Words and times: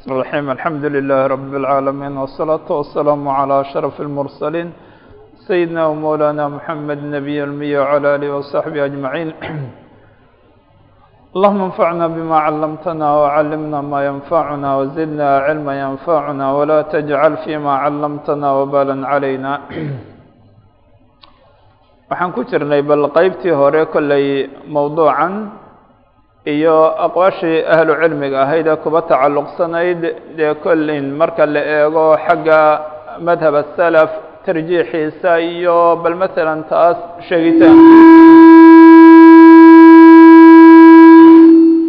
بسم 0.00 0.07
الله 0.11 0.21
الرحيم 0.21 0.45
الحمد 0.57 0.85
لله 0.95 1.19
رب 1.35 1.51
العالمين 1.61 2.13
والصلاة 2.21 2.67
والسلام 2.79 3.21
على 3.39 3.55
أشرف 3.65 3.95
المرسلين 4.05 4.67
سيدنا 5.47 5.83
ومولانا 5.89 6.45
محمد 6.55 6.97
النبي 7.05 7.37
المي 7.43 7.73
وعلى 7.77 8.07
آله 8.15 8.29
وصحبه 8.37 8.85
أجمعين 8.89 9.29
اللهم 11.35 11.61
انفعنا 11.69 12.05
بما 12.15 12.37
علمتنا 12.47 13.07
وعلمنا 13.21 13.79
ما 13.81 13.99
ينفعنا 14.09 14.69
وزدنا 14.77 15.29
علما 15.45 15.73
ينفعنا 15.85 16.45
ولا 16.57 16.79
تجعل 16.93 17.33
فيما 17.43 17.73
علمتنا 17.83 18.47
وبالا 18.57 18.95
علينا 19.11 19.51
waxaan 22.11 22.29
ku 22.35 22.41
jirnay 22.43 22.81
bal 22.85 23.07
qeybtii 23.17 23.55
hore 23.59 23.81
kollay 23.93 24.25
mowduucan 24.75 25.33
iyo 26.45 26.97
aqwaashii 27.05 27.65
ahlu 27.69 27.93
cilmiga 28.01 28.41
ahayd 28.41 28.67
ee 28.67 28.75
kuba 28.83 29.01
tacalluqsanayd 29.01 30.01
dee 30.37 30.53
kollin 30.63 31.13
marka 31.13 31.45
la 31.45 31.61
eego 31.61 32.17
xagga 32.25 32.81
madhab 33.21 33.55
asalaf 33.55 34.09
tarjiixiisa 34.45 35.37
iyo 35.39 36.01
bal 36.03 36.15
masalan 36.15 36.65
taas 36.65 36.97
sheegitaan. 37.29 37.77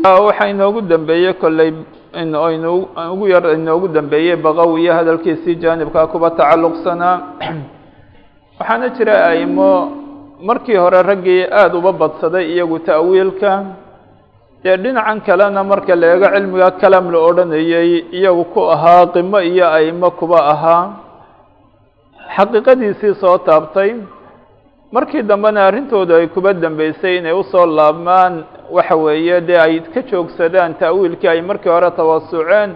Waxaa 0.05 0.49
inoogu 0.53 0.81
dambeeyey 0.83 1.33
kolley 1.41 1.73
inu 2.13 2.89
ugu 3.13 3.29
yar 3.29 3.55
inoogu 3.55 3.89
dambeeyey 3.89 4.37
baqawiyo 4.37 4.93
hadalkiisii 4.93 5.57
jaanibkaa 5.57 6.07
kuba 6.07 6.31
tacalluqsanaa 6.31 7.21
waxaana 8.59 8.89
jira 8.89 9.33
aimo 9.33 9.93
markii 10.45 10.77
hore 10.77 11.03
raggii 11.03 11.49
aada 11.49 11.79
uba 11.79 11.93
badsaday 11.93 12.53
iyagu 12.53 12.79
ta'wiilka 12.79 13.51
dee 14.65 14.77
dhinacan 14.83 15.19
kalena 15.27 15.63
marka 15.65 15.95
la 16.01 16.07
eego 16.15 16.27
cilmiga 16.35 16.71
kalam 16.81 17.11
la 17.13 17.19
odhanayey 17.29 17.91
iyagu 18.19 18.45
ku 18.55 18.61
ahaa 18.75 19.07
qimo 19.15 19.39
iyo 19.51 19.67
aimo 19.79 20.11
kuba 20.19 20.39
ahaa. 20.53 20.85
Xaqiiqadiisii 22.37 23.15
soo 23.21 23.39
taabtay 23.47 23.91
markii 24.95 25.23
dambena 25.31 25.61
arrintooda 25.69 26.15
ay 26.17 26.27
kuba 26.35 26.53
dambeysay 26.55 27.17
inay 27.19 27.33
u 27.33 27.43
soo 27.53 27.67
laabmaan 27.67 28.35
waxa 28.77 28.97
weeye 28.97 29.41
dee 29.49 29.59
ay 29.67 29.75
ka 29.95 30.01
joogsadaan 30.11 30.75
ta'wiilkii 30.81 31.29
ay 31.29 31.41
markii 31.43 31.69
hore 31.75 31.91
tawasuceen 31.99 32.71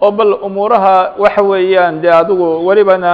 oo 0.00 0.10
bal 0.10 0.32
umuuraha 0.46 0.96
waxa 1.18 1.42
weeyaan 1.42 2.00
dee 2.02 2.10
adigu 2.20 2.46
welibana 2.66 3.12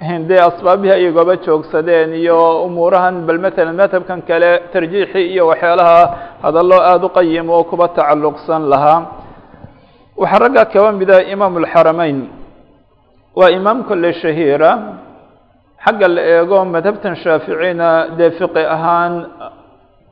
dee 0.00 0.38
asbaabihii 0.48 0.92
ayagooba 0.94 1.36
joogsadeen 1.46 2.10
iyo 2.22 2.38
umuurahan 2.66 3.26
bal 3.26 3.38
matalan 3.44 3.74
madhabkan 3.82 4.20
kale 4.28 4.50
tarjiixi 4.72 5.20
iyo 5.34 5.46
waxyaalaha 5.50 5.98
hadallo 6.42 6.78
aada 6.90 7.06
u 7.06 7.10
qayim 7.18 7.50
oo 7.50 7.64
kuba 7.70 7.88
tacalluqsan 7.98 8.62
lahaa 8.72 9.00
waxaa 10.20 10.38
ragga 10.44 10.64
kaba 10.72 10.92
mida 10.92 11.16
imaam 11.34 11.54
alxarameyn 11.62 12.18
waa 13.38 13.50
imaam 13.58 13.78
kolle 13.88 14.12
shahiira 14.22 14.70
xagga 15.84 16.08
la 16.08 16.22
eego 16.34 16.58
madhabtan 16.74 17.14
shaaficina 17.22 17.88
dee 18.18 18.30
fiqi 18.38 18.62
ahaan 18.76 19.12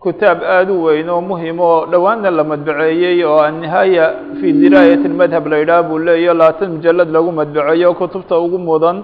kitaab 0.03 0.39
aada 0.43 0.73
u 0.73 0.83
weyn 0.87 1.09
oo 1.15 1.21
muhiim 1.31 1.59
oo 1.61 1.87
dhowaanna 1.93 2.31
la 2.39 2.45
madbaceeyey 2.53 3.19
oo 3.25 3.39
annihaaya 3.49 4.07
fi 4.41 4.47
diraayat 4.63 5.03
lmadhab 5.13 5.45
la 5.53 5.57
yidhaah 5.63 5.83
buu 5.89 5.99
leeyo 5.99 6.35
labaatan 6.35 6.71
mujalad 6.75 7.09
lagu 7.17 7.31
madbaceeyo 7.41 7.95
kutubta 8.01 8.35
ugu 8.45 8.59
mudan 8.59 8.99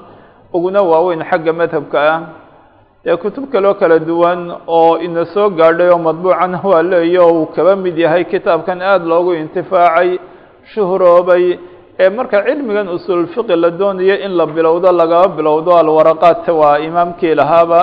uguna 0.53 0.83
waaweyn 0.83 1.25
xagga 1.31 1.53
madhabka 1.53 1.99
ah. 2.15 2.21
Dee 3.05 3.17
kutub 3.17 3.51
kaloo 3.51 3.75
kala 3.75 3.99
duwan 3.99 4.41
oo 4.67 4.99
ina 4.99 5.25
soo 5.35 5.51
gaadhay 5.51 5.91
oo 5.91 5.99
madbuucana 5.99 6.61
waa 6.63 6.83
leeyo 6.83 7.27
uu 7.35 7.47
kaba 7.47 7.77
mid 7.77 7.99
yahay 7.99 8.25
kitaabkan 8.25 8.79
aada 8.83 9.05
loogu 9.05 9.35
intifaacay 9.35 10.19
shuhroobay 10.73 11.59
ee 11.99 12.11
marka 12.11 12.45
cilmigan 12.47 12.89
usuulfiqi 12.89 13.57
la 13.57 13.71
doonayo 13.71 14.17
in 14.25 14.33
la 14.37 14.47
bilowdo 14.47 14.93
lagaba 14.93 15.29
bilowdo 15.37 15.73
alwaraqaat 15.83 16.47
waa 16.49 16.79
imaamkii 16.79 17.35
lahaaba. 17.35 17.81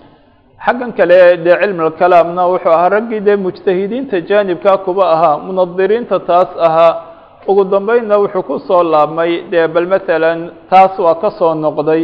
Xaggan 0.64 0.92
kale 0.96 1.36
dee 1.44 1.56
cilmi 1.60 1.82
alkalaamna 1.88 2.42
wuxuu 2.48 2.72
ahaa 2.72 2.88
raggii 2.96 3.20
dee 3.20 3.36
mujtahidiinta 3.36 4.20
jaanibkaa 4.20 4.76
kuba 4.86 5.04
ahaa 5.14 5.38
munadiriinta 5.38 6.18
taas 6.20 6.48
ahaa 6.66 7.15
ugu 7.48 7.64
dambeynna 7.64 8.14
wuxuu 8.22 8.42
ku 8.48 8.58
soo 8.68 8.82
laabmay 8.82 9.32
dee 9.50 9.66
bal 9.74 9.86
matalan 9.86 10.38
taas 10.70 10.94
waa 10.98 11.14
ka 11.22 11.30
soo 11.38 11.54
noqday. 11.54 12.02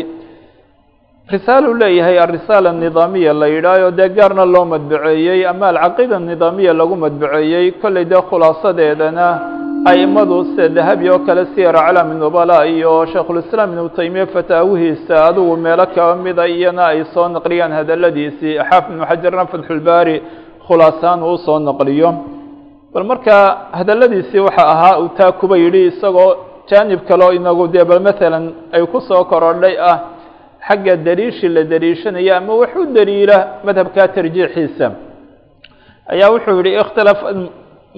Risaalu 1.33 1.75
leeyahay 1.81 2.19
alrisaala 2.19 2.71
anidaamiya 2.71 3.33
la 3.41 3.47
yidhaaho 3.55 3.91
dee 3.99 4.09
gaarna 4.17 4.45
loo 4.55 4.65
madbaceeyey 4.65 5.47
ama 5.47 5.67
alcaqiida 5.73 6.17
anidaamiya 6.17 6.73
lagu 6.81 6.97
madbaceeyey 7.05 7.67
kollay 7.83 8.05
dee 8.05 8.23
khulaasadeedana 8.31 9.27
aimadu 9.91 10.45
sida 10.51 10.69
dahabi 10.69 11.07
oo 11.11 11.19
kale 11.27 11.45
siyar 11.55 11.77
aclaami 11.77 12.15
nubala 12.23 12.67
iyo 12.67 13.07
shaykhulislaam 13.13 13.71
ibnu 13.73 13.89
taymiya 13.99 14.27
fataawihiisa 14.35 15.15
adigu 15.29 15.57
meelo 15.57 15.87
kaba 15.95 16.17
mida 16.25 16.45
iyana 16.49 16.83
ay 16.93 17.05
soo 17.15 17.29
naqliyaan 17.35 17.73
hadaladiisii 17.79 18.55
xaafid 18.69 18.91
ibnu 18.95 19.05
xajarna 19.11 19.45
fatxulbaari 19.53 20.17
khulaasaan 20.67 21.21
uu 21.23 21.39
soo 21.47 21.59
naqliyo 21.69 22.11
bal 22.95 23.05
marka 23.11 23.35
hadaladiisii 23.79 24.39
waxa 24.47 24.65
ahaa 24.75 24.99
uu 25.03 25.09
taa 25.19 25.33
kuba 25.41 25.57
yidhi 25.65 25.83
isagoo 25.91 26.31
jaanib 26.71 27.01
kaleo 27.09 27.33
inagu 27.39 27.65
dee 27.75 27.85
bal 27.91 28.01
matalan 28.09 28.45
ay 28.73 28.83
ku 28.93 29.01
soo 29.09 29.25
korodhay 29.25 29.75
ah 29.91 29.99
xagga 30.69 30.97
daliishii 31.07 31.49
la 31.57 31.63
daliishanaya 31.73 32.37
ama 32.37 32.53
wax 32.61 32.73
u 32.77 32.85
daliila 32.97 33.39
madhabka 33.67 34.09
tarjiixiisa. 34.17 34.87
Ayaa 36.13 36.31
wuxuu 36.35 36.61
yihi 36.67 36.77
ikhtilaf 36.83 37.19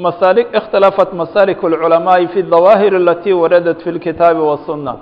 masali 0.07 0.43
ikhtilafat 0.59 1.11
masalik 1.23 1.59
اlculamaaءi 1.65 2.27
fi 2.35 2.41
dawaahir 2.55 2.93
alati 3.03 3.33
waradat 3.43 3.79
fi 3.85 3.91
lkitaabi 3.97 4.41
wasunna 4.51 4.93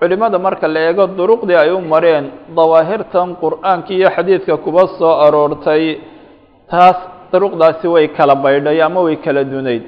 culimada 0.00 0.38
marka 0.46 0.68
la 0.74 0.80
eego 0.88 1.04
duruqdii 1.18 1.58
ay 1.64 1.70
u 1.76 1.80
mareen 1.92 2.24
dawaahirtan 2.56 3.28
qur'aanka 3.42 3.90
iyo 3.98 4.08
xadiidka 4.16 4.54
kuba 4.64 4.82
soo 4.98 5.14
aroortay 5.26 5.84
taas 6.70 6.96
duruqdaasi 7.32 7.86
way 7.94 8.08
kala 8.16 8.34
baydhay 8.34 8.82
ama 8.82 9.00
way 9.06 9.16
kala 9.16 9.44
dunayd 9.44 9.82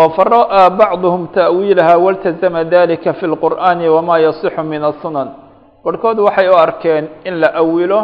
oo 0.00 0.08
fara-aa 0.16 0.70
bacduhum 0.70 1.22
ta'wiilaha 1.38 1.94
waltazama 2.04 2.64
dalika 2.64 3.12
fi 3.18 3.26
lqur'aani 3.26 3.88
wama 3.88 4.18
yasixu 4.26 4.62
min 4.72 4.82
asunan 4.90 5.28
barhkood 5.84 6.18
waxay 6.26 6.48
u 6.48 6.56
arkeen 6.66 7.04
in 7.28 7.34
la 7.42 7.48
awilo 7.62 8.00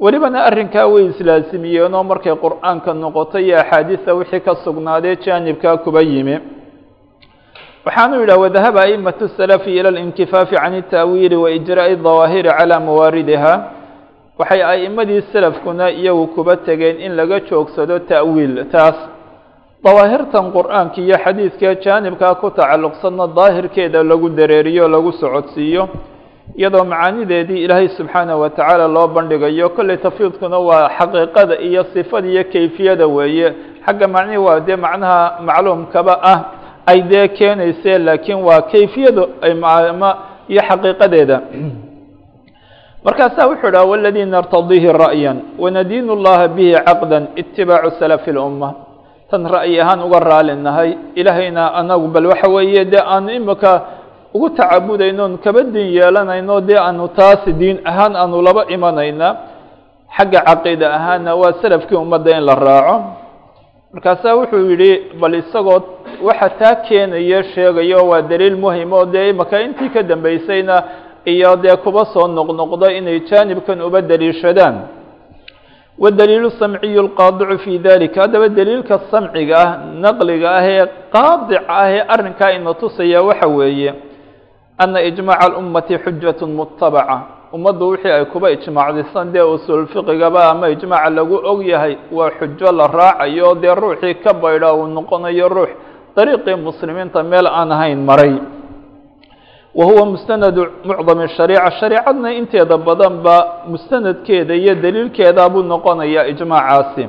welibana 0.00 0.44
arrinkaa 0.48 0.86
way 0.86 1.04
islaasimiyeen 1.12 1.94
oo 1.94 2.02
markay 2.12 2.34
qur'aanka 2.44 2.90
noqotay 2.94 3.44
iyo 3.46 3.56
axaadiista 3.62 4.14
wixii 4.14 4.40
ka 4.46 4.54
sugnaadee 4.64 5.16
jaanibkaa 5.24 5.76
kuba 5.84 6.00
yimi 6.02 6.36
waxaanu 7.86 8.20
yidhah 8.22 8.38
wadahaba 8.44 8.80
aimatu 8.86 9.28
salafi 9.28 9.70
ila 9.78 9.90
linkifaafi 9.90 10.54
can 10.56 10.74
ita'wiili 10.74 11.36
wa 11.36 11.50
ijraa'i 11.50 11.96
dawaahiri 11.96 12.50
calaa 12.58 12.80
mawaaridiha 12.80 13.52
waxay 14.38 14.62
a'imadii 14.72 15.22
salafkuna 15.32 15.90
iyagu 15.90 16.26
kuba 16.34 16.56
tegeen 16.56 16.96
in 17.00 17.12
laga 17.16 17.40
joogsado 17.48 17.98
ta'wiil 17.98 18.64
taas 18.72 18.96
dawaahirtan 19.84 20.52
qur'aanka 20.56 20.98
iyo 21.00 21.16
xadiidka 21.24 21.74
jaanibkaa 21.84 22.34
ku 22.40 22.50
tacalluqsanna 22.50 23.26
daahirkeeda 23.38 24.02
lagu 24.02 24.28
dareeriyo 24.38 24.88
lagu 24.88 25.12
socodsiiyo 25.12 25.88
iyadoo 26.56 26.84
macaanideedii 26.84 27.62
ilaahay 27.64 27.88
subxaanaه 27.98 28.38
wa 28.40 28.50
tacaala 28.50 28.88
loo 28.88 29.08
bandhigayo. 29.08 29.68
Kolley 29.76 29.96
tafyiidkuna 29.96 30.58
waa 30.58 30.88
xaqiiqada 30.98 31.54
iyo 31.68 31.84
sifada 31.94 32.28
iyo 32.28 32.44
kayfiyada 32.52 33.06
weeye. 33.06 33.48
Xagga 33.86 34.06
macnihi 34.08 34.38
waa 34.38 34.60
dee 34.60 34.76
macnaha 34.76 35.38
macluumkaba 35.46 36.14
ah 36.22 36.38
ay 36.86 37.02
dee 37.02 37.28
keenayse 37.28 37.98
laakiin 37.98 38.40
waa 38.48 38.60
kayfiyadu 38.72 39.22
ay 39.42 39.54
mma 39.54 40.10
iyo 40.48 40.62
xaqiiqadeeda 40.68 41.36
markaasaa 43.04 43.46
wuxuu 43.50 43.70
dhaha 43.70 43.84
waladii 43.92 44.24
nartadiihi 44.24 44.92
ra'ya 44.92 45.32
wanadiin 45.58 46.06
اllaha 46.10 46.48
bihi 46.48 46.74
caqda 46.86 47.18
itibaacu 47.36 47.90
salafi 47.98 48.30
اlumma 48.30 48.68
tan 49.30 49.42
ra'yi 49.46 49.80
ahaan 49.82 50.00
uga 50.06 50.18
raali 50.20 50.54
nahay 50.56 50.90
ilaahayna 51.14 51.74
anagu 51.74 52.06
bal 52.14 52.26
waxa 52.30 52.48
weeye 52.50 52.84
dee 52.84 53.02
aanu 53.14 53.30
imika 53.32 53.72
ugu 54.34 54.50
tacabudaynoon 54.50 55.38
kaba 55.44 55.62
diin 55.62 55.88
yeelanayno 55.98 56.60
dee 56.60 56.78
aanu 56.78 57.08
taasi 57.08 57.52
diin 57.52 57.80
ahaan 57.84 58.16
aanu 58.16 58.42
laba 58.42 58.64
imanayna. 58.68 59.28
Xagga 60.16 60.40
caqiida 60.44 60.92
ahaanna 60.94 61.32
waa 61.34 61.52
salafkii 61.62 61.96
ummadda 61.96 62.36
in 62.38 62.44
la 62.44 62.54
raaco. 62.54 62.96
Markaasaa 63.92 64.34
wuxuu 64.36 64.68
yidhi 64.70 64.90
bal 65.20 65.34
isagoo 65.34 65.80
waxa 66.22 66.48
taa 66.60 66.74
keenaya 66.84 67.42
sheegayo 67.56 68.04
waa 68.08 68.20
daliil 68.22 68.56
muhiim 68.56 68.92
oo 68.92 69.04
dee 69.08 69.30
imaka 69.32 69.60
intii 69.60 69.88
ka 69.88 70.02
dambeysayna 70.02 70.76
iyo 71.24 71.56
dee 71.56 71.76
kuba 71.84 72.04
soo 72.12 72.26
noqnoqdo 72.28 72.86
inay 72.98 73.20
jaanibkan 73.30 73.80
uba 73.82 74.00
daliishadaan 74.02 74.76
wadaliilu 75.98 76.50
samciyu 76.50 77.02
lqaadicu 77.08 77.58
fi 77.64 77.78
dalika 77.78 78.20
haddaba 78.22 78.48
daliilka 78.48 78.98
samciga 79.10 79.56
ah 79.64 79.70
naqliga 80.02 80.48
ah 80.58 80.64
ee 80.66 80.86
qaadica 81.14 81.64
ah 81.68 81.88
ee 81.90 82.00
arrinkaa 82.14 82.50
ina 82.56 82.74
tusaya 82.74 83.22
waxa 83.22 83.46
weeye 83.48 83.94
ana 84.78 85.02
ijmaaca 85.02 85.44
alummati 85.46 85.98
xujatu 86.04 86.46
mutabaca 86.46 87.16
ummaddu 87.52 87.88
wixii 87.92 88.10
ay 88.10 88.24
kuba 88.24 88.50
ijmaacdisan 88.50 89.32
dee 89.32 89.42
usuul 89.44 89.86
fiqigaba 89.86 90.50
ama 90.50 90.68
ijmaaca 90.70 91.10
lagu 91.10 91.36
og 91.50 91.60
yahay 91.66 91.96
waa 92.12 92.30
xujo 92.38 92.72
la 92.72 92.86
raacayo 92.88 93.54
dee 93.54 93.74
ruuxii 93.74 94.14
ka 94.24 94.32
baydha 94.32 94.72
uu 94.74 94.86
noqonayo 94.86 95.48
ruux 95.48 95.70
dariiqii 96.16 96.56
muslimiinta 96.56 97.22
meel 97.22 97.46
aan 97.46 97.70
ahayn 97.72 98.00
maray 98.04 98.34
wa 99.75 99.85
huwa 99.85 100.05
mustanadu 100.05 100.61
mucdami 100.89 101.27
shariica 101.37 101.71
shareicadna 101.79 102.29
inteeda 102.39 102.77
badanba 102.77 103.35
mustanadkeeda 103.71 104.53
iyo 104.55 104.75
daliilkeeda 104.83 105.49
buu 105.49 105.61
noqonayaa 105.73 106.25
ijmaacaasi 106.33 107.03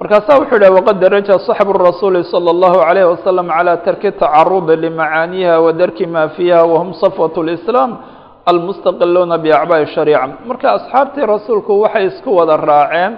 markaasaa 0.00 0.36
wuxuu 0.40 0.56
yidhah 0.58 0.74
waqad 0.78 0.96
daraja 1.04 1.34
صaxbu 1.48 1.72
rasuuli 1.86 2.24
salى 2.32 2.50
اllahu 2.54 2.78
عalayh 2.88 3.04
wasalam 3.14 3.46
calى 3.56 3.72
tarki 3.86 4.10
tacarudi 4.22 4.74
limacaaniha 4.84 5.54
wa 5.64 5.72
darki 5.80 6.06
ma 6.14 6.28
fiiha 6.36 6.60
wahum 6.72 6.90
safwat 7.02 7.34
اlislaam 7.42 7.90
almustaqiluuna 8.50 9.36
biacbaaءi 9.44 9.86
shariica 9.94 10.28
marka 10.48 10.66
asxaabtii 10.76 11.26
rasuulku 11.34 11.72
waxay 11.84 12.04
isku 12.10 12.30
wada 12.38 12.56
raaceen 12.56 13.12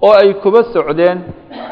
oo 0.00 0.12
ay 0.22 0.34
kuba 0.42 0.62
socdeen 0.74 1.18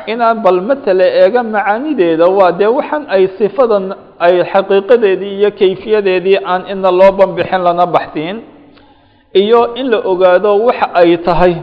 inaan 0.07 0.39
bal 0.45 0.61
matele 0.61 1.07
eega 1.23 1.43
macaanideeda 1.43 2.27
waa 2.39 2.53
dee 2.53 2.67
waxaan 2.79 3.05
ay 3.09 3.25
sifadan 3.39 3.85
ay 4.27 4.35
xaqiiqadeedii 4.53 5.33
iyo 5.41 5.51
kayfiyadeedii 5.61 6.39
aan 6.53 6.63
ina 6.73 6.91
loo 6.91 7.13
banbixin 7.19 7.63
lana 7.67 7.87
baxtiin 7.87 8.37
iyo 9.43 9.61
in 9.81 9.87
la 9.91 9.99
ogaado 10.13 10.51
waxa 10.67 10.87
ay 11.01 11.17
tahay 11.27 11.55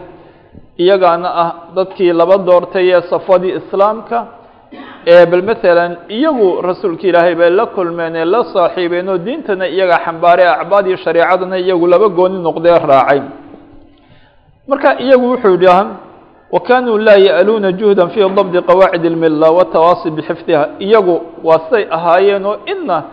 iyagaana 0.77 1.29
ah 1.43 1.49
dadkii 1.75 2.13
laba 2.13 2.37
doortay 2.37 2.87
ee 2.95 3.01
safadii 3.11 3.53
islaamka 3.59 4.17
ee 5.13 5.25
bal 5.31 5.43
maalan 5.49 5.91
iyagu 6.17 6.61
rasuulka 6.61 7.07
ilaahay 7.09 7.35
bay 7.35 7.49
la 7.59 7.65
kulmeen 7.75 8.15
ee 8.15 8.25
la 8.25 8.41
saaxiibeen 8.53 9.09
oo 9.09 9.17
diintana 9.17 9.65
iyaga 9.67 9.97
xambaaray 10.05 10.47
acbaadii 10.47 10.97
shareecadana 11.03 11.57
iyagu 11.63 11.85
laba 11.87 12.07
gooni 12.17 12.37
noqdee 12.47 12.77
raacay. 12.91 13.21
Marka 14.69 14.89
iyagu 15.05 15.25
wuxuu 15.31 15.51
yidhaha 15.55 15.83
wa 16.51 16.59
kanuu 16.59 16.97
laa 16.97 17.17
ya'luuna 17.19 17.71
juhda 17.71 18.07
fii 18.07 18.29
dabdi 18.35 18.61
qawaacid 18.61 19.05
اlmila 19.05 19.51
watawaasi 19.51 20.11
bixifdiha 20.11 20.69
iyagu 20.79 21.21
waa 21.43 21.61
say 21.69 21.83
ahaayeen 21.91 22.45
oo 22.45 22.57
ina 22.65 23.03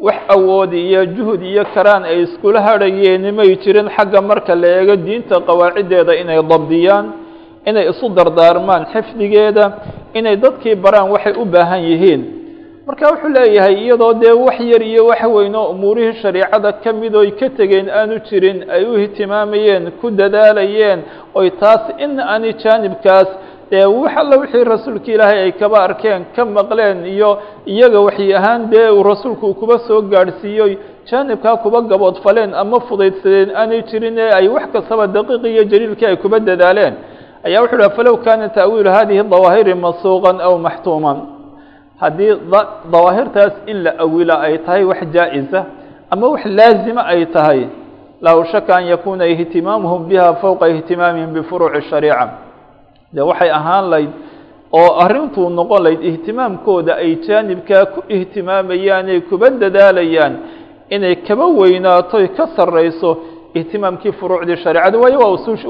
wax 0.00 0.16
awoodi 0.28 0.78
iyo 0.88 1.06
juhud 1.06 1.42
iyo 1.42 1.64
karaan 1.74 2.04
ay 2.04 2.22
iskula 2.22 2.60
hadhayeen 2.60 3.24
may 3.34 3.56
jirin 3.56 3.88
xagga 3.96 4.20
marka 4.22 4.54
la 4.54 4.68
eego 4.80 4.96
diinta 4.96 5.40
qawaaciddeeda 5.40 6.12
inay 6.22 6.42
dabdiyaan 6.42 7.06
inay 7.66 7.88
isu 7.90 8.08
dardaarmaan 8.08 8.86
xifdigeeda 8.92 9.64
inay 10.18 10.36
dadkii 10.36 10.74
baraan 10.74 11.08
waxay 11.14 11.32
u 11.40 11.44
baahan 11.44 11.80
yihiin 11.90 12.20
marka 12.86 13.06
wuxuu 13.10 13.28
leeyahay 13.28 13.74
iyadoo 13.84 14.14
dee 14.14 14.32
wax 14.32 14.60
yar 14.60 14.82
iyo 14.82 15.06
wax 15.06 15.22
weyn 15.34 15.54
oo 15.56 15.68
umuurihii 15.70 16.20
shareicada 16.22 16.72
ka 16.72 16.92
mid 16.92 17.14
oy 17.16 17.30
ka 17.30 17.48
tegeen 17.50 17.88
aanu 17.88 18.18
jirin 18.28 18.58
ay 18.70 18.84
u 18.84 18.98
ihtimaamayeen 18.98 19.90
ku 20.00 20.10
dadaalayeen 20.10 21.00
oy 21.34 21.50
taas 21.50 21.82
in 21.98 22.20
ani 22.20 22.52
jaanibkaas 22.62 23.28
dee 23.70 23.84
wax 23.86 24.12
alla 24.16 24.36
wixii 24.42 24.64
rasuulka 24.64 25.12
ilaahay 25.12 25.38
ay 25.42 25.52
kaba 25.52 25.78
arkeen 25.86 26.22
ka 26.36 26.44
maqleen 26.44 27.06
iyo 27.06 27.38
iyaga 27.66 28.00
waxay 28.00 28.34
ahaan 28.36 28.70
dee 28.70 28.88
uu 28.90 29.02
rasuulku 29.02 29.46
uu 29.46 29.54
kuba 29.54 29.78
soo 29.78 30.02
gaadhsiiyoy 30.02 30.76
jaanibkaa 31.10 31.56
kuba 31.56 31.80
gaboodfaleen 31.80 32.54
ama 32.54 32.80
fudaydsadeen 32.80 33.50
aanay 33.56 33.82
jirin 33.90 34.18
ee 34.18 34.30
ay 34.38 34.48
wax 34.48 34.66
kastaba 34.72 35.06
daqiiqi 35.06 35.48
iyo 35.54 35.64
jaliilkii 35.64 36.06
ay 36.06 36.16
kuba 36.16 36.38
dadaaleen. 36.40 36.94
Ayaa 37.44 37.60
wuxu 37.62 37.76
uhi 37.76 37.90
falow 37.96 38.16
kaana 38.24 38.48
ta'wiilu 38.48 38.90
hadihi 38.90 39.22
dawaahiri 39.22 39.74
masuuqan 39.74 40.40
aw 40.40 40.58
maxtuuman 40.58 41.16
haddii 42.00 42.32
dawaahirtaas 42.92 43.52
in 43.66 43.82
la 43.84 43.92
awila 43.98 44.40
ay 44.40 44.58
tahay 44.58 44.84
wax 44.84 45.00
jaa-isa 45.14 45.64
ama 46.10 46.28
wax 46.28 46.44
laazima 46.46 47.06
ay 47.06 47.26
tahay 47.26 47.66
laa 48.20 48.44
shaka 48.52 48.76
an 48.76 48.84
yakuna 48.86 49.26
ihtimaamuhum 49.26 50.08
biha 50.08 50.34
fowqa 50.34 50.68
ihtimaamihim 50.68 51.32
bifuruuci 51.34 51.82
shariica. 51.90 52.28
De 53.12 53.20
waxay 53.22 53.50
ahaan 53.50 53.90
layd 53.90 54.10
oo 54.72 54.90
arrintuu 55.04 55.48
noqon 55.50 55.82
layd 55.82 56.00
ihtimaamkooda 56.02 56.96
ay 56.96 57.16
jaanibkaa 57.26 57.84
ku 57.86 58.00
ihtimaamayaan 58.08 59.08
ay 59.08 59.20
kuba 59.20 59.50
dadaalayaan 59.50 60.34
inay 60.90 61.16
kaba 61.26 61.46
weynaato 61.46 62.18
ka 62.36 62.46
sarrayso 62.56 63.10
ihtimaamkii 63.54 64.12
furuucdii 64.12 64.56
shareecada 64.56 64.98
waayo 64.98 65.18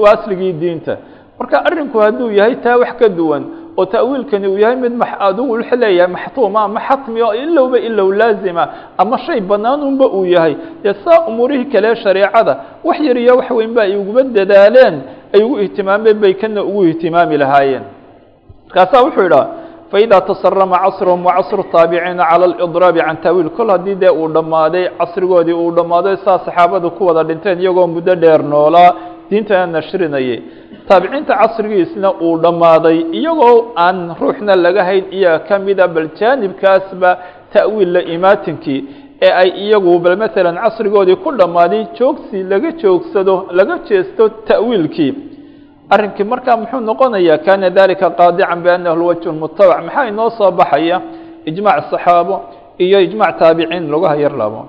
waa 0.01 0.11
asligii 0.13 0.53
diinta. 0.53 0.97
Marka 1.39 1.65
arrinku 1.65 1.99
hadduu 1.99 2.31
yahay 2.31 2.55
taa 2.55 2.77
wax 2.77 2.93
ka 2.99 3.09
duwan 3.09 3.43
oo 3.76 3.84
ta'wiilkani 3.86 4.46
uu 4.48 4.58
yahay 4.58 4.76
mid 4.76 4.92
adigu 5.26 5.52
wuxuu 5.52 5.76
leeyahay 5.76 6.12
maxtuuma 6.12 6.60
ama 6.62 6.80
xatmi 6.88 7.22
oo 7.22 7.34
ilowba 7.34 7.78
ilow 7.78 8.12
laazima 8.12 8.68
ama 8.98 9.18
shay 9.18 9.40
banaanunba 9.40 10.06
uu 10.08 10.24
yahay 10.24 10.54
dee 10.82 10.94
saa 11.04 11.20
umuurihii 11.28 11.64
kale 11.72 11.96
shareecada 11.96 12.56
wax 12.84 12.98
yar 13.00 13.18
iyo 13.18 13.36
wax 13.36 13.50
weynba 13.50 13.82
ay 13.82 13.96
uguba 13.96 14.22
dadaaleen 14.22 14.96
ay 15.34 15.42
ugu 15.42 15.58
ihtimaameen 15.60 16.18
bay 16.20 16.34
kana 16.34 16.62
ugu 16.62 16.84
ihtimaami 16.84 17.36
lahaayeen 17.42 17.82
markaasaa 18.68 19.02
wuxuu 19.04 19.22
yidhaha 19.22 19.46
faإida 19.90 20.20
tasarama 20.20 20.78
casruhum 20.78 21.26
wacasru 21.26 21.62
taabiciina 21.72 22.24
calى 22.30 22.44
اlإdraabi 22.46 23.00
can 23.06 23.16
taawiil 23.22 23.50
kol 23.50 23.70
haddii 23.70 23.94
dee 23.94 24.08
uu 24.10 24.28
dhammaaday 24.28 24.84
casrigoodii 24.98 25.52
uu 25.52 25.70
dhammaaday 25.78 26.16
saa 26.24 26.38
saxaabadu 26.46 26.90
ku 26.90 27.06
wada 27.06 27.22
dhinteen 27.24 27.58
iyagoo 27.60 27.86
muddo 27.86 28.14
dheer 28.14 28.42
noolaa 28.42 28.90
diintana 29.29 29.67
nashrinayay. 29.75 30.39
Taabiciinta 30.87 31.33
casrigiisna 31.41 32.09
uu 32.25 32.37
dhammaaday 32.43 32.97
iyagoo 33.19 33.73
aan 33.85 34.15
ruuxna 34.19 34.55
laga 34.55 34.83
hayn 34.89 35.05
iyaga 35.17 35.39
ka 35.47 35.59
mida 35.59 35.87
bal 35.87 36.09
jaanibkaasba 36.19 37.09
ta'wiil 37.53 37.91
la 37.95 38.01
imaatinkii 38.15 38.79
ee 39.21 39.31
ay 39.41 39.49
iyagu 39.65 39.99
bal 39.99 40.15
maalan 40.17 40.55
casrigoodii 40.63 41.15
ku 41.23 41.29
dhammaaday 41.39 41.81
joogsi 41.97 42.43
laga 42.51 42.71
joogsado 42.81 43.35
laga 43.57 43.75
jeesto 43.89 44.23
ta'wiilkii. 44.49 45.11
Arrinkii 45.89 46.23
markaa 46.31 46.57
muxuu 46.57 46.79
noqonayaa 46.89 47.37
kana 47.45 47.69
dalika 47.69 48.09
qaadican 48.19 48.59
biannahu 48.63 48.95
lwajhu 49.01 49.31
mutabac 49.41 49.79
maxaa 49.85 50.07
inoo 50.11 50.29
soo 50.37 50.51
baxaya? 50.51 50.97
Ijmaac 51.49 51.83
saxaabo 51.91 52.35
iyo 52.85 52.99
ijmaac 53.07 53.37
taabiciin 53.39 53.85
lagu 53.91 54.05
hayar 54.11 54.33
labo 54.41 54.61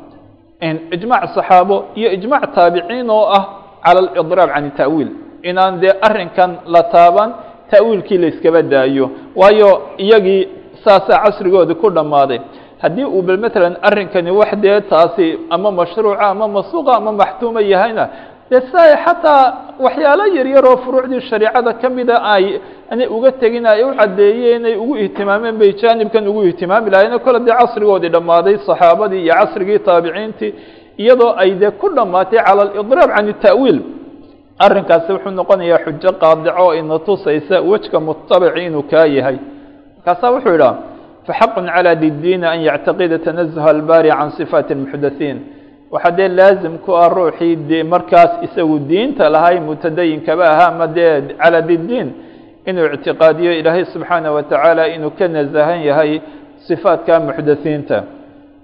ijmaac 0.97 1.25
saxaabo 1.35 1.77
iyo 1.99 2.09
ijmaac 2.17 2.45
taabiciin 2.55 3.11
oo 3.11 3.27
ah 3.39 3.45
cala 3.85 4.01
alidraab 4.21 4.51
can 4.55 4.71
ta'wiil 4.81 5.11
inaan 5.43 5.81
dee 5.81 5.93
arrinkan 6.09 6.51
la 6.67 6.83
taaban 6.95 7.31
ta'wiilkii 7.71 8.19
la 8.19 8.27
iskaba 8.33 8.63
daayo 8.63 9.11
waayo 9.37 9.71
iyagii 9.99 10.49
saasaa 10.85 11.19
casrigoodii 11.25 11.75
ku 11.83 11.91
dhammaaday 11.91 12.41
haddii 12.83 13.05
uu 13.05 13.23
bal 13.23 13.39
maalan 13.39 13.77
arrinkani 13.83 14.31
wax 14.31 14.51
dee 14.65 14.81
taasi 14.81 15.39
ama 15.51 15.71
mashruuca 15.73 16.21
ama 16.21 16.49
masuuqa 16.49 16.97
ama 16.97 17.13
maxtuuma 17.13 17.61
yahayna 17.61 18.05
dee 18.51 18.61
siay 18.71 18.93
xataa 19.05 19.45
waxyaalo 19.85 20.25
yaryar 20.37 20.65
oo 20.71 20.77
furuucdii 20.85 21.21
shareicada 21.31 21.73
ka 21.81 21.89
mida 21.91 22.17
ay 22.35 22.61
inay 22.93 23.07
uga 23.17 23.33
tegin 23.33 23.67
ay 23.67 23.83
u 23.85 23.91
caddeeyeen 23.99 24.65
ay 24.65 24.77
ugu 24.77 24.97
ihtimaameen 24.97 25.57
bay 25.59 25.73
jaanibkan 25.81 26.29
ugu 26.29 26.43
ihtimaami 26.51 26.91
lahayen 26.91 27.19
kole 27.19 27.41
dee 27.47 27.55
casrigoodii 27.61 28.09
dhammaaday 28.15 28.57
saxaabadii 28.67 29.23
iyo 29.25 29.35
casrigii 29.35 29.79
taabiciintii 29.79 30.53
iyadoo 30.99 31.35
ay 31.43 31.51
dee 31.61 31.71
ku 31.81 31.89
dhammaatay 31.97 32.39
cala 32.47 32.63
alidraab 32.63 33.11
can 33.17 33.29
ita'wiil 33.29 33.79
arrinkaasi 34.59 35.13
wuxuu 35.13 35.31
noqonayaa 35.31 35.79
xujo 35.85 36.11
qaadico 36.23 36.75
ina 36.75 36.99
tusaysa 36.99 37.61
wejka 37.61 38.01
mutabici 38.01 38.65
inuu 38.67 38.83
kaa 38.91 39.07
yahay. 39.07 39.39
Markaasaa 39.97 40.31
wuxuu 40.35 40.53
yidhaha 40.53 40.77
faxaqun 41.27 41.67
cala 41.75 41.95
didiina 41.95 42.51
an 42.51 42.61
yactaqida 42.69 43.19
tanazuha 43.19 43.69
albaari 43.71 44.09
can 44.11 44.31
sifaati 44.39 44.73
almuxdasiin 44.73 45.39
waxaa 45.93 46.11
dee 46.19 46.29
laazim 46.29 46.79
ku 46.85 46.91
ah 46.97 47.09
ruuxii 47.09 47.57
dee 47.69 47.83
markaas 47.83 48.33
isagu 48.47 48.79
diinta 48.79 49.29
lahay 49.29 49.61
mutadayinkaba 49.61 50.45
ahaa 50.53 50.69
ama 50.73 50.87
dee 50.87 51.21
cala 51.43 51.61
didiin 51.63 52.09
inuu 52.67 52.87
ictiqaadiyo 52.95 53.53
ilaahay 53.61 53.85
subxaana 53.95 54.33
wa 54.33 54.43
tacaala 54.43 54.89
inuu 54.89 55.11
ka 55.19 55.29
nasahan 55.29 55.81
yahay 55.89 56.21
sifaatka 56.67 57.21
muxdasiinta 57.21 57.99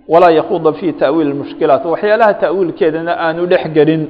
walaa 0.09 0.31
yakuuda 0.39 0.73
fi 0.73 0.93
ta'wiil 0.93 1.35
mushkilaat 1.35 1.85
waxyaalaha 1.85 2.35
ta'wiilkeedana 2.35 3.13
aanu 3.27 3.47
dhex 3.47 3.65
gelin. 3.77 4.05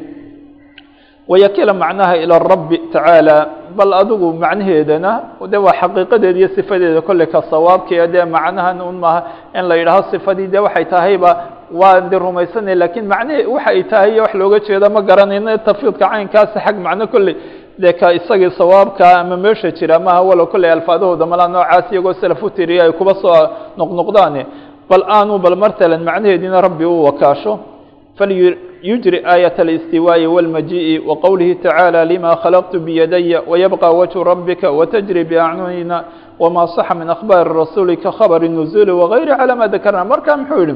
Wayakila 1.28 1.72
macnaha 1.74 2.16
ilى 2.16 2.38
rabi 2.38 2.78
tacaalى 2.92 3.46
bal 3.76 3.92
adigu 3.94 4.32
macnaheedana 4.42 5.12
de 5.52 5.56
waa 5.56 5.72
xaqiiqadeeda 5.80 6.38
iyo 6.38 6.48
sifadeeda 6.56 7.00
kolley 7.00 7.26
ka 7.26 7.42
sawaabkee 7.50 8.06
dee 8.12 8.24
macnahan 8.24 8.80
un 8.80 8.96
maaha 8.98 9.22
in 9.54 9.62
la 9.68 9.76
yidhaaho 9.76 10.10
sifadii 10.10 10.46
de 10.48 10.58
waxay 10.58 10.84
tahayba 10.84 11.30
waa 11.72 12.00
de 12.00 12.16
rumaysanay 12.18 12.74
lakiin 12.74 13.06
macnahe 13.06 13.46
waxa 13.46 13.70
ay 13.70 13.82
tahay 13.84 14.20
wax 14.20 14.34
looga 14.34 14.58
jeeda 14.66 14.88
ma 14.90 15.00
garanayno 15.02 15.56
tafwiidka 15.58 16.06
caynkaasi 16.10 16.58
xag 16.64 16.76
macno 16.86 17.06
kolley 17.06 17.36
dee 17.78 17.92
ka 17.92 18.12
isagii 18.12 18.50
sawaabka 18.58 19.20
ama 19.20 19.36
meesha 19.36 19.70
jira 19.70 19.98
maaha 19.98 20.22
walow 20.22 20.46
kolley 20.52 20.70
alfaadahooda 20.70 21.26
malaa 21.26 21.48
noocaas 21.48 21.86
iyagoo 21.92 22.12
salaf 22.20 22.42
tiriya 22.56 22.84
ay 22.84 22.92
kuba 22.92 23.14
soo 23.14 23.48
noqnoqdaane 23.78 24.42
bal 24.91 25.03
aanu 25.07 25.39
bal 25.39 25.55
martalan 25.55 26.03
macnaheediina 26.03 26.61
rabbi 26.61 26.85
u 26.85 27.03
wakaasho 27.07 27.53
falyujri 28.17 29.19
aayaة 29.25 29.57
الاstiwaaءi 29.65 30.25
wاlmajiءi 30.35 30.99
waqowlihi 31.09 31.55
tacaalى 31.55 32.01
lima 32.05 32.35
khalaqtu 32.43 32.79
biyadaya 32.79 33.41
wayabqى 33.51 33.89
wajhu 33.99 34.23
rabika 34.23 34.71
watajri 34.71 35.23
biacyunina 35.23 35.97
wma 36.39 36.67
saxa 36.75 36.95
min 36.95 37.09
akhbaari 37.09 37.49
rasuuli 37.61 37.97
ka 37.97 38.11
khabr 38.11 38.41
النuzuli 38.49 38.91
wagayri 38.91 39.31
calى 39.37 39.53
ma 39.55 39.67
dakarna 39.67 40.03
marka 40.05 40.37
muxuu 40.37 40.61
yihi 40.65 40.75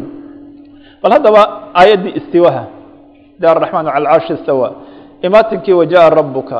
bal 1.03 1.11
haddaba 1.15 1.41
aayaddii 1.73 2.13
istiwaha 2.19 2.63
de 3.39 3.45
araxmaan 3.47 3.85
cala 3.89 4.09
carshi 4.11 4.33
istawa 4.33 4.67
imaatinkii 5.21 5.73
wajaءa 5.73 6.09
rabuka 6.09 6.59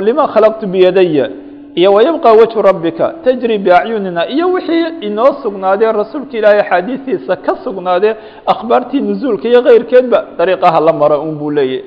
lima 0.00 0.24
khalaqtu 0.32 0.64
biyadaya 0.66 1.26
iyo 1.75 1.93
wayabqa 1.93 2.29
wajhu 2.39 2.61
rabbika 2.61 3.13
tajri 3.23 3.57
biacyunina 3.57 4.27
iyo 4.29 4.45
wixii 4.53 4.85
inoo 5.07 5.33
sugnaadee 5.43 5.91
rasuulka 5.91 6.37
ilaahay 6.37 6.59
axaadiistiisa 6.59 7.35
ka 7.35 7.53
sugnaadee 7.63 8.13
akhbaartii 8.53 9.01
nuzuulka 9.01 9.47
iyo 9.47 9.61
keyrkeedba 9.63 10.19
dariiqaha 10.37 10.79
la 10.79 10.93
mara 10.93 11.17
un 11.19 11.35
buu 11.39 11.51
leeyahy 11.51 11.83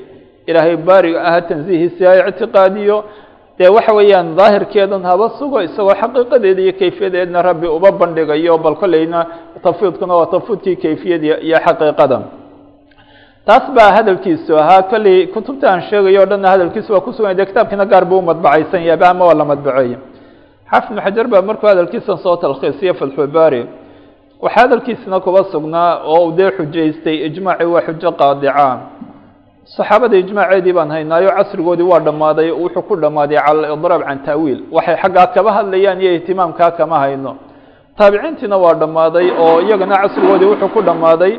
ilaahay 0.46 0.76
baariga 0.76 1.20
aha 1.28 1.40
tansiihiisi 1.40 2.04
ha 2.04 2.28
ictiqaadiyo. 2.28 3.04
Dee 3.58 3.68
waxa 3.68 3.92
weeyaan 3.94 4.36
daahirkeedan 4.36 5.02
haba 5.10 5.30
sugo 5.38 5.60
isagoo 5.62 5.94
xaqiiqadeeda 6.00 6.60
iyo 6.62 6.72
kayfiyadeedna 6.80 7.42
rabbi 7.42 7.66
uba 7.66 7.90
bandhigayo 7.92 8.58
bal 8.58 8.74
kolleyna 8.82 9.26
tafwiidkuna 9.62 10.14
waa 10.16 10.26
tafwiidkii 10.34 10.76
kayfiyada 10.76 11.38
iyo 11.46 11.58
xaqiiqada 11.66 12.18
taas 13.46 13.64
baa 13.76 13.90
hadalkiisu 13.96 14.52
ahaa. 14.58 14.82
Kolley 14.90 15.26
kutubta 15.34 15.66
aan 15.72 15.82
sheegayo 15.90 16.22
o 16.22 16.26
dhanna 16.26 16.48
hadalkiisu 16.54 16.92
waa 16.92 17.00
kusugan 17.00 17.36
de 17.36 17.46
kitaabkiina 17.46 17.84
gaar 17.86 18.04
buu 18.04 18.18
u 18.18 18.22
madbacaysan 18.22 18.82
yahay 18.88 19.08
ama 19.10 19.24
waa 19.24 19.34
la 19.34 19.44
madbaceeye 19.44 19.96
xaafid 20.70 20.90
ibnu 20.90 21.00
xajar 21.06 21.26
baa 21.32 21.42
markuu 21.42 21.66
hadalkiisan 21.72 22.18
soo 22.24 22.36
talkhiisiyo 22.36 22.94
fatxulbaari 22.94 23.62
waxaa 24.42 24.60
hadalkiisina 24.62 25.20
kuba 25.20 25.44
sugnaa 25.52 25.90
oo 26.14 26.30
dee 26.38 26.50
xujaystay 26.56 27.16
ijmaaci 27.26 27.64
waa 27.74 27.82
xujo 27.86 28.10
qaadica. 28.20 28.78
Saxaabada 29.76 30.16
ijmaaceedii 30.22 30.72
baan 30.72 30.90
haynaayo 30.90 31.30
casrigoodii 31.38 31.86
waa 31.92 32.00
dhammaaday 32.06 32.50
wuxuu 32.50 32.82
ku 32.88 32.94
dhammaaday 32.96 33.38
cala 33.46 33.68
alidraab 33.68 34.02
can 34.08 34.18
taawiil 34.26 34.60
waxay 34.76 34.96
xaggaa 35.02 35.26
kaba 35.34 35.50
hadlayaan 35.56 36.00
iyo 36.02 36.12
ihtimaamkaa 36.18 36.70
kama 36.78 36.98
hayno. 36.98 37.32
Taabiciintiina 37.98 38.56
waa 38.64 38.74
dhammaaday 38.74 39.26
oo 39.44 39.60
iyagana 39.66 39.96
casrigoodii 40.02 40.48
wuxuu 40.52 40.68
ku 40.68 40.80
dhammaaday 40.82 41.32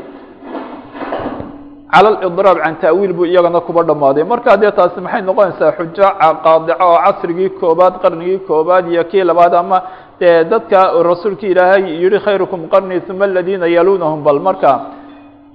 cala 1.94 2.10
alidraab 2.26 2.58
can 2.64 2.76
taawiil 2.82 3.14
buu 3.14 3.26
iyagana 3.26 3.60
kuba 3.68 3.82
dhammaaday. 3.84 4.24
Markaa 4.24 4.58
dee 4.62 4.72
taasi 4.78 5.00
maxay 5.06 5.22
noqonaysaa 5.22 5.72
xujo 5.78 6.08
qaadico 6.46 6.84
oo 6.88 6.98
casrigii 7.06 7.50
koobaad 7.60 7.94
qarnigii 8.04 8.40
koobaad 8.48 8.86
iyo 8.92 9.04
kii 9.12 9.24
labaad 9.30 9.54
ama 9.62 9.78
dee 10.20 10.44
dadka 10.52 10.80
rasuulka 11.10 11.46
ilaahay 11.52 11.84
yihi 12.04 12.20
khayrukum 12.26 12.62
qarni 12.74 13.02
uma 13.10 13.26
aladiina 13.26 13.68
yalunahum 13.78 14.24
bal 14.28 14.40
marka 14.48 14.72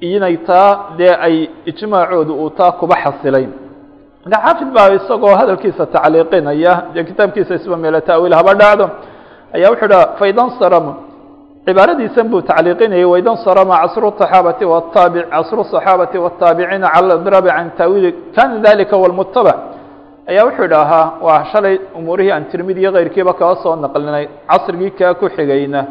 inay 0.01 0.37
taa 0.49 0.71
dee 0.99 1.15
ay 1.27 1.37
ijmaacoodu 1.71 2.33
uu 2.43 2.51
taa 2.59 2.73
kuba 2.81 2.95
xasilay 3.05 3.47
marka 4.25 4.39
xaafid 4.45 4.69
baa 4.77 4.89
isagoo 4.99 5.35
hadalkiisa 5.41 5.85
tacliiqinaya 5.95 6.73
dee 6.95 7.05
kitaabkiisa 7.09 7.55
isba 7.61 7.77
meele 7.83 8.01
taawiil 8.09 8.35
haba 8.41 8.53
dhacdo 8.61 8.87
ayaa 9.57 9.71
wuxuu 9.73 10.03
faidan 10.19 10.51
sarama 10.59 10.93
cibaaradiisan 11.68 12.28
buu 12.32 12.42
tacliiqinayay 12.50 13.06
waidan 13.14 13.38
sarama 13.46 13.76
casru 13.84 14.08
صaxaabati 14.20 14.66
wtaabi 14.74 15.20
casru 15.34 15.62
صaxaabati 15.74 16.18
wالtaabiciina 16.24 16.88
cala 16.96 17.14
idraabi 17.22 17.50
can 17.58 17.68
taawiili 17.78 18.10
kana 18.36 18.56
dalika 18.66 18.96
wاlmutabac 19.04 19.58
ayaa 20.32 20.46
wuxuu 20.48 20.66
idhaahaa 20.70 21.06
waa 21.26 21.44
shalay 21.52 21.76
umuurihii 21.98 22.32
aan 22.36 22.46
tirmidi 22.52 22.80
iyo 22.82 22.92
keyrkiiba 22.96 23.34
kaba 23.40 23.56
soo 23.64 23.76
naqlinay 23.84 24.26
casrigii 24.50 24.92
kaa 25.00 25.14
ku 25.20 25.26
xigayna 25.36 25.82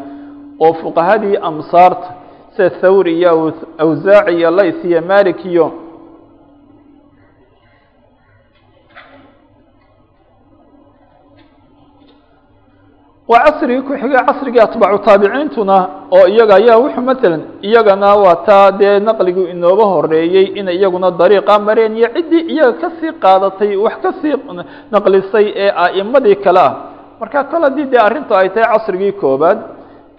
oo 0.65 0.73
fuqahadii 0.81 1.37
amsaarta 1.49 2.07
sida 2.55 2.69
thawri 2.81 3.11
iyo 3.19 3.29
awsaaci 3.83 4.31
iyo 4.39 4.49
lays 4.57 4.77
iyo 4.89 5.01
malik 5.11 5.39
iyo 5.45 5.65
waa 13.31 13.39
casrigii 13.45 13.81
ku 13.87 13.93
xigay 14.01 14.21
casrigii 14.29 14.59
atbaacu 14.67 14.97
taabiciintuna 15.07 15.77
oo 16.17 16.25
iyaga 16.33 16.55
ayaa 16.61 16.77
wuxuu 16.83 17.01
matalan 17.09 17.41
iyagana 17.67 18.09
waa 18.23 18.35
taa 18.47 18.71
dee 18.79 18.99
naqligu 18.99 19.41
inooba 19.53 19.85
horeeyey 19.93 20.45
inay 20.59 20.75
iyaguna 20.79 21.11
dariiqa 21.11 21.59
mareen 21.67 21.93
iyo 21.97 22.07
ciddii 22.15 22.43
iyaga 22.53 22.73
kasii 22.81 23.11
qaadatay 23.23 23.75
wax 23.85 23.95
kasii 24.05 24.35
naqlisay 24.91 25.45
ee 25.63 25.71
a'imadii 25.85 26.35
kale 26.43 26.59
ah 26.67 26.71
marka 27.19 27.43
kol 27.51 27.63
haddii 27.67 27.85
dee 27.91 28.01
arrintu 28.07 28.35
ay 28.35 28.49
tahay 28.49 28.67
casrigii 28.73 29.11
koobaad 29.21 29.57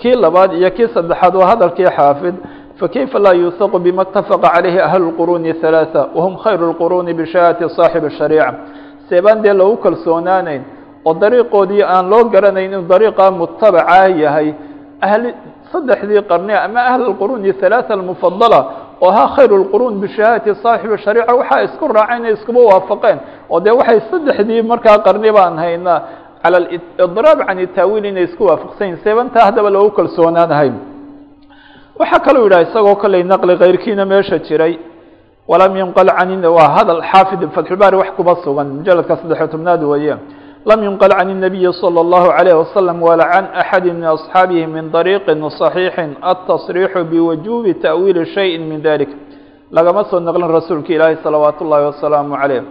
kii 0.01 0.15
labaad 0.25 0.53
iyo 0.53 0.71
kii 0.77 0.89
saddexaad 0.95 1.35
waa 1.37 1.47
hadalkii 1.53 1.91
xaafid 1.97 2.35
fakayfa 2.81 3.19
laa 3.25 3.33
yuusaqu 3.43 3.79
bima 3.79 4.03
اtafaqa 4.03 4.49
calayhi 4.55 4.81
ahlu 4.89 5.05
اlquruuni 5.11 5.53
halaaثa 5.63 6.03
wahum 6.17 6.35
khayru 6.43 6.65
اlquruuni 6.71 7.13
bishahaati 7.21 7.65
saaxibi 7.77 8.07
الshariica 8.13 8.55
seebaan 9.09 9.43
dee 9.45 9.53
loogu 9.61 9.77
kalsoonaanayn 9.85 10.63
oo 11.09 11.15
dariiqoodii 11.23 11.83
aan 11.83 12.09
loo 12.13 12.25
garanayn 12.35 12.73
inuu 12.73 12.87
dariiqa 12.93 13.31
mutabacah 13.31 14.09
yahay 14.25 14.49
ahli 15.07 15.29
saddexdii 15.73 16.23
qarni 16.31 16.55
ama 16.67 16.81
ahl 16.91 17.03
اlquruuni 17.11 17.51
halaaثa 17.61 17.93
almufadala 17.99 18.61
oo 19.05 19.09
ahaa 19.11 19.29
khayru 19.37 19.55
اlquruun 19.63 19.95
bishahaati 20.03 20.51
saaxibi 20.63 20.97
shariica 21.05 21.33
waxaa 21.41 21.63
isku 21.69 21.85
raaceen 21.97 22.25
ay 22.29 22.33
iskuba 22.37 22.61
waafaqeen 22.71 23.19
oo 23.53 23.61
dee 23.65 23.75
waxay 23.81 24.01
saddexdii 24.11 24.63
markaa 24.73 24.99
qarni 25.07 25.31
baan 25.37 25.59
haynaa 25.65 25.99
cala 26.43 26.57
alidraab 26.59 27.39
can 27.49 27.59
taawiil 27.77 28.05
inay 28.11 28.25
isku 28.29 28.43
waafaqsanyiin 28.51 28.99
seebantaa 29.05 29.45
haddaba 29.49 29.71
loogu 29.75 29.91
kalsoonaanahay 29.99 30.71
waxaa 32.01 32.21
kaluu 32.27 32.45
yidhaha 32.47 32.63
isagoo 32.69 32.97
kolley 33.03 33.23
naqli 33.33 33.55
keyrkiina 33.63 34.05
meesha 34.13 34.39
jiray 34.47 34.75
walam 35.51 35.73
yunqal 35.81 36.09
can 36.19 36.45
waa 36.57 36.69
hadal 36.77 37.03
xaafid 37.11 37.41
fatxulbaari 37.57 37.97
wax 37.97 38.11
kuba 38.19 38.33
sugan 38.45 38.67
mujaladka 38.79 39.17
saddexiyo 39.21 39.49
tobnaad 39.55 39.83
weeye 39.93 40.15
lam 40.67 40.81
yunqal 40.83 41.13
can 41.19 41.29
الnabiyi 41.29 41.73
slى 41.73 42.01
اllahu 42.05 42.29
عalayه 42.37 42.57
wasalam 42.63 42.97
wala 43.03 43.25
can 43.33 43.47
axadi 43.53 43.93
min 43.93 44.05
asxaabihi 44.05 44.67
min 44.67 44.85
dariiqi 44.91 45.33
صaxiixi 45.61 46.17
aلtasriixu 46.23 47.05
biwujubi 47.11 47.75
ta'wiili 47.85 48.27
shayi 48.35 48.59
min 48.59 48.81
dalik 48.83 49.11
lagama 49.71 50.05
soo 50.11 50.21
naqlin 50.21 50.49
rasuulka 50.49 50.93
ilaahi 50.97 51.17
salawaat 51.23 51.61
ullahi 51.61 51.85
wasalaamu 51.91 52.37
calayh 52.41 52.63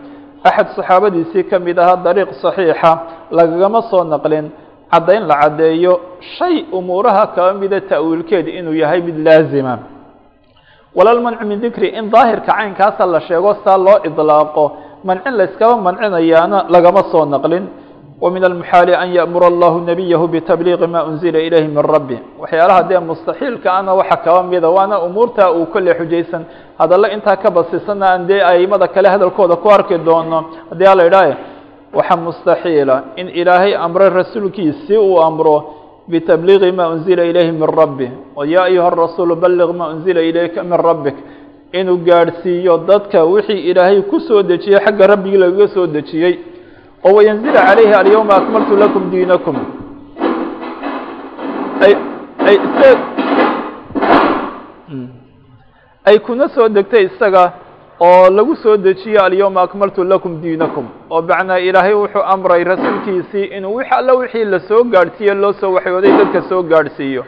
axad 0.43 0.67
saxaabadiisii 0.77 1.43
ka 1.49 1.59
mid 1.59 1.77
ahaa 1.79 2.01
dariiq 2.07 2.29
saxiixa 2.43 2.91
lagagama 3.31 3.81
soo 3.91 4.03
naqlin 4.03 4.45
caddayn 4.91 5.23
la 5.29 5.35
caddeeyo 5.41 5.93
shay 6.37 6.65
umuuraha 6.71 7.27
kaba 7.35 7.53
mida 7.53 7.81
ta'wiilkeed 7.81 8.47
inuu 8.47 8.73
yahay 8.73 9.01
mid 9.01 9.17
laazima 9.27 9.75
walalmancu 10.95 11.45
min 11.45 11.59
dikri 11.61 11.87
in 11.99 12.09
daahirka 12.09 12.51
caynkaasa 12.53 13.05
la 13.05 13.19
sheego 13.27 13.51
saa 13.65 13.77
loo 13.77 13.97
idlaaqo 14.09 14.65
mancin 15.04 15.34
layskaba 15.36 15.76
mancinayaana 15.76 16.66
lagama 16.68 17.02
soo 17.12 17.24
naqlin. 17.26 17.66
Wa 18.20 18.30
min 18.30 18.42
almuxaali 18.44 18.94
an 18.94 19.14
ya'mura 19.14 19.46
allahu 19.46 19.78
nabiyahu 19.86 20.26
bitabliiqi 20.28 20.86
ma 20.90 21.04
unzila 21.06 21.38
ilayhi 21.38 21.68
min 21.68 21.82
rabbi. 21.82 22.18
Waxyaalaha 22.40 22.82
dee 22.90 22.98
mustaxiilka 22.98 23.70
ana 23.72 23.94
waxa 23.94 24.16
kaba 24.24 24.42
mida 24.42 24.68
waana 24.68 24.98
umuurta 25.06 25.52
uu 25.54 25.66
kolley 25.70 25.94
xujaysan. 25.94 26.42
Hadalla 26.78 27.12
intaa 27.14 27.36
ka 27.36 27.50
basisana 27.50 28.06
aan 28.18 28.26
dee 28.26 28.42
aimada 28.42 28.88
kale 28.88 29.06
hadalkooda 29.08 29.56
ku 29.62 29.68
arki 29.70 29.98
doono 29.98 30.38
haddii 30.70 30.86
ala 30.86 31.06
idhaahe 31.06 31.34
waxaa 31.94 32.16
mustaxiila 32.16 33.02
in 33.16 33.28
ilaahay 33.28 33.74
amray 33.76 34.10
rasuulkiisi 34.10 34.98
uu 34.98 35.20
amro 35.22 35.74
ma 36.74 36.88
unzila 36.88 37.22
ilayhi 37.22 37.52
min 37.52 37.68
rabbi. 37.68 38.10
O 38.34 38.42
yaa 38.44 38.64
ayuha 38.64 38.90
rasuulu 38.90 39.36
balliq 39.36 39.70
ma 39.76 39.88
unzila 39.94 40.20
ilayka 40.22 40.62
min 40.64 40.74
rabbik 40.78 41.14
inuu 41.72 41.96
gaadhsiiyo 42.06 42.78
dadka 42.88 43.24
wixii 43.24 43.60
ilaahay 43.70 44.02
ku 44.02 44.20
soo 44.20 44.42
dejiyey 44.42 44.80
xagga 44.84 45.06
rabbigii 45.06 45.38
lagaga 45.38 45.68
soo 45.68 45.86
dejiyey 45.86 46.34
oo 47.04 47.14
wayanzila 47.14 47.60
calayhi 47.66 47.92
alyawma 47.94 48.34
akmaltu 48.36 48.76
lakum 48.76 49.10
diinakum. 49.10 49.56
Ay 51.86 51.94
ay 52.48 52.56
ay 56.04 56.18
kuna 56.18 56.48
soo 56.48 56.68
degtay 56.68 57.04
isaga 57.04 57.52
oo 58.00 58.30
lagu 58.30 58.56
soo 58.56 58.76
dejiye 58.76 59.18
alyawma 59.18 59.62
akmaltu 59.62 60.04
lakum 60.04 60.40
diinakum. 60.42 60.86
Oo 61.10 61.22
macnaa 61.22 61.58
ilaahay 61.58 61.94
wuxuu 61.94 62.22
amray 62.22 62.64
rasuulkiisii 62.64 63.44
inuu 63.56 63.74
wix 63.76 63.86
alla 63.92 64.14
wixii 64.14 64.44
la 64.44 64.60
soo 64.60 64.84
gaadhsiiye 64.84 65.34
loo 65.34 65.52
soo 65.52 65.72
waxyooday 65.72 66.12
dadka 66.18 66.42
soo 66.48 66.62
gaadhsiiyo. 66.62 67.24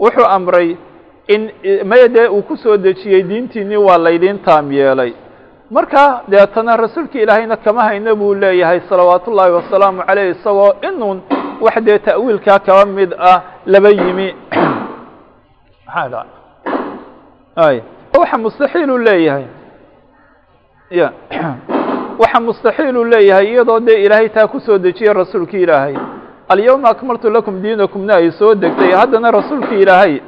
Wuxuu 0.00 0.24
amray 0.28 0.76
in 1.28 1.50
maya 1.84 2.08
dee 2.08 2.28
uu 2.28 2.42
ku 2.42 2.56
soo 2.56 2.76
dejiyey 2.76 3.22
diintiinii 3.22 3.76
waa 3.76 3.98
laydiin 3.98 4.38
taam 4.38 4.72
yeelay. 4.72 5.12
Marka 5.70 6.22
deetana 6.28 6.76
rasuulka 6.76 7.18
ilaahayna 7.18 7.56
kama 7.56 7.82
hayna 7.82 8.14
buu 8.14 8.34
leeyahay 8.34 8.80
salawaat 8.88 9.26
ullaahi 9.28 9.52
wasalaamu 9.52 10.02
caleyh 10.06 10.30
isagoo 10.36 10.72
inuun 10.82 11.22
wax 11.60 11.80
dee 11.82 11.98
ta'wiilkaa 11.98 12.58
kaba 12.58 12.84
mid 12.86 13.12
ah 13.18 13.42
laba 13.66 13.88
yimi. 13.90 14.34
Maxaa 15.86 16.08
dha 16.08 16.26
waxa 18.18 18.38
mustaxiil 18.38 18.90
uu 18.90 18.98
leeyahay. 18.98 19.44
Ya 20.90 21.12
waxa 22.22 22.40
mustaxiil 22.40 22.96
uu 22.96 23.04
leeyahay 23.04 23.46
iyadoo 23.46 23.80
dee 23.80 24.04
ilaahay 24.04 24.28
taa 24.28 24.46
ku 24.46 24.60
soo 24.60 24.78
dejiyey 24.78 25.12
rasuulki 25.12 25.62
ilaahay. 25.62 25.96
Alyawma 26.48 26.88
akmaltu 26.88 27.30
lakum 27.30 27.62
diinakumna 27.62 28.14
ay 28.14 28.30
soo 28.30 28.54
degtay. 28.54 28.92
Haddana 28.92 29.30
rasuulka 29.30 29.74
ilaahay 29.74 30.20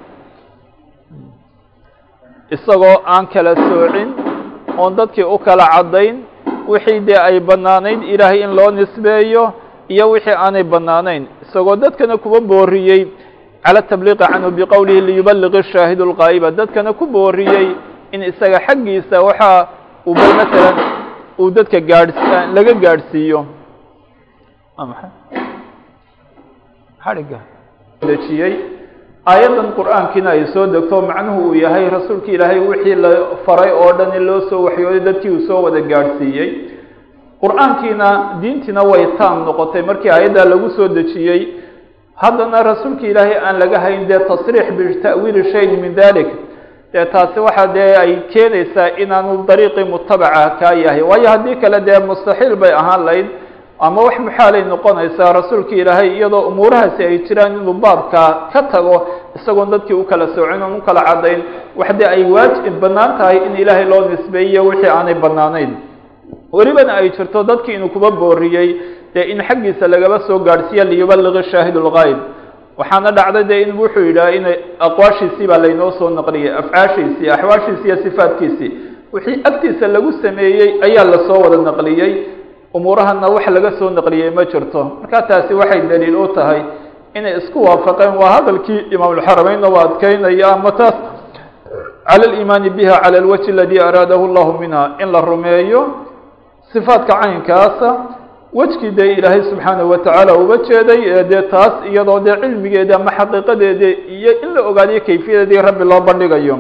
isagoo 2.55 2.97
aan 3.15 3.25
kala 3.33 3.53
soocin 3.69 4.09
oon 4.81 4.93
dadkii 4.99 5.25
u 5.35 5.39
kala 5.47 5.65
caddayn 5.75 6.17
wixii 6.73 7.01
dee 7.09 7.19
ay 7.29 7.37
bannaanayd 7.49 8.01
ilaahay 8.13 8.41
in 8.47 8.53
loo 8.59 8.71
nisbeeyo 8.79 9.45
iyo 9.93 10.05
wixii 10.13 10.37
aanay 10.45 10.63
bannaanayn. 10.73 11.25
Isagoo 11.45 11.77
dadkana 11.85 12.17
kuba 12.23 12.39
booriyey 12.51 13.03
cala 13.65 13.81
tabliiqi 13.91 14.25
canhu 14.33 14.51
biqowlihi 14.59 15.01
liyubaliqi 15.09 15.61
shaahidu 15.73 16.05
lqaa'iba 16.11 16.49
dadkana 16.61 16.91
ku 16.99 17.05
booriyey 17.15 17.67
in 18.15 18.21
isaga 18.31 18.59
xaggiisa 18.67 19.17
waxa 19.29 19.51
uu 20.09 20.15
ba 20.15 20.27
masalan 20.41 20.77
uu 21.41 21.51
dadka 21.57 21.79
gaadhs 21.91 22.19
laga 22.57 22.73
gaadhsiiyo. 22.85 23.41
Xadhigga 27.05 27.41
dejiyey 28.09 28.55
aayaddan 29.33 29.69
qur'aankiina 29.79 30.31
ay 30.37 30.43
soo 30.55 30.67
degto 30.75 30.97
macnuhu 31.11 31.41
uu 31.49 31.55
yahay 31.65 31.89
rasuulka 31.97 32.31
ilaahay 32.37 32.61
wixii 32.71 32.95
la 33.05 33.11
faray 33.47 33.71
oo 33.83 33.93
dhan 33.99 34.11
in 34.17 34.25
loo 34.29 34.41
soo 34.51 34.63
waxyooday 34.67 35.01
dadkii 35.09 35.31
uu 35.37 35.43
soo 35.49 35.63
wada 35.65 35.81
gaadhsiiyey. 35.93 36.51
Qur'aankiina 37.43 38.09
diintiina 38.43 38.83
way 38.91 39.05
taam 39.19 39.45
noqotay 39.47 39.83
markii 39.83 40.11
aayaddaa 40.11 40.45
lagu 40.53 40.71
soo 40.77 40.89
dejiyey. 40.89 41.41
Haddana 42.23 42.63
rasuulka 42.63 43.07
ilaahay 43.07 43.37
aan 43.47 43.57
laga 43.63 43.79
hayn 43.85 44.09
dee 44.09 44.19
tasriix 44.31 44.67
bita'wiili 44.79 45.43
shayin 45.53 45.81
min 45.81 45.95
dalik 45.95 46.27
dee 46.93 47.05
taasi 47.13 47.39
waxa 47.41 47.67
dee 47.77 47.93
ay 48.03 48.13
keenaysaa 48.33 48.89
inaanu 49.03 49.45
dariiqii 49.49 49.85
mutabaca 49.85 50.57
kaa 50.61 50.75
yahay. 50.85 51.03
Waayo 51.03 51.29
haddii 51.29 51.57
kale 51.63 51.81
dee 51.87 51.99
mustaxiil 52.09 52.57
bay 52.57 52.73
ahaan 52.73 53.05
layd 53.09 53.27
ama 53.87 54.01
wax 54.07 54.17
muxaalay 54.27 54.63
noqonaysaa 54.73 55.33
rasuulka 55.39 55.75
ilaahay 55.81 56.09
iyadoo 56.17 56.49
umuurahaasi 56.51 57.03
ay 57.09 57.19
jiraan 57.29 57.53
inuu 57.61 57.73
baabka 57.85 58.23
ka 58.53 58.63
tago 58.73 58.97
isagoon 59.37 59.71
dadkii 59.71 59.95
u 59.95 60.05
kala 60.11 60.27
soocin 60.35 60.63
oon 60.63 60.75
u 60.79 60.83
kala 60.87 61.03
caddayn 61.09 61.41
wax 61.79 61.91
dee 61.99 62.09
ay 62.15 62.23
waajib 62.35 62.75
bannaan 62.83 63.13
tahay 63.19 63.37
in 63.47 63.55
ilaahay 63.63 63.85
loo 63.93 64.03
nisbeeyo 64.11 64.61
wixii 64.67 64.91
aanay 64.97 65.15
bannaanayn. 65.15 65.71
Welibana 66.53 66.93
ay 67.01 67.11
jirto 67.17 67.43
dadkii 67.45 67.75
inuu 67.75 67.89
kuba 67.89 68.11
booriyey 68.11 68.69
dee 69.15 69.25
in 69.33 69.39
xaggiisa 69.49 69.89
lagaba 69.89 70.19
soo 70.27 70.39
gaadhsiiya 70.39 70.85
liyubaliqi 70.85 71.51
shaahid 71.51 71.77
lgayb 71.87 72.19
waxaana 72.79 73.11
dhacday 73.19 73.45
dee 73.51 73.63
in 73.63 73.73
wuxuu 73.81 74.05
yidhaha 74.09 74.31
in 74.39 74.45
aqwaashiisii 74.87 75.47
baa 75.51 75.59
laynoo 75.65 75.91
soo 75.99 76.11
naqliyey 76.11 76.51
afcaashiisii 76.61 77.29
axwaashiisii 77.37 77.87
iyo 77.89 77.97
sifaadkiisii 78.05 78.71
wixii 79.13 79.41
agtiisa 79.49 79.87
lagu 79.89 80.13
sameeyey 80.23 80.71
ayaa 80.87 81.05
la 81.05 81.19
soo 81.27 81.41
wada 81.45 81.57
naqliyey 81.69 82.13
umuurahana 82.75 83.29
wax 83.35 83.47
laga 83.49 83.71
soo 83.79 83.91
naqliyey 83.91 84.31
ma 84.31 84.45
jirto. 84.45 84.83
Marka 85.01 85.23
taasi 85.29 85.55
waxay 85.55 85.81
daliil 85.91 86.17
u 86.17 86.27
tahay 86.35 86.61
inay 87.15 87.39
isku 87.41 87.59
waafaqeen. 87.65 88.15
Waa 88.21 88.31
hadalkii 88.37 88.81
imaamulxarameynna 88.95 89.69
waa 89.75 89.85
adkeynaya 89.89 90.53
ama 90.55 90.73
taas 90.73 90.95
cala 92.09 92.25
aliimaani 92.29 92.71
biha 92.71 93.01
cala 93.05 93.19
alwajhi 93.19 93.51
aladi 93.53 93.81
araadahu 93.81 94.27
llahu 94.35 94.59
minha. 94.61 94.91
In 94.99 95.13
la 95.13 95.21
rumeeyo 95.21 95.83
sifaadka 96.73 97.15
caynkaasa 97.21 97.97
wejkii 98.55 98.91
dee 98.91 99.13
ilaahay 99.13 99.43
subxaanahu 99.51 99.91
watacaala 99.91 100.35
uga 100.37 100.57
jeeday 100.69 101.01
ee 101.07 101.25
dee 101.25 101.43
taas 101.43 101.73
iyadoo 101.91 102.21
dee 102.21 102.37
cilmigeeda 102.41 102.97
ama 102.97 103.11
xaqiiqadeeda 103.19 103.89
iyo 104.17 104.33
in 104.43 104.55
la 104.55 104.61
ogaadiyo 104.71 105.01
kayfiyadeedii 105.07 105.63
rabbi 105.69 105.85
loo 105.85 106.01
bandhigayo 106.01 106.59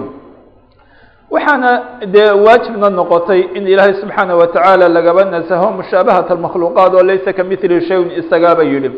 waxaana 1.30 1.70
dee 2.06 2.30
waajibna 2.46 2.90
noqotay 2.90 3.40
in 3.54 3.66
ilaahay 3.66 3.94
subxaanaه 4.00 4.38
watacaala 4.42 4.88
lagaba 4.88 5.24
nasaho 5.24 5.70
mushaabahat 5.80 6.30
almakhluuqaat 6.30 6.94
oo 6.94 7.02
laysa 7.02 7.32
kamili 7.32 7.80
shayin 7.88 8.10
isagaaba 8.20 8.64
yidhi. 8.64 8.90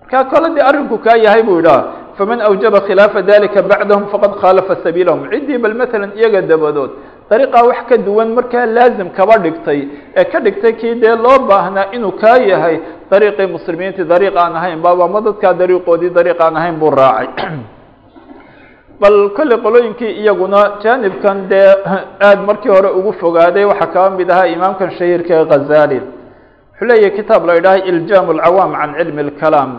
Marka 0.00 0.24
kole 0.24 0.54
dee 0.54 0.64
arrinku 0.70 0.98
kaa 0.98 1.16
yahay 1.16 1.42
buu 1.42 1.56
yidhaha 1.60 1.84
faman 2.18 2.40
awjaba 2.40 2.80
khilaafa 2.80 3.22
dalika 3.22 3.62
bacdahum 3.62 4.04
faqad 4.12 4.32
khaalafa 4.42 4.82
sabiilahum. 4.84 5.30
Ciddii 5.30 5.58
bal 5.58 5.74
maalan 5.74 6.10
iyaga 6.18 6.42
dabadood 6.42 6.90
dariiqaa 7.30 7.62
wax 7.62 7.86
ka 7.88 7.96
duwan 7.96 8.34
markaa 8.34 8.66
laazim 8.66 9.10
kaba 9.14 9.38
dhigtay 9.38 9.80
ee 10.16 10.24
ka 10.24 10.40
dhigtay 10.40 10.72
kii 10.72 10.94
dee 10.94 11.14
loo 11.14 11.38
baahnaa 11.46 11.94
inuu 11.94 12.12
kaa 12.22 12.38
yahay 12.50 12.76
dariiqii 13.10 13.46
muslimiintii 13.46 14.04
dariiq 14.04 14.36
aan 14.36 14.56
ahayn 14.56 14.82
baaba 14.82 15.08
ma 15.08 15.20
dadkaa 15.20 15.54
dariiqoodii 15.54 16.10
dariiq 16.10 16.40
aan 16.40 16.56
ahayn 16.56 16.76
buu 16.82 16.90
raacay 16.90 17.28
bal 19.00 19.16
kolley 19.36 19.58
qolooyinkii 19.64 20.12
iyaguna 20.22 20.60
jaanibkan 20.84 21.38
dee 21.50 21.68
aada 22.26 22.42
markii 22.48 22.72
hore 22.76 22.90
ugu 22.98 23.12
fogaaday 23.20 23.64
waxaa 23.70 23.92
kaba 23.94 24.10
mid 24.18 24.28
ahaa 24.34 24.46
imaamkan 24.56 24.90
shahiirka 24.98 25.32
ee 25.40 25.44
khazali 25.52 25.98
wuxuu 26.00 26.86
leeyahay 26.90 27.10
kitaab 27.18 27.42
la 27.48 27.54
idhaha 27.60 27.78
iljaam 27.90 28.26
alcawaam 28.34 28.72
can 28.80 28.90
cilmi 28.98 29.20
اlkalaam 29.26 29.70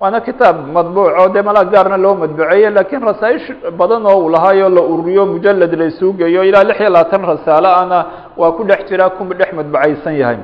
waana 0.00 0.20
kitaab 0.28 0.56
madbuuc 0.76 1.12
oo 1.20 1.28
dee 1.34 1.42
malaa 1.48 1.64
gaarna 1.74 1.96
loo 2.04 2.14
madbuceeye 2.22 2.70
lakiin 2.78 3.02
rasaa'ish 3.10 3.46
badan 3.78 4.02
oo 4.10 4.16
uu 4.24 4.28
lahaayoo 4.34 4.68
la 4.76 4.82
ururiyo 4.92 5.22
mujalad 5.32 5.72
la 5.80 5.84
isuu 5.92 6.12
geeyo 6.20 6.44
ilaa 6.48 6.64
lix 6.68 6.78
iyo 6.80 6.90
labaatan 6.96 7.22
rasaalo 7.32 7.68
ana 7.82 7.98
waa 8.40 8.52
ku 8.56 8.62
dhex 8.68 8.80
jiraa 8.90 9.10
kuma 9.16 9.34
dhex 9.40 9.50
madbucaysan 9.58 10.14
yahay. 10.22 10.38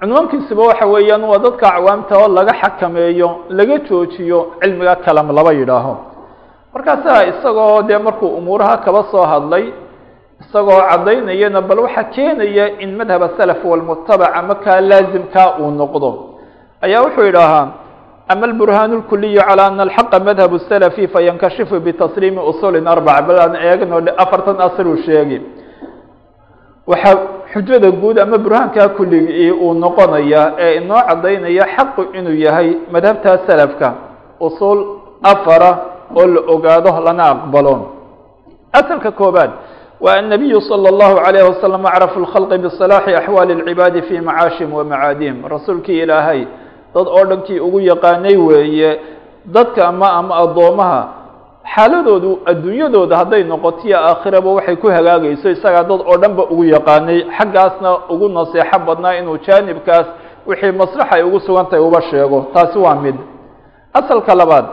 Cunwaankiisuba 0.00 0.62
waxa 0.70 0.86
weeyaan 0.94 1.22
waa 1.30 1.38
dadka 1.46 1.66
acwaamta 1.74 2.14
oo 2.22 2.28
laga 2.38 2.52
xakameeyo 2.62 3.28
laga 3.58 3.76
joojiyo 3.88 4.38
cilmiga 4.60 4.94
kalam 5.04 5.28
laba 5.38 5.52
yidhaaho 5.60 5.94
markaasaa 6.77 7.21
isagoo 7.31 7.81
dee 7.89 7.97
markuu 8.07 8.27
umuuraha 8.39 8.77
kaba 8.85 9.01
soo 9.11 9.25
hadlay 9.33 9.65
isagoo 10.43 10.81
caddaynayana 10.89 11.61
bal 11.61 11.79
waxaa 11.85 12.03
keenaya 12.15 12.65
in 12.83 12.91
madhab 12.99 13.21
asalaf 13.29 13.59
walmutabaca 13.71 14.41
markaa 14.49 14.81
laazimkaa 14.91 15.49
uu 15.61 15.71
noqdo 15.81 16.09
ayaa 16.85 17.01
wuxuu 17.05 17.25
yidhaahaa 17.29 17.67
ama 18.31 18.45
alburhaan 18.49 18.91
اlkuliyu 18.99 19.41
calى 19.47 19.61
ana 19.69 19.83
alxaqa 19.87 20.17
madhab 20.29 20.51
الsalafi 20.59 21.03
fayankashifu 21.13 21.75
bitasliimi 21.85 22.41
usulin 22.51 22.87
arbaca 22.93 23.21
bal 23.27 23.37
aan 23.45 23.55
eegno 23.67 23.97
afartan 24.23 24.57
asruu 24.67 24.97
sheegi 25.05 25.39
waxaa 26.87 27.15
xujada 27.53 27.89
guud 27.91 28.17
ama 28.19 28.37
burhaankaa 28.37 28.87
kuligii 28.97 29.51
uu 29.51 29.73
noqonaya 29.83 30.41
ee 30.65 30.71
inoo 30.79 31.01
caddaynaya 31.09 31.65
xaqu 31.75 32.01
inuu 32.17 32.35
yahay 32.45 32.69
madhabta 32.93 33.31
salafka 33.47 33.87
usul 34.47 34.79
afara 35.31 35.71
oo 36.15 36.25
la 36.27 36.41
ogaado 36.53 36.91
lana 37.05 37.23
aqbalo 37.33 37.73
asalka 38.73 39.11
koobaad 39.11 39.51
wa 40.01 40.13
annabiyu 40.19 40.61
salى 40.61 40.89
اllahu 40.89 41.15
عalayh 41.25 41.43
wasalam 41.49 41.85
acrafu 41.85 42.19
اlkhalqi 42.23 42.57
biصalaaxi 42.57 43.15
axwaali 43.15 43.53
اlcibaadi 43.53 44.01
fi 44.01 44.15
macaashim 44.21 44.73
wa 44.73 44.83
macaadihim 44.83 45.37
rasuulkii 45.53 46.01
ilaahay 46.03 46.47
dad 46.95 47.07
oo 47.07 47.25
dhankii 47.25 47.59
ugu 47.59 47.79
yaqaanay 47.79 48.35
weeye 48.37 48.99
dadka 49.45 49.87
ama 49.87 50.07
ama 50.19 50.35
addoomaha 50.43 51.01
xaaladoodu 51.75 52.31
adduunyadooda 52.45 53.17
hadday 53.17 53.43
noqotiyo 53.43 53.97
aakhiraba 53.99 54.49
waxay 54.57 54.75
ku 54.75 54.87
hagaagayso 54.91 55.49
isagaa 55.55 55.83
dad 55.83 56.01
oo 56.11 56.17
dhan 56.21 56.33
ba 56.37 56.43
ugu 56.51 56.63
yaqaanay 56.75 57.19
xaggaasna 57.37 57.89
ugu 58.13 58.27
naseexo 58.29 58.79
badnaa 58.87 59.15
inuu 59.19 59.37
jaanibkaas 59.45 60.07
wixii 60.47 60.71
maslaxa 60.71 61.15
ay 61.15 61.23
ugu 61.23 61.39
sugantahay 61.39 61.79
uba 61.87 62.01
sheego 62.01 62.45
taasi 62.53 62.77
waa 62.79 62.95
mid 62.95 63.15
asalka 63.93 64.35
labaad 64.35 64.65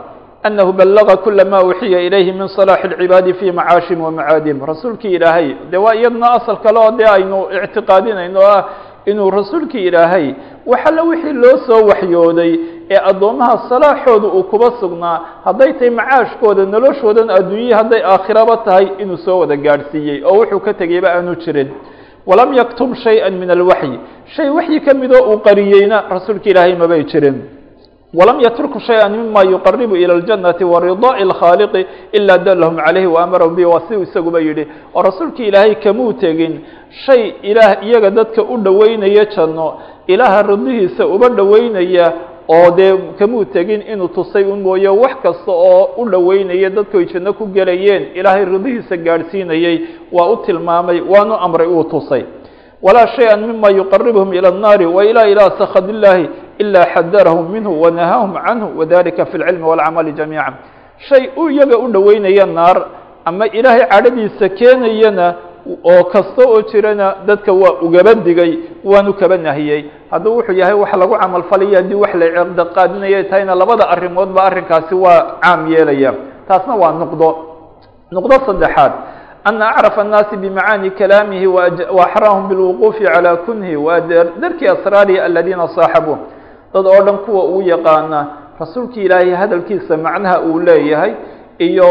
أنه 0.47 0.71
بلغ 0.71 1.15
كل 1.15 1.37
ma 1.51 1.59
وxiya 1.61 1.97
إلyه 2.07 2.33
min 2.33 2.47
صلاح 2.47 2.83
العباadi 2.85 3.31
في 3.39 3.51
معاaشhim 3.51 3.99
ومعاadim 4.01 4.57
rasuulkii 4.65 5.13
ilaahay 5.15 5.55
de 5.71 5.77
waa 5.77 5.93
iyadna 5.95 6.31
asل 6.37 6.57
kale 6.63 6.79
oo 6.79 6.91
de 6.97 7.05
aynu 7.05 7.37
اعtiqaadinayno 7.53 8.39
ah 8.41 8.63
inuu 9.05 9.29
rasuulkii 9.31 9.85
ilaahay 9.87 10.33
wax 10.65 10.81
alle 10.89 11.01
wixii 11.01 11.33
loo 11.33 11.57
soo 11.67 11.85
waxyooday 11.89 12.51
ee 12.89 12.99
addoomaha 13.09 13.55
صalaaxooda 13.69 14.27
uu 14.37 14.43
kuba 14.43 14.71
sugnaa 14.79 15.17
hadday 15.45 15.73
tahay 15.73 15.89
macaashkooda 15.89 16.65
noloshoodan 16.65 17.29
adduunye 17.37 17.73
hadday 17.73 18.01
aakhiraba 18.13 18.57
tahay 18.57 18.87
inuu 19.03 19.17
soo 19.25 19.39
wada 19.39 19.55
gaadhsiiyey 19.55 20.23
oo 20.25 20.35
wuxuu 20.39 20.59
ka 20.59 20.73
tegeyba 20.73 21.07
aanu 21.15 21.35
jirin 21.43 21.69
walam 22.29 22.49
yaktum 22.53 22.89
شhayئa 23.03 23.29
min 23.41 23.49
الwaحyi 23.57 23.99
shay 24.35 24.49
waxyi 24.57 24.79
ka 24.85 24.93
midoo 24.93 25.23
uu 25.31 25.37
qariyeyna 25.47 25.97
rasuulka 26.15 26.49
ilaahay 26.49 26.75
mabay 26.75 27.03
jirin 27.11 27.37
وlm 28.13 28.39
ytrku 28.47 28.79
شhayئa 28.79 29.09
mima 29.09 29.41
yuqaribu 29.43 29.95
ilى 29.95 30.13
الجanaةi 30.19 30.63
وariضاء 30.73 31.17
الkhاaliqi 31.27 31.81
ilaa 32.17 32.37
dalhm 32.47 32.75
عalayhi 32.79 33.07
وamarahum 33.07 33.55
bi 33.55 33.63
waa 33.65 33.81
si 33.87 33.93
isaguba 34.05 34.39
yihi 34.39 34.67
oo 34.95 35.01
rasuulki 35.01 35.43
ilaahay 35.47 35.75
kamuu 35.75 36.13
tegin 36.13 36.59
shay 37.05 37.33
ilaah 37.41 37.79
iyaga 37.87 38.09
dadka 38.11 38.41
u 38.43 38.57
dhoweynaya 38.65 39.25
janno 39.35 39.67
ilaaha 40.07 40.41
ridihiisa 40.43 41.07
uba 41.07 41.29
dhoweynaya 41.29 42.07
oo 42.55 42.71
dee 42.77 42.93
kamuu 43.19 43.45
tegin 43.45 43.81
inuu 43.93 44.07
tusay 44.11 44.43
un 44.43 44.59
mooye 44.61 44.89
wax 44.89 45.15
kasta 45.23 45.51
oo 45.51 45.89
u 45.97 46.05
dhoweynaya 46.09 46.69
dadku 46.69 46.97
ay 46.97 47.05
janno 47.13 47.31
ku 47.33 47.45
gelayeen 47.55 48.03
ilaahay 48.19 48.45
ridihiisa 48.45 48.97
gaadhsiinayey 48.97 49.77
waa 50.11 50.27
u 50.33 50.35
tilmaamay 50.45 50.99
waanu 51.13 51.35
amray 51.45 51.67
uu 51.67 51.83
tusay 51.83 52.23
walaa 52.81 53.07
شhayئa 53.15 53.37
mima 53.37 53.69
yuqaribhm 53.79 54.33
ilى 54.33 54.47
الnaari 54.53 54.85
وilى 54.85 55.21
ilى 55.31 55.43
skd 55.59 55.87
الlahi 55.95 56.25
ilا 56.61 56.81
xadarahum 56.93 57.45
minhu 57.51 57.81
wanahaahum 57.83 58.33
canhu 58.45 58.67
wadalika 58.79 59.25
fi 59.25 59.37
اlcilmi 59.37 59.63
wاlcamali 59.69 60.11
jamiica 60.13 60.53
shay 61.09 61.29
u 61.37 61.49
iyaga 61.49 61.77
u 61.77 61.87
dhoweynaya 61.91 62.45
naar 62.45 62.77
ama 63.25 63.45
ilaahay 63.47 63.85
cadhadiisa 63.89 64.49
keenayana 64.49 65.27
oo 65.91 66.03
kasta 66.13 66.43
oo 66.47 66.61
jirana 66.71 67.15
dadka 67.27 67.53
waa 67.53 67.73
ugaba 67.85 68.13
digay 68.13 68.51
waanu 68.83 69.13
kaba 69.13 69.37
nahiyey 69.37 69.85
hadduu 70.11 70.35
wuxuu 70.37 70.53
yahay 70.61 70.73
wax 70.73 70.93
lagu 71.01 71.15
camal 71.21 71.43
falaya 71.49 71.77
haddii 71.81 71.95
wax 72.03 72.13
la 72.15 72.25
ciqdaqaadinaya 72.35 73.23
tahayna 73.29 73.55
labada 73.55 73.89
arrimoodba 73.93 74.41
arrinkaasi 74.43 74.95
waa 74.95 75.37
caam 75.43 75.61
yeelaya 75.73 76.13
taasna 76.47 76.75
waa 76.81 76.91
nuqdo 77.01 77.29
nuqdo 78.11 78.35
saddexaad 78.45 78.91
أن 79.49 79.61
أعرف 79.61 79.99
الناaس 79.99 80.29
بمعاني 80.33 80.89
كلامه 81.01 81.41
وأحراهم 81.97 82.43
بالوقوف 82.47 82.97
على 83.01 83.31
كنه 83.47 83.71
وdrki 83.85 84.65
أسراaره 84.75 85.17
الذينa 85.25 85.65
صاaحبوه 85.77 86.17
dad 86.76 86.86
oo 86.92 87.00
dhan 87.06 87.18
kuwa 87.24 87.42
uu 87.44 87.62
yaqaana 87.72 88.20
rasuulki 88.60 89.00
ilaahay 89.06 89.30
hadalkiisa 89.42 89.96
macnaha 90.06 90.40
uu 90.48 90.58
leeyahay 90.68 91.12
iyo 91.68 91.88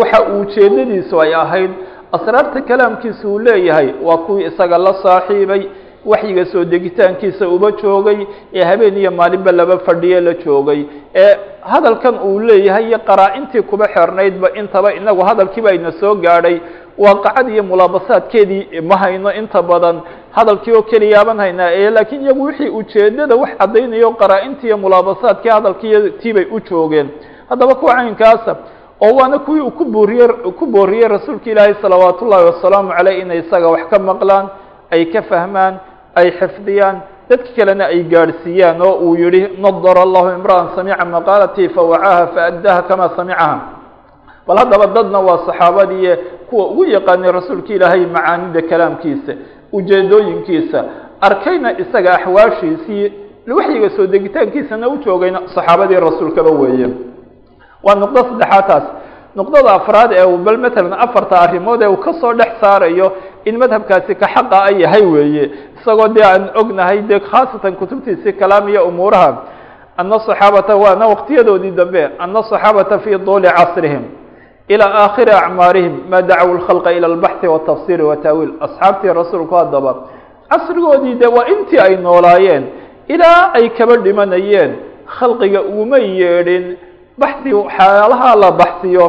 waxa 0.00 0.18
uu 0.32 0.44
jeedadiisu 0.54 1.20
ay 1.24 1.34
ahayd 1.34 1.70
asraarta 2.16 2.60
kalaamkiisa 2.68 3.28
uu 3.28 3.38
leeyahay 3.38 3.88
waa 4.06 4.16
kuwii 4.24 4.44
isaga 4.50 4.78
la 4.78 4.92
saaxiibay 5.02 5.62
waxyiga 6.06 6.44
soo 6.52 6.64
degitaankiisa 6.64 7.48
uba 7.48 7.70
joogay 7.82 8.18
ee 8.54 8.64
habeen 8.70 8.96
iyo 8.96 9.10
maalinba 9.10 9.52
laba 9.52 9.78
fadhiye 9.78 10.20
la 10.20 10.34
joogay. 10.44 10.80
Ee 11.14 11.36
hadalkan 11.72 12.14
uu 12.28 12.40
leeyahay 12.40 12.84
iyo 12.88 12.98
qaraa-intii 13.08 13.62
kuba 13.70 13.86
xernaydba 13.94 14.48
intaba 14.60 14.94
inagu 14.94 15.22
hadalkiiba 15.28 15.70
ayna 15.70 15.92
soo 16.00 16.14
gaadhay 16.14 16.56
waaqacad 16.98 17.48
iyo 17.48 17.62
mulaabasaadkeedii 17.62 18.80
ma 18.80 18.96
hayno 18.96 19.30
inta 19.32 19.62
badan. 19.62 20.00
Hadalkii 20.36 20.72
oo 20.76 20.82
keliyaaban 20.82 21.38
haynaa 21.38 21.70
ee 21.72 21.90
laakiin 21.90 22.22
iyagu 22.22 22.42
wixii 22.44 22.68
ujeedada 22.78 23.36
wax 23.36 23.50
caddaynayo 23.60 24.10
qaraa-intii 24.20 24.66
iyo 24.66 24.78
mulaabasaadkii 24.78 25.48
hadalkiiyo 25.50 26.08
tiibay 26.20 26.46
u 26.50 26.60
joogeen. 26.60 27.08
Haddaba 27.48 27.74
kuwa 27.74 27.94
caynkaasa 27.94 28.56
oo 29.00 29.14
waana 29.16 29.38
kuwii 29.38 29.60
uu 29.60 29.70
ku 29.70 29.84
booriye 29.84 30.28
ku 30.58 30.66
booriyey 30.66 31.08
rasuulka 31.08 31.50
ilaahay 31.50 31.74
salawaat 31.82 32.22
ullaahi 32.22 32.44
wasalaamu 32.46 32.90
caleyh 32.96 33.18
inay 33.22 33.38
isaga 33.38 33.68
wax 33.68 33.84
ka 33.90 33.98
maqlaan 33.98 34.46
ay 34.90 35.04
ka 35.12 35.22
fahmaan 35.22 35.74
ay 36.14 36.30
xifdiyaan 36.40 36.96
dadka 37.30 37.48
kalena 37.56 37.84
ay 37.86 38.02
gaadhsiiyaan 38.12 38.82
oo 38.82 38.94
uu 39.06 39.14
yihi 39.16 39.40
nadara 39.62 40.02
allahu 40.02 40.28
imra'an 40.38 40.68
samica 40.76 41.04
maqaalatii 41.04 41.68
fawacaaha 41.68 42.26
faaddaha 42.34 42.82
kama 42.82 43.06
samicaha 43.16 43.58
bal 44.46 44.58
haddaba 44.58 44.86
dadna 44.96 45.18
waa 45.20 45.38
saxaabadii 45.46 46.16
kuwa 46.50 46.66
ugu 46.70 46.84
yaqaanay 46.84 47.32
rasuulka 47.32 47.72
ilaahay 47.74 48.06
macaanida 48.06 48.62
kalaamkiisa 48.70 49.32
ujeedooyinkiisa 49.72 50.84
arkayna 51.20 51.78
isaga 51.78 52.12
axwaashiisii 52.14 53.12
waxyiga 53.56 53.90
soo 53.96 54.06
degitaankiisana 54.06 54.88
u 54.88 54.96
joogayna 55.04 55.40
saxaabadii 55.54 55.94
rasuulkaba 56.00 56.50
weeye. 56.50 56.88
Waa 57.82 57.94
nuqdo 57.94 58.20
saddexaad 58.28 58.66
taas. 58.66 58.82
Nuqdada 59.36 59.72
afraad 59.72 60.12
ee 60.12 60.36
bal 60.36 60.58
matalan 60.58 60.92
afarta 60.92 61.40
arrimood 61.40 61.82
ee 61.82 61.86
uu 61.86 61.96
ka 61.96 62.12
soo 62.20 62.32
dhex 62.34 62.48
saarayo 62.60 63.12
in 63.44 63.58
madhabkaasi 63.58 64.14
ka 64.14 64.26
xaqa 64.34 64.58
a 64.64 64.70
yahay 64.82 65.02
weeye. 65.14 65.50
Isagoo 65.80 66.08
dee 66.08 66.24
aan 66.24 66.50
ognahay 66.60 66.98
dee 67.02 67.20
khaasatan 67.20 67.72
kutubtiisii 67.80 68.32
kalaam 68.32 68.68
iyo 68.68 68.84
umuuraha 68.88 69.42
ana 69.96 70.18
saxaabata 70.26 70.76
waana 70.76 71.06
waqtiyadoodii 71.08 71.70
dambe 71.70 72.10
ana 72.18 72.42
saxaabata 72.42 72.98
fii 72.98 73.18
duuli 73.18 73.48
casrihim 73.48 74.02
ilى 74.69 74.83
aakhiri 74.83 75.31
acmaarihim 75.31 75.95
ma 76.11 76.21
dacaw 76.21 76.49
lkhalqa 76.57 76.91
ilى 76.97 77.07
اlbaxthi 77.13 77.47
wاtafsiri 77.47 78.03
wataawiil 78.03 78.53
asxaabtii 78.65 79.13
rasuulku 79.13 79.55
haddaba 79.55 79.91
casrigoodii 80.49 81.15
de 81.21 81.27
waa 81.27 81.45
intii 81.53 81.79
ay 81.79 81.95
noolaayeen 82.05 82.63
ilaa 83.07 83.51
ay 83.57 83.69
kaba 83.77 83.95
dhimanayeen 83.97 84.71
khalqiga 85.19 85.61
uguma 85.61 85.97
yeedhin 85.97 86.65
baxi 87.17 87.51
xaalaha 87.77 88.35
la 88.35 88.51
baxsiyo 88.51 89.07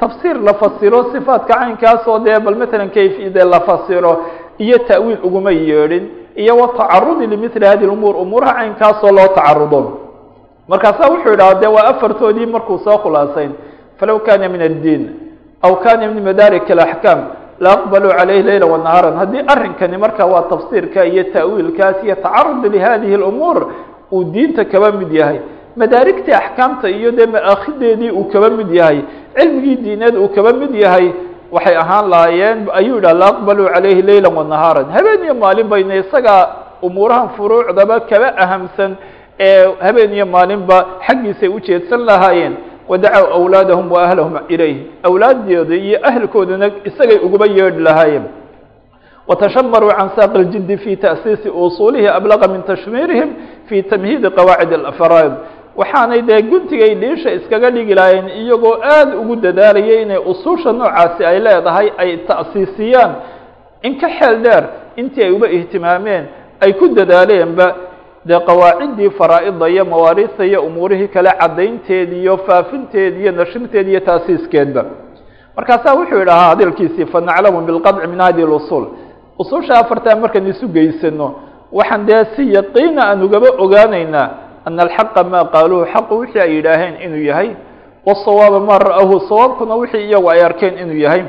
tafsiir 0.00 0.36
la 0.46 0.54
fasiro 0.54 1.00
sifaadka 1.12 1.54
caynkaasoo 1.54 2.18
dee 2.24 2.38
bal 2.44 2.56
matalan 2.56 2.90
kayfide 2.90 3.42
la 3.44 3.60
fasiro 3.60 4.12
iyo 4.58 4.78
ta'wiil 4.88 5.18
uguma 5.24 5.50
yeedhin 5.50 6.04
iyo 6.36 6.56
watacarudi 6.56 7.26
limili 7.26 7.66
hadi 7.66 7.86
umuur 7.86 8.16
umuuraha 8.16 8.54
caynkaasoo 8.54 9.10
loo 9.16 9.28
tacarudo 9.34 9.80
markaasaa 10.68 11.08
wuxuu 11.10 11.32
idhaha 11.32 11.54
de 11.54 11.66
waa 11.66 11.84
afartoodii 11.92 12.46
markuu 12.46 12.78
soo 12.78 12.98
khulaasayn 12.98 13.52
falow 13.99 14.19
kana 14.27 14.49
min 14.49 14.61
addiin 14.61 15.03
aw 15.65 15.73
kana 15.85 16.07
min 16.13 16.23
madaarik 16.23 16.69
alaxkaam 16.75 17.19
la 17.59 17.69
aqbaluu 17.77 18.11
calayhi 18.19 18.43
leyla 18.49 18.65
wanahaaran 18.73 19.15
haddii 19.21 19.43
arrinkani 19.53 19.97
marka 19.97 20.25
waa 20.25 20.41
tafsiirka 20.51 21.05
iyo 21.05 21.23
ta'wiilkaas 21.35 21.97
iyo 22.05 22.15
tacarudi 22.15 22.69
lihadihi 22.69 23.13
اlumuur 23.19 23.57
uu 24.11 24.23
diinta 24.33 24.65
kaba 24.65 24.91
mid 24.91 25.11
yahay 25.19 25.39
madaarigtii 25.75 26.33
axkaamta 26.41 26.89
iyo 26.89 27.11
dee 27.11 27.25
maakhideedii 27.25 28.11
uu 28.11 28.23
kaba 28.33 28.49
mid 28.49 28.69
yahay 28.79 28.99
cilmigii 29.37 29.75
diineed 29.75 30.15
uu 30.15 30.29
kaba 30.35 30.53
mid 30.53 30.73
yahay 30.75 31.07
waxay 31.51 31.75
ahaan 31.83 32.09
lahaayeen 32.13 32.59
ayuu 32.79 32.97
idhaha 32.97 33.13
la 33.21 33.27
aqbaluu 33.33 33.67
calayhi 33.73 34.01
leyla 34.01 34.29
wanahaaran 34.29 34.85
habeen 34.95 35.23
iyo 35.25 35.33
maalin 35.43 35.67
bayna 35.67 35.95
isagaa 35.95 36.43
umuurahan 36.81 37.29
furuucdaba 37.37 37.99
kaba 38.09 38.27
ahamsan 38.43 38.91
ee 39.39 39.65
habeen 39.85 40.13
iyo 40.17 40.25
maalinba 40.25 40.77
xaggiisay 41.07 41.49
ujeedsan 41.57 42.01
lahaayeen 42.09 42.53
wadacow 42.89 43.25
awlaadahum 43.37 43.91
wa 43.91 44.03
ahlahum 44.07 44.33
ilayh 44.49 44.77
awlaadooda 45.03 45.75
iyo 45.75 45.97
ahlkoodana 46.09 46.67
isagay 46.89 47.17
uguba 47.25 47.45
yeedhi 47.45 47.79
lahaayeen 47.87 48.23
watashamaruu 49.27 49.91
can 49.97 50.09
saaqi 50.15 50.37
اljiddi 50.39 50.77
fi 50.77 50.95
ta'siisi 50.97 51.49
usuulihi 51.49 52.07
ablaqa 52.07 52.47
min 52.47 52.61
tashmiirihim 52.63 53.29
fi 53.69 53.83
tamhiidi 53.83 54.29
qawaacid 54.37 54.73
alafraad 54.73 55.33
waxaanay 55.79 56.21
dee 56.21 56.41
guntigay 56.41 56.95
dhiisha 56.95 57.31
iskaga 57.37 57.69
dhigi 57.71 57.93
lahaayeen 57.93 58.27
iyagoo 58.41 58.75
aada 58.83 59.17
ugu 59.17 59.35
dadaalayay 59.35 60.01
inay 60.01 60.17
usuusha 60.31 60.71
noocaasi 60.73 61.25
ay 61.25 61.39
leedahay 61.39 61.87
ay 61.97 62.17
ta'siisiyaan 62.29 63.11
in 63.87 63.93
ka 64.01 64.07
xeel 64.19 64.35
dheer 64.45 64.63
intii 64.95 65.23
ay 65.23 65.31
uba 65.31 65.47
ihtimaameen 65.57 66.25
ay 66.63 66.73
ku 66.73 66.87
dadaaleenba 66.87 67.67
dee 68.27 68.39
qawaaciddii 68.49 69.09
faraa-ida 69.19 69.65
iyo 69.73 69.83
mawaariista 69.85 70.45
iyo 70.45 70.59
umuurihii 70.67 71.07
kale 71.07 71.29
caddaynteedi 71.41 72.15
iyo 72.23 72.37
faafinteedi 72.47 73.17
iyo 73.23 73.31
nashrinteedi 73.31 73.89
iyo 73.91 73.99
taasiiskeedba. 73.99 74.83
Markaasaa 75.55 75.93
wuxuu 75.99 76.21
idhahaa 76.21 76.49
hadalkiisii 76.53 77.05
fanaclamu 77.05 77.61
bilqadci 77.67 78.07
min 78.07 78.19
hadi 78.19 78.41
lusul 78.51 78.85
usuusha 79.39 79.73
afartaa 79.81 80.15
markaan 80.15 80.47
isu 80.53 80.67
geysano 80.75 81.27
waxaan 81.77 82.05
dee 82.07 82.23
si 82.35 82.43
yaqiina 82.57 83.01
aan 83.09 83.23
ugaba 83.23 83.47
ogaanaynaa 83.63 84.27
ana 84.67 84.81
alxaqa 84.85 85.23
maa 85.31 85.45
qaaluuhu 85.53 85.85
xaqu 85.93 86.13
wixii 86.21 86.41
ay 86.45 86.51
yidhaaheen 86.55 86.95
inuu 87.05 87.23
yahay 87.29 87.49
wasawaaba 88.07 88.59
maa 88.69 88.79
ra'ahu 88.89 89.15
sawaabkuna 89.29 89.75
wixii 89.81 90.05
iyagu 90.09 90.29
ay 90.33 90.41
arkeen 90.49 90.75
inuu 90.83 90.99
yahay. 91.05 91.23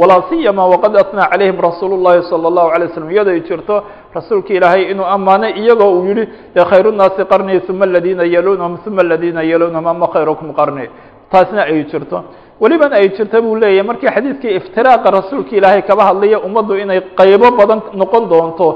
Walaa 0.00 0.22
siyama 0.28 0.62
waqad 0.72 0.94
atnaa 1.02 1.28
calayhim 1.32 1.58
rasuulu 1.66 1.96
llahi 2.04 2.22
salى 2.30 2.46
اllahu 2.50 2.68
alay 2.74 2.88
slam 2.94 3.10
iyado 3.10 3.30
ay 3.30 3.40
jirto 3.48 3.76
rasuulka 4.18 4.50
ilaahay 4.58 4.82
inuu 4.92 5.04
ammaanay 5.14 5.52
iyagoo 5.62 5.90
uu 5.98 6.04
yihi 6.08 6.24
dee 6.54 6.64
khayru 6.70 6.90
nnaasi 6.92 7.22
qarnii 7.32 7.60
uma 7.72 7.84
aladiina 7.88 8.24
yalunahum 8.34 8.74
uma 8.88 9.00
aladiina 9.06 9.40
yalunahum 9.52 9.86
ama 9.92 10.06
khayrukum 10.14 10.48
qarni. 10.58 10.86
Taasna 11.32 11.62
ay 11.70 11.84
jirto. 11.90 12.18
Welibana 12.60 12.96
ay 13.00 13.08
jirta 13.16 13.38
buu 13.44 13.54
leeyahay. 13.62 13.86
Markii 13.90 14.08
xadiidkii 14.16 14.52
iftiraaqa 14.60 15.08
rasuulka 15.18 15.52
ilaahay 15.58 15.82
kaba 15.88 16.02
hadlaya 16.08 16.38
ummaddu 16.46 16.74
inay 16.82 17.00
qaybo 17.20 17.48
badan 17.58 17.80
noqon 18.00 18.24
doonto 18.32 18.66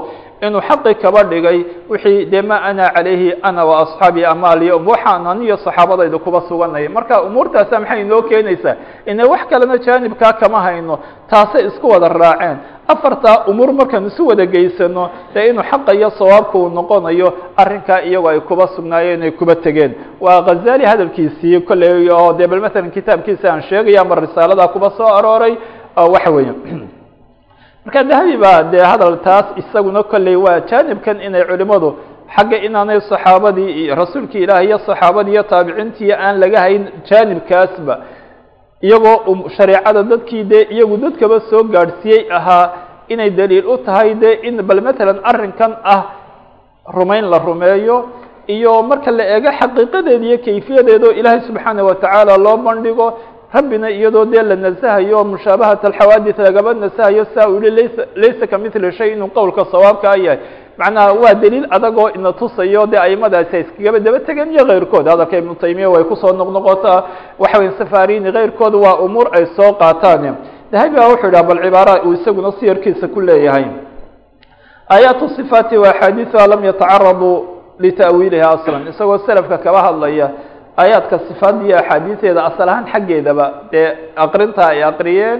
inuu 0.41 0.61
xaqi 0.67 0.93
kaba 1.03 1.23
dhigay 1.23 1.59
wixii 1.89 2.25
dee 2.25 2.41
ma 2.41 2.57
ana 2.69 2.89
calayhi 2.95 3.33
ana 3.43 3.65
wa 3.65 3.75
asxaabi 3.83 4.25
amaaliya 4.25 4.75
waxaan 4.77 5.27
aniyo 5.27 5.57
saxaabadayda 5.57 6.17
kuba 6.17 6.41
suganay. 6.49 6.87
Marka 6.87 7.21
umuurtaasa 7.23 7.79
maxay 7.79 8.01
inoo 8.01 8.21
keenaysaa? 8.29 8.75
Ina 9.05 9.23
wax 9.31 9.41
kalena 9.49 9.77
jaanibkaa 9.77 10.33
kama 10.33 10.59
hayno 10.61 10.99
taasay 11.29 11.65
isku 11.67 11.87
wada 11.89 12.07
raaceen. 12.09 12.57
Afartaa 12.87 13.45
umuur 13.47 13.71
markaan 13.73 14.07
isu 14.07 14.27
wada 14.27 14.45
geysano 14.45 15.09
dee 15.33 15.49
inuu 15.49 15.63
xaqa 15.63 15.93
iyo 15.93 16.09
sawaabka 16.09 16.57
uu 16.57 16.69
noqonayo 16.69 17.33
arrinkaa 17.57 18.01
iyagoo 18.01 18.29
ay 18.29 18.39
kuba 18.39 18.67
sugnaayeen 18.75 19.21
ay 19.23 19.31
kuba 19.31 19.55
tegeen. 19.55 19.93
Waa 20.19 20.41
khazali 20.41 20.85
hadalkiisii 20.85 21.59
kolley 21.61 22.09
oo 22.09 22.33
dee 22.33 22.47
bal 22.47 22.59
matalan 22.59 22.91
kitaabkiisa 22.91 23.53
aan 23.53 23.61
sheegaya 23.69 24.01
ama 24.01 24.15
risaalada 24.15 24.67
kuba 24.67 24.89
soo 24.97 25.07
arooray 25.17 25.53
waxa 25.95 26.31
weeye 26.31 26.53
marka 27.85 28.03
dahabi 28.09 28.35
baa 28.43 28.63
dee 28.71 28.83
hadal 28.91 29.17
taas 29.27 29.45
isaguna 29.61 30.03
kolley 30.11 30.35
waa 30.45 30.59
jaanibkan 30.69 31.17
inay 31.27 31.43
culimadu 31.49 31.89
xagga 32.35 32.57
inaanay 32.67 32.99
saxaabadii 33.11 33.69
iyo 33.81 33.95
rasuulkii 34.01 34.43
ilaah 34.45 34.63
iyo 34.67 34.77
saxaabadii 34.87 35.31
iyo 35.35 35.43
taabiciintii 35.51 36.11
aan 36.13 36.35
laga 36.43 36.59
hayn 36.65 36.83
jaanibkaasba. 37.09 37.95
Iyagoo 38.85 39.49
shareecada 39.57 40.03
dadkii 40.11 40.43
dee 40.51 40.63
iyagu 40.75 40.95
dadkaba 41.03 41.37
soo 41.49 41.63
gaadhsiiyey 41.73 42.21
ahaa 42.37 42.65
inay 43.13 43.29
daliil 43.39 43.65
u 43.73 43.77
tahay 43.85 44.09
dee 44.21 44.33
in 44.47 44.55
bal 44.67 44.81
matalan 44.87 45.19
arrinkan 45.29 45.71
ah 45.95 46.01
rumayn 46.97 47.25
la 47.31 47.37
rumeeyo 47.47 47.97
iyo 48.55 48.73
marka 48.89 49.11
la 49.17 49.23
eego 49.35 49.49
xaqiiqadeeda 49.59 50.25
iyo 50.29 50.37
kayfiyadeedao 50.45 51.11
ilaahay 51.19 51.41
subxaana 51.47 51.83
watacaala 51.89 52.37
loo 52.45 52.57
bandhigo 52.67 53.07
rabbina 53.53 53.89
iyadoo 53.91 54.25
dee 54.25 54.43
la 54.43 54.55
nasahayo 54.55 55.23
mushaabahat 55.23 55.85
alxawaadis 55.85 56.37
lagaba 56.37 56.73
nasahayo 56.73 57.25
saa 57.35 57.47
u 57.49 57.55
yihi 57.59 57.71
laysa 57.75 58.01
laysa 58.15 58.47
kamithli 58.47 58.91
shay 58.91 59.11
inuu 59.13 59.27
qowlka 59.27 59.65
sawaabkaa 59.71 60.15
yahay. 60.15 60.39
Macnaha 60.77 61.13
waa 61.13 61.33
daliil 61.33 61.67
adagoo 61.69 62.09
ina 62.15 62.33
tusayo 62.33 62.85
dee 62.87 62.97
aimadaasi 62.97 63.55
ay 63.55 63.61
iskagaba 63.61 63.99
daba 63.99 64.19
tegeen 64.19 64.51
iyo 64.51 64.65
keyrkood 64.65 65.07
hadalka 65.07 65.37
ibnu 65.37 65.55
taymiya 65.55 65.89
way 65.89 66.03
ku 66.03 66.15
soo 66.15 66.31
noqnoqotaa 66.33 67.03
waxa 67.39 67.59
weye 67.59 67.71
safarini 67.77 68.31
keyrkood 68.31 68.75
waa 68.75 68.95
umuur 69.05 69.27
ay 69.37 69.45
soo 69.55 69.73
qaataan. 69.73 70.35
Dahabi 70.71 70.95
wuxuu 70.95 71.25
yidhaha 71.27 71.43
bal 71.43 71.59
cibaara 71.63 71.93
uu 72.05 72.13
isaguna 72.13 72.51
siyarkiisa 72.59 73.07
ku 73.07 73.19
leeyahay. 73.21 73.65
Aayaatu 74.89 75.29
sifaati 75.35 75.77
wa 75.77 75.93
lam 76.47 76.63
yatacaraduu 76.65 77.45
lita'wiiliha 77.79 78.49
aslan. 78.49 78.87
Isagoo 78.87 79.17
selafka 79.27 79.57
kaba 79.57 79.81
hadlaya 79.81 80.31
aayaadka 80.81 81.19
sifaad 81.27 81.57
iyo 81.65 81.77
axaadiiseeda 81.81 82.41
asal 82.49 82.69
ahaan 82.69 82.85
xaggeedaba 82.93 83.45
dee 83.71 83.87
aqrinta 84.25 84.61
ay 84.73 84.83
aqriyeen 84.91 85.39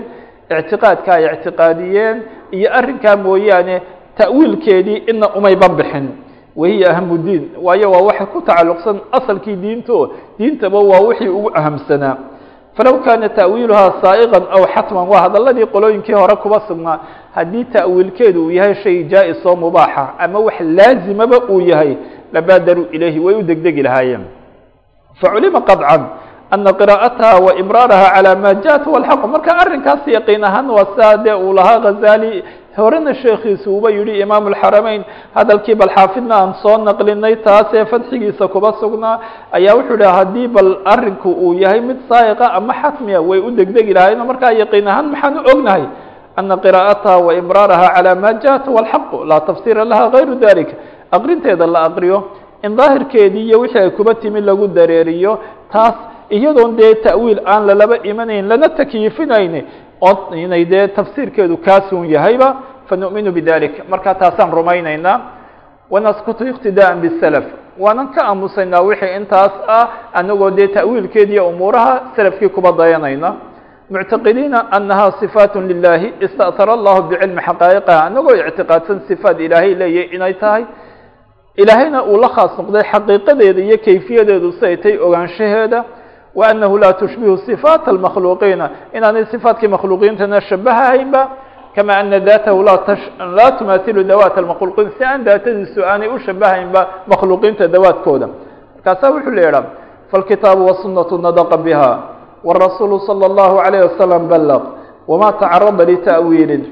ictiqaadka 0.59 1.09
ay 1.17 1.23
ictiqaadiyeen 1.35 2.17
iyo 2.57 2.67
arrinkaa 2.79 3.15
mooyaane 3.25 3.75
ta'wiilkeedii 4.19 4.97
ina 5.11 5.27
umayba 5.37 5.67
bixin 5.79 6.07
wahiya 6.55 6.87
ahamu 6.91 7.17
diin 7.25 7.43
waayo 7.65 7.91
waa 7.91 8.01
waxa 8.09 8.25
ku 8.25 8.41
tacalluqsan 8.41 8.97
asalkii 9.17 9.55
diinto 9.63 9.97
diintaba 10.39 10.79
waa 10.89 10.99
wixii 11.07 11.27
ugu 11.37 11.49
ahamsanaa 11.59 12.15
falow 12.77 12.95
kaana 13.05 13.29
ta'wiiluhaa 13.39 13.91
saa'iqan 14.03 14.43
aw 14.55 14.61
xatman 14.75 15.07
waa 15.11 15.21
hadaladii 15.25 15.65
qolooyinkii 15.73 16.13
hore 16.21 16.35
kuba 16.43 16.59
sugnaa 16.67 16.97
haddii 17.35 17.63
ta'wiilkeedu 17.75 18.39
uu 18.45 18.51
yahay 18.51 18.75
shay 18.83 18.97
jaa-is 19.11 19.45
oo 19.45 19.55
mubaaxa 19.55 20.03
ama 20.19 20.39
wax 20.39 20.57
laazimaba 20.77 21.37
uu 21.53 21.61
yahay 21.71 21.95
labaadaruu 22.33 22.85
ilayhi 22.91 23.19
way 23.19 23.35
u 23.35 23.41
degdegi 23.43 23.81
lahaayeen 23.87 24.23
faculima 25.20 25.60
qaطcan 25.68 26.02
ana 26.54 26.70
qiraa'ataha 26.80 27.36
wa 27.46 27.52
imraaraha 27.62 28.06
calى 28.14 28.32
ma 28.42 28.50
jaءat 28.64 28.84
huwa 28.86 28.98
alxaq 29.02 29.22
marka 29.34 29.52
arrinkaas 29.62 30.02
yaqiin 30.06 30.44
ahaan 30.44 30.68
waa 30.70 30.88
saa 30.96 31.16
dee 31.24 31.34
uu 31.34 31.52
lahaa 31.58 31.78
ghazali 31.84 32.44
horena 32.76 33.14
sheekiisu 33.14 33.66
uba 33.78 33.90
yihi 33.90 34.20
imaam 34.22 34.46
اlxarameyn 34.52 35.02
hadalkii 35.34 35.74
bal 35.74 35.90
xaafidna 35.96 36.34
aan 36.36 36.52
soo 36.62 36.76
naqlinay 36.78 37.36
taasee 37.42 37.84
fadxigiisa 37.92 38.46
kuba 38.48 38.72
sugnaa 38.80 39.18
ayaa 39.58 39.74
wuxuu 39.78 39.96
yihi 39.98 40.12
haddii 40.18 40.48
bal 40.48 40.70
arinku 40.84 41.30
uu 41.32 41.54
yahay 41.62 41.80
mid 41.80 41.98
saa'iqa 42.10 42.52
ama 42.58 42.74
xatmiya 42.82 43.20
way 43.28 43.38
u 43.40 43.50
degdegi 43.50 43.92
lahaayeen 43.96 44.22
markaa 44.30 44.52
yaqiin 44.62 44.86
ahaan 44.88 45.06
maxaan 45.12 45.34
u 45.40 45.42
ognahay 45.52 45.84
ana 46.36 46.54
qiraa'ataha 46.64 47.18
wa 47.26 47.32
imraaraha 47.40 47.86
calى 47.96 48.12
ma 48.22 48.30
jaءat 48.44 48.64
huwa 48.70 48.80
alxaq 48.84 49.10
laa 49.30 49.40
tafsira 49.48 49.82
laha 49.84 50.04
gayru 50.14 50.34
dalika 50.44 50.74
aqrinteeda 51.16 51.66
la 51.66 51.80
aqriyo 51.88 52.18
in 52.63 52.75
daahirkeedii 52.75 53.45
iyo 53.47 53.59
wixii 53.59 53.79
ay 53.79 53.89
kuba 53.89 54.13
timi 54.15 54.41
lagu 54.41 54.67
dareeriyo 54.67 55.39
taas 55.73 55.95
iyadoon 56.29 56.75
dee 56.77 56.93
ta'wiil 56.95 57.39
aan 57.45 57.65
lalaba 57.67 57.95
imanayn 58.03 58.47
lana 58.47 58.69
takyiifinayni 58.69 59.61
oo 60.01 60.35
inay 60.35 60.65
dee 60.65 60.87
tafsiirkeedu 60.87 61.57
kaasuun 61.57 62.05
yahayba 62.09 62.55
fanu'minu 62.89 63.31
bidalik. 63.31 63.73
Markaa 63.89 64.13
taasaan 64.15 64.51
rumaynaynaa. 64.51 65.17
Wanaskutu 65.89 66.43
iqtidaan 66.47 67.01
bisalaf. 67.01 67.43
Waanan 67.79 68.07
ka 68.15 68.21
aamusaynaa 68.29 68.81
wixii 68.81 69.15
intaas 69.19 69.51
ah 69.67 69.87
anagoo 70.13 70.51
dee 70.51 70.67
ta'wiilkeedi 70.67 71.33
iyo 71.33 71.47
umuuraha 71.47 72.01
salafkii 72.15 72.49
kuba 72.49 72.71
dayanayna. 72.71 73.29
Muctaqidiina 73.89 74.71
annahaa 74.71 75.11
sifaat 75.19 75.55
lilaahi 75.55 76.13
ista'hara 76.25 76.73
allahu 76.73 77.01
bicilmi 77.09 77.41
xaqaa'iqaha 77.47 78.01
anagoo 78.09 78.35
ictiqaadsan 78.49 78.99
sifaat 79.07 79.39
ilaahay 79.39 79.73
leeyahy 79.81 80.15
inay 80.15 80.33
tahay 80.33 80.63
ilaahayna 81.56 82.02
uu 82.04 82.16
la 82.22 82.28
khaas 82.28 82.52
noqday 82.58 82.82
xaqiiqadeeda 82.92 83.60
iyo 83.68 83.76
kayfiyadeedu 83.86 84.52
siday 84.52 84.76
tay 84.76 84.94
ogaanshaheeda 85.06 85.84
wa 86.38 86.44
anahu 86.52 86.78
laa 86.82 86.92
tushbihu 86.92 87.36
صifaat 87.48 87.84
اlmakhluuqiina 87.92 88.66
inaanay 88.96 89.24
صifaatkii 89.32 89.68
makhluuqiintana 89.74 90.40
shabahahaynba 90.40 91.22
kama 91.74 91.92
ana 92.00 92.18
daatahu 92.28 92.62
laa 93.38 93.50
tumahilu 93.58 94.02
dawaat 94.10 94.34
اlmakhluuqiin 94.42 94.90
si 94.98 95.04
aan 95.04 95.24
daatadiisu 95.24 95.80
aanay 95.90 96.08
u 96.08 96.18
shabahaynba 96.26 96.80
makhluuqiinta 97.10 97.64
dawaadkooda 97.74 98.26
markaasaa 98.76 99.10
wuxuu 99.14 99.30
la 99.38 99.42
idhaa 99.48 99.64
falkitaabu 100.10 100.62
wasunatu 100.70 101.14
nadaqa 101.26 101.56
biha 101.66 101.90
wالrasuulu 102.46 102.96
salى 103.08 103.26
اllahu 103.30 103.54
عalayه 103.64 103.84
wasalam 103.90 104.22
balq 104.32 104.62
wama 105.10 105.28
tacarada 105.40 105.84
lita'wiilin 105.90 106.62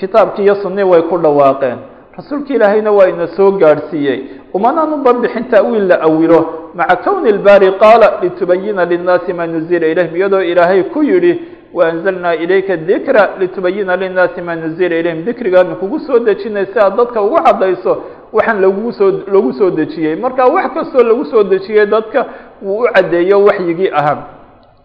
kitaabkii 0.00 0.42
iyo 0.44 0.54
sunii 0.62 0.82
way 0.92 1.02
ku 1.02 1.16
dhawaaqeen 1.18 1.78
rasuulka 2.19 2.53
ilaahayna 2.53 2.91
waa 2.91 3.07
ina 3.07 3.27
soo 3.27 3.51
gaadhsiiyey. 3.51 4.19
Umanaanu 4.53 4.97
banbixin 5.05 5.43
ta'wiil 5.51 5.87
la 5.87 6.01
awilo 6.01 6.71
maca 6.75 6.95
kowni 6.95 7.29
اlbaari 7.29 7.71
qaala 7.79 8.07
litubayina 8.21 8.85
linnaasi 8.85 9.33
ma 9.33 9.47
nuzila 9.47 9.87
ilayhim. 9.87 10.15
Iyadoo 10.15 10.41
ilaahay 10.41 10.83
ku 10.83 11.03
yidhi 11.03 11.39
waanzalnaa 11.73 12.35
ilayka 12.35 12.77
dikra 12.77 13.29
litubayina 13.39 13.95
linnaasi 13.95 14.41
ma 14.41 14.55
nuzila 14.55 14.95
ilayhim. 14.95 15.25
Dikrigaanu 15.25 15.75
kugu 15.75 15.99
soo 15.99 16.19
dejinay 16.19 16.65
si 16.73 16.79
aad 16.79 16.95
dadka 16.97 17.21
ugu 17.21 17.39
cadayso 17.45 17.93
waxaan 18.33 18.61
lagu 18.61 18.91
soo 18.93 19.11
lagu 19.33 19.53
soo 19.53 19.69
dejiyey. 19.71 20.15
Marka 20.15 20.45
wax 20.45 20.73
kastoo 20.73 21.03
lagu 21.03 21.25
soo 21.25 21.43
dejiyey 21.43 21.85
dadka 21.85 22.25
wuu 22.61 22.83
u 22.83 22.87
caddeeyo 22.93 23.43
waxyigii 23.43 23.91
ahaa 23.93 24.17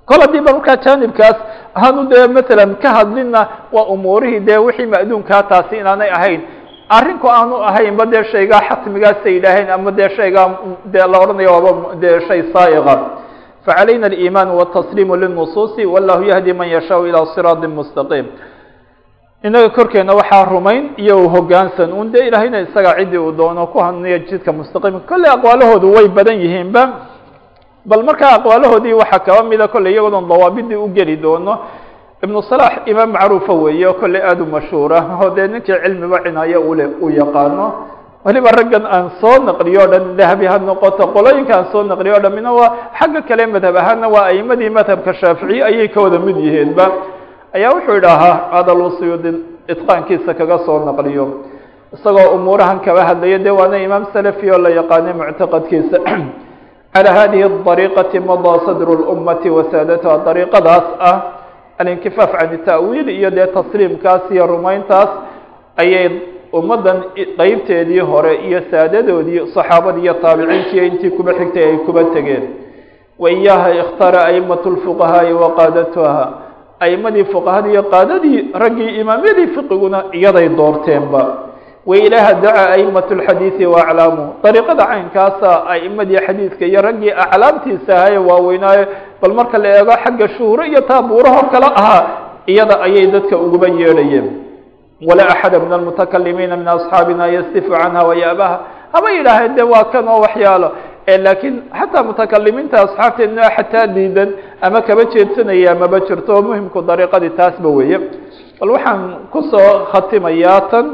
kol 0.06 0.20
haddiiba 0.20 0.52
markaa 0.52 0.76
jaanibkaas 0.76 1.36
aanu 1.74 2.04
dee 2.12 2.26
masalan 2.28 2.74
ka 2.82 2.88
hadlina 2.94 3.48
waa 3.72 3.84
umuurihii 3.94 4.40
dee 4.40 4.56
wixii 4.56 4.86
ma'duunkaa 4.86 5.42
taasi 5.42 5.76
inaanay 5.76 6.10
ahayn 6.10 6.40
arrinku 6.88 7.28
aanu 7.30 7.56
ahaynba 7.64 8.06
dee 8.06 8.24
shaygaa 8.32 8.60
xatmigaasa 8.68 9.28
yidhaaheen 9.28 9.70
ama 9.70 9.90
dee 9.90 10.08
shaygaa 10.16 10.48
dee 10.92 11.06
la 11.12 11.18
odhanayo 11.22 11.50
waaba 11.52 11.94
dee 12.02 12.20
shay 12.28 12.40
saa'iqa? 12.52 12.94
Facalayna 13.66 14.06
aliimaan 14.06 14.50
watasliimu 14.50 15.16
lilnusuusi 15.16 15.86
wallahu 15.86 16.22
yahdi 16.24 16.52
man 16.52 16.68
yashaau 16.68 17.06
ilaa 17.06 17.26
siraatin 17.34 17.70
mustaqiim. 17.70 18.26
Innaga 19.44 19.68
korkeena 19.76 20.12
waxaa 20.14 20.44
rumayn 20.44 20.84
iyo 20.96 21.18
u 21.24 21.28
hoggaansan 21.28 21.92
un 21.92 22.12
dee 22.12 22.26
ilaahayna 22.28 22.60
isagaa 22.60 22.94
ciddii 22.98 23.18
uu 23.18 23.32
doono 23.32 23.66
ku 23.66 23.78
hanniya 23.78 24.18
jidka 24.18 24.52
mustaqiimka 24.52 25.06
kolley 25.08 25.30
aqwaalahoodu 25.30 25.92
way 25.96 26.08
badan 26.08 26.36
yihiinba. 26.44 26.82
Bal 27.86 28.02
markaa 28.04 28.32
aqwaalahoodii 28.38 28.92
waxaa 28.92 29.18
kaba 29.26 29.42
mida 29.48 29.68
kolley 29.68 29.92
iyagoodon 29.92 30.28
dawaabidii 30.28 30.76
u 30.76 30.88
geli 30.96 31.16
doono 31.16 31.58
ibnu 32.24 32.42
salaax 32.42 32.88
imaam 32.88 33.12
macruufa 33.12 33.52
weeye 33.52 33.86
oo 33.86 33.94
kolley 34.00 34.22
aada 34.22 34.42
u 34.42 34.46
mashhuura. 34.46 34.98
Oo 35.20 35.30
dee 35.36 35.48
ninkii 35.48 35.76
cilmiba 35.84 36.18
cinaayo 36.24 36.60
ule 36.60 36.86
u 37.00 37.10
yaqaano. 37.10 37.66
Weliba 38.24 38.50
raggan 38.56 38.84
aan 38.88 39.10
soo 39.20 39.36
naqliyo 39.44 39.80
o 39.84 39.86
dhan 39.86 40.16
dahabi 40.16 40.46
ha 40.46 40.58
noqoto 40.58 41.12
qolooyinka 41.12 41.52
aan 41.54 41.66
soo 41.72 41.82
naqliyo 41.84 42.16
o 42.16 42.20
dhan 42.20 42.32
mina 42.32 42.52
waa 42.52 42.72
xagga 42.98 43.20
kale 43.28 43.46
madhab 43.46 43.76
ahaana 43.76 44.08
waa 44.08 44.24
a'imadii 44.32 44.70
madhabka 44.70 45.12
shaaficiya 45.20 45.66
ayay 45.66 45.88
ka 45.88 46.00
wada 46.00 46.18
mid 46.18 46.36
yihiinba. 46.36 46.86
Ayaa 47.52 47.74
wuxuu 47.76 47.96
idhaahaa 48.00 48.48
adalu 48.58 48.90
suyuudin 48.98 49.36
itqaankiisa 49.68 50.34
kaga 50.34 50.58
soo 50.64 50.80
naqliyo. 50.88 51.26
Isagoo 51.92 52.32
umuurahan 52.36 52.80
kaba 52.80 53.04
hadlaya 53.04 53.38
dee 53.38 53.52
waana 53.52 53.78
imaam 53.78 54.08
salafi 54.12 54.50
oo 54.50 54.58
la 54.58 54.70
yaqaanay 54.70 55.12
muctaqadkiisa. 55.12 55.98
Calaa 56.94 57.14
hadihi 57.20 57.44
ariiqati 57.44 58.20
madaa 58.20 58.64
sadru 58.66 58.96
lummati 58.96 59.50
wasaadatuha 59.50 60.24
dariiqadaas 60.24 60.86
ah 61.00 61.43
alinkifaaf 61.78 62.32
cani 62.38 62.58
ta'wiil 62.68 63.08
iyo 63.08 63.30
dee 63.30 63.46
tasliimkaas 63.46 64.22
iyo 64.30 64.46
rumayntaas 64.46 65.08
ayay 65.82 66.08
ummaddan 66.52 66.98
qeybteedii 67.38 68.00
hore 68.10 68.34
iyo 68.48 68.60
saadadoodii 68.70 69.40
saxaabadii 69.54 70.02
iyo 70.06 70.14
taabiciintiiyo 70.22 70.84
intii 70.90 71.10
kuba 71.10 71.32
xigtay 71.38 71.64
ay 71.70 71.76
kuba 71.86 72.04
tegeen. 72.14 72.44
Wa 73.18 73.30
iyaaha 73.30 73.70
ikhtaara 73.82 74.20
aimatu 74.30 74.70
lfuqahaa'i 74.70 75.32
wa 75.32 75.48
qaadatuha 75.58 76.22
aimadii 76.80 77.24
fuqahadii 77.24 77.70
iyo 77.74 77.82
qaadadii 77.82 78.38
raggii 78.62 78.90
imaamyadii 79.00 79.46
fiqiguna 79.54 79.98
iyaday 80.12 80.48
doorteenba. 80.48 81.22
Wa 81.86 81.96
ilaaha 81.96 82.32
dacaa 82.34 82.68
aimatu 82.76 83.14
lxadiidi 83.14 83.66
wa 83.66 83.80
aclaamu. 83.88 84.24
Dariiqada 84.42 84.84
caynkaasa 84.86 85.50
a'imadii 85.72 86.20
xadiidka 86.26 86.64
iyo 86.70 86.80
raggii 86.82 87.10
aclaamtiisa 87.24 87.92
ahaye 87.96 88.18
waaweynaayo 88.18 88.86
bal 89.24 89.32
marka 89.38 89.56
la 89.58 89.68
eego 89.80 89.94
xagga 90.04 90.26
shuhuro 90.36 90.62
iyo 90.70 90.80
taabuurahoo 90.90 91.48
kale 91.52 91.68
ahaa 91.80 92.02
iyada 92.52 92.76
ayay 92.86 93.06
dadka 93.14 93.36
uguba 93.44 93.68
yeedhayeen. 93.80 94.26
Walaa 95.08 95.28
axada 95.34 95.58
min 95.64 95.72
almutakalimiina 95.72 96.56
min 96.60 96.68
asxaabina 96.68 97.24
yastifu 97.36 97.70
canha 97.72 98.02
wayaabaha 98.08 98.56
haba 98.94 99.08
yidhaaheen 99.16 99.54
de 99.56 99.62
waa 99.72 99.84
kan 99.92 100.04
oo 100.08 100.20
waxyaalo. 100.26 100.68
Laakiin 101.24 101.56
xataa 101.78 102.02
mutakalimiinta 102.08 102.76
asxaabteedna 102.84 103.42
xataa 103.56 103.86
diidan 103.96 104.30
ama 104.66 104.80
kaba 104.88 105.02
jeedsanaya 105.12 105.72
maba 105.82 105.98
jirto 106.06 106.30
oo 106.36 106.42
muhimku 106.48 106.78
dariiqadii 106.88 107.32
taasba 107.38 107.68
weeye. 107.76 107.98
Bal 108.60 108.70
waxaan 108.76 109.00
ku 109.32 109.40
soo 109.50 109.70
khatimayaa 109.92 110.60
tan 110.70 110.86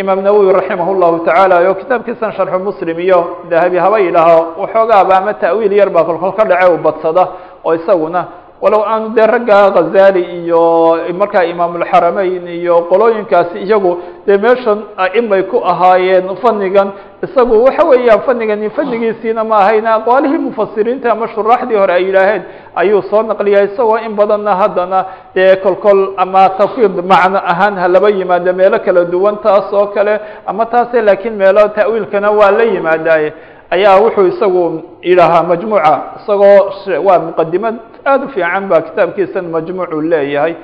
imaam 0.00 0.20
nawowi 0.26 0.52
raximah 0.58 0.88
llahu 1.00 1.16
tacaala 1.26 1.56
oo 1.68 1.74
kitaabkiisan 1.80 2.32
sharxu 2.36 2.58
muslim 2.68 2.98
iyo 3.06 3.20
dahabi 3.50 3.76
haba 3.84 3.98
yidhaaho 4.04 4.38
waxoogaaba 4.62 5.12
ama 5.20 5.32
ta'wiil 5.42 5.72
yar 5.80 5.90
baa 5.94 6.04
kolkol 6.08 6.32
ka 6.38 6.44
dhace 6.50 6.66
u 6.74 6.78
badsada 6.86 7.24
oo 7.64 7.74
isaguna 7.74 8.24
walow 8.62 8.82
aanu 8.86 9.08
dee 9.14 9.26
ragga 9.26 9.70
khazali 9.70 10.22
iyo 10.42 10.98
markaa 11.18 11.44
imaamulxarameyn 11.44 12.48
iyo 12.48 12.76
qolooyinkaasi 12.90 13.58
iyagu 13.58 13.98
dee 14.26 14.36
meeshan 14.38 14.78
aimay 14.96 15.42
ku 15.42 15.62
ahaayeen 15.64 16.26
fanigan 16.42 16.90
isagu 17.22 17.64
waxa 17.64 17.86
weeyaan 17.86 18.20
fanigani 18.26 18.70
fanigiisiina 18.70 19.44
ma 19.44 19.56
ahayna 19.58 19.94
aqwaalihii 19.94 20.38
mufasiriinta 20.38 21.12
ama 21.12 21.28
shuraaxdii 21.28 21.74
hore 21.76 21.92
ay 21.94 22.04
yidhaaheen 22.04 22.42
ayuu 22.74 23.02
soo 23.02 23.22
naqliyaa 23.22 23.62
isagoo 23.62 23.98
in 24.06 24.14
badanna 24.18 24.56
haddana 24.56 25.04
dee 25.34 25.56
kolkol 25.56 26.00
ama 26.16 26.48
tafwiid 26.58 26.96
macno 27.10 27.38
ahaan 27.52 27.76
ha 27.78 27.88
laba 27.88 28.10
yimaado 28.10 28.52
meelo 28.52 28.78
kala 28.78 29.04
duwan 29.04 29.36
taas 29.42 29.72
oo 29.72 29.86
kale 29.86 30.20
ama 30.46 30.66
taase 30.66 31.02
laakiin 31.02 31.34
meelo 31.36 31.68
ta'wiilkana 31.68 32.30
waa 32.30 32.50
la 32.50 32.64
yimaadaaye 32.64 33.32
ayaa 33.74 33.96
wuxuu 34.02 34.26
isagu 34.32 34.62
yidhaahaa 35.08 35.42
majmuuca 35.50 35.94
isagoo 36.18 36.58
waa 37.06 37.18
muqadimad 37.26 37.74
aada 38.10 38.24
u 38.26 38.28
fiican 38.34 38.64
ba 38.70 38.76
kitaabkiisan 38.86 39.46
majmuucu 39.54 40.00
leeyahay. 40.12 40.54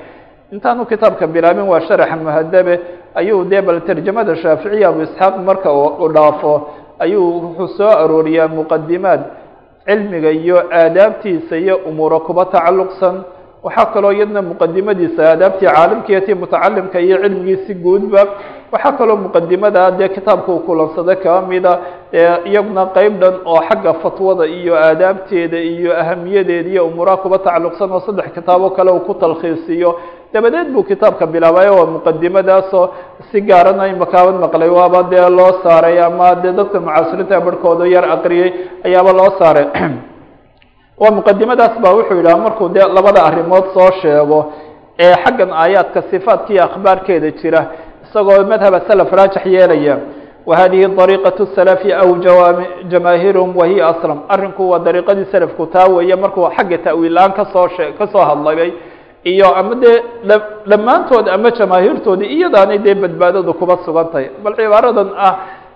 Intaanu 0.53 0.85
kitaabka 0.85 1.27
bilaabin 1.27 1.67
waa 1.71 1.81
sharaxa 1.87 2.15
muhadabe 2.17 2.73
ayuu 3.19 3.43
dee 3.51 3.61
bal 3.61 3.79
tarjamada 3.87 4.35
shaaficiya 4.35 4.87
abu 4.89 5.01
isxaaq 5.07 5.35
marka 5.47 5.69
u 5.73 6.07
dhaafo 6.15 6.53
ayuu 6.99 7.27
wuxuu 7.57 7.67
soo 7.77 7.89
arooriyaa 8.03 8.47
muqadimaad 8.57 9.21
cilmiga 9.85 10.31
iyo 10.31 10.57
aadaabtiisa 10.79 11.57
iyo 11.57 11.75
umuuro 11.89 12.19
kuba 12.19 12.45
tacalluqsan 12.45 13.15
waxaa 13.65 13.85
kaloo 13.93 14.11
iyadna 14.13 14.41
muqadimadiisa 14.41 15.21
aadaabtii 15.29 15.67
caalimkiiyo 15.67 16.21
tii 16.21 16.37
mutacalimka 16.43 16.99
iyo 16.99 17.17
cilmigiisi 17.23 17.73
guudba 17.73 18.21
waxaa 18.71 18.91
kaloo 18.91 19.15
muqadimada 19.15 19.91
dee 19.91 20.09
kitaabka 20.09 20.51
uu 20.51 20.59
kulansaday 20.67 21.15
kaba 21.15 21.47
mida 21.47 21.79
iyaguna 22.45 22.85
qeyb 22.95 23.19
dhan 23.21 23.35
oo 23.45 23.61
xagga 23.67 23.93
fatwada 23.93 24.45
iyo 24.45 24.77
aadaabteeda 24.77 25.57
iyo 25.57 25.97
ahamiyadeeda 26.01 26.69
iyo 26.69 26.85
umuuraha 26.85 27.17
kuba 27.17 27.37
tacalluqsan 27.37 27.91
oo 27.91 27.99
saddex 28.05 28.25
kitaabo 28.37 28.69
kale 28.69 28.91
uu 28.91 28.99
ku 28.99 29.13
talkhiisiyo. 29.13 29.99
Dabadeed 30.33 30.69
buu 30.73 30.83
kitaabka 30.83 31.25
bilaabay 31.25 31.69
waa 31.69 31.85
muqadimadaasoo 31.85 32.89
si 33.31 33.41
gaarana 33.41 33.87
imakaabad 33.87 34.35
maqlay 34.45 34.69
waaba 34.69 35.03
dee 35.03 35.29
loo 35.29 35.51
saaray 35.63 35.99
ama 35.99 36.35
dee 36.35 36.53
dadka 36.53 36.79
mucaasiriinta 36.79 37.41
barhkooda 37.41 37.87
yar 37.87 38.05
aqriyey 38.15 38.53
ayaaba 38.85 39.11
loo 39.13 39.31
saaray 39.39 39.67
waa 41.01 41.11
muqadimadaas 41.17 41.75
ba 41.83 41.89
wuxuu 41.97 42.17
yidhaha 42.19 42.37
markuu 42.37 42.69
dee 42.69 42.85
labada 42.97 43.23
arrimood 43.29 43.65
soo 43.73 43.91
sheego 44.01 44.39
ee 44.99 45.13
xaggan 45.23 45.51
aayaadka 45.53 46.01
sifaadka 46.11 46.53
iyo 46.53 46.63
akhbaarkeeda 46.63 47.31
jira 47.41 47.61
isagoo 48.05 48.43
madhaba 48.51 48.79
salaf 48.87 49.11
raajix 49.11 49.45
yeelaya 49.45 49.95
wahadihi 50.49 50.87
dariiqaة 50.99 51.39
salafi 51.55 51.89
aw 51.93 52.09
jamaahiruhum 52.91 53.57
wahiya 53.57 53.87
aslam. 53.87 54.19
Arrinku 54.29 54.69
waa 54.69 54.79
dariiqadii 54.79 55.25
salafku 55.31 55.65
taa 55.73 55.87
weeye 55.95 56.15
markuu 56.15 56.47
xagga 56.57 56.77
ta'wiil-aan 56.77 57.31
ka 57.37 57.45
soo 57.53 57.67
shee 57.75 57.91
ka 57.97 58.07
soo 58.07 58.21
hadlagay 58.29 58.71
iyo 59.31 59.47
ama 59.55 59.75
dee 59.75 59.97
dhammaantood 60.69 61.27
ama 61.29 61.49
jamaahiirtoodii 61.51 62.29
iyadaanay 62.37 62.77
dee 62.77 62.93
badbaadadu 62.95 63.53
kuba 63.53 63.77
sugan 63.85 64.07
tahay. 64.11 64.29
Bal 64.43 64.53
cibaaradan 64.55 65.09
ah 65.27 65.33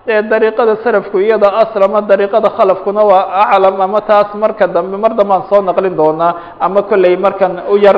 dee 0.08 0.22
dariiqada 0.32 0.74
salafku 0.84 1.16
iyada 1.26 1.48
aslama 1.62 2.00
dariiqada 2.10 2.48
khalafkuna 2.56 3.02
waa 3.10 3.22
aclam 3.54 3.80
ama 3.86 4.00
taas 4.10 4.28
marka 4.42 4.66
dambe 4.74 4.96
mar 5.04 5.12
dambaan 5.18 5.42
soo 5.50 5.60
naqlin 5.68 5.94
doonaa 6.00 6.32
ama 6.60 6.82
kolley 6.90 7.16
markan 7.16 7.52
u 7.72 7.76
yar 7.84 7.96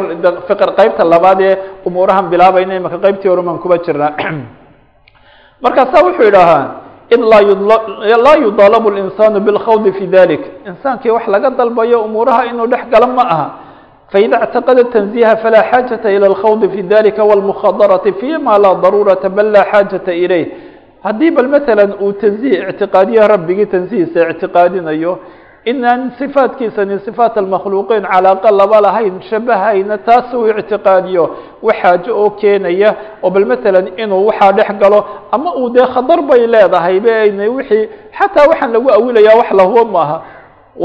fiqr 0.48 0.70
qeybta 0.78 1.02
labaad 1.12 1.40
ee 1.48 1.54
umuurahan 1.88 2.26
bilaabayna 2.32 2.74
imaka 2.80 2.98
qeybtii 3.04 3.28
horuman 3.32 3.58
kuba 3.62 3.76
jirnaa 3.86 4.12
markaasa 5.64 6.04
wuxuu 6.06 6.28
idhahaa 6.30 6.64
id 7.14 7.20
laa 8.26 8.36
yudaalabu 8.44 8.90
linsaanu 8.90 9.40
bilkhawdi 9.40 9.92
fi 9.98 10.06
dalik 10.06 10.42
insaankii 10.70 11.10
wax 11.10 11.26
laga 11.34 11.50
dalbayo 11.50 11.98
umuuraha 12.06 12.46
inuu 12.50 12.66
dhex 12.66 12.84
galo 12.92 13.06
ma 13.16 13.22
aha 13.34 13.46
faida 14.12 14.36
اctaqada 14.44 14.84
tanziha 14.94 15.36
falaa 15.42 15.64
xaajaةa 15.70 16.08
ilى 16.16 16.26
اlkhawdi 16.32 16.66
fi 16.74 16.82
dalika 16.82 17.22
wاlmukhadarati 17.24 18.12
fima 18.20 18.58
laa 18.58 18.74
daruurata 18.84 19.28
bal 19.28 19.46
laa 19.54 19.64
xaajaةa 19.72 20.12
ilayh 20.24 20.46
haddii 21.03 21.31
bal 21.31 21.47
maala 21.47 21.83
uu 22.01 22.11
tanzih 22.21 22.53
ictiqaadiyo 22.69 23.27
rabbigii 23.27 23.65
tanzihiisa 23.65 24.29
ictiqaadinayo 24.29 25.13
inaan 25.71 26.11
sifaatkiisani 26.19 26.99
sifaat 27.05 27.37
almakhluuqiin 27.37 28.03
calaaqa 28.11 28.51
laba 28.51 28.81
lahayn 28.81 29.21
shabahayna 29.29 29.97
taas 30.07 30.33
uu 30.33 30.47
ictiqaadiyo 30.61 31.23
wax 31.61 31.75
xaajo 31.81 32.11
oo 32.21 32.29
keenaya 32.41 32.89
oo 33.23 33.29
bal 33.29 33.45
masalan 33.45 33.87
inuu 33.97 34.25
waxaa 34.29 34.51
dhex 34.57 34.69
galo 34.81 34.99
ama 35.31 35.49
uu 35.55 35.69
dee 35.69 35.85
khadar 35.93 36.21
bay 36.29 36.47
leedahay 36.53 36.99
bena 36.99 37.45
wixii 37.57 37.85
xataa 38.17 38.47
waxaan 38.51 38.71
lagu 38.73 38.89
awilaya 38.97 39.33
wax 39.39 39.49
lahubo 39.59 39.85
maaha. 39.85 40.17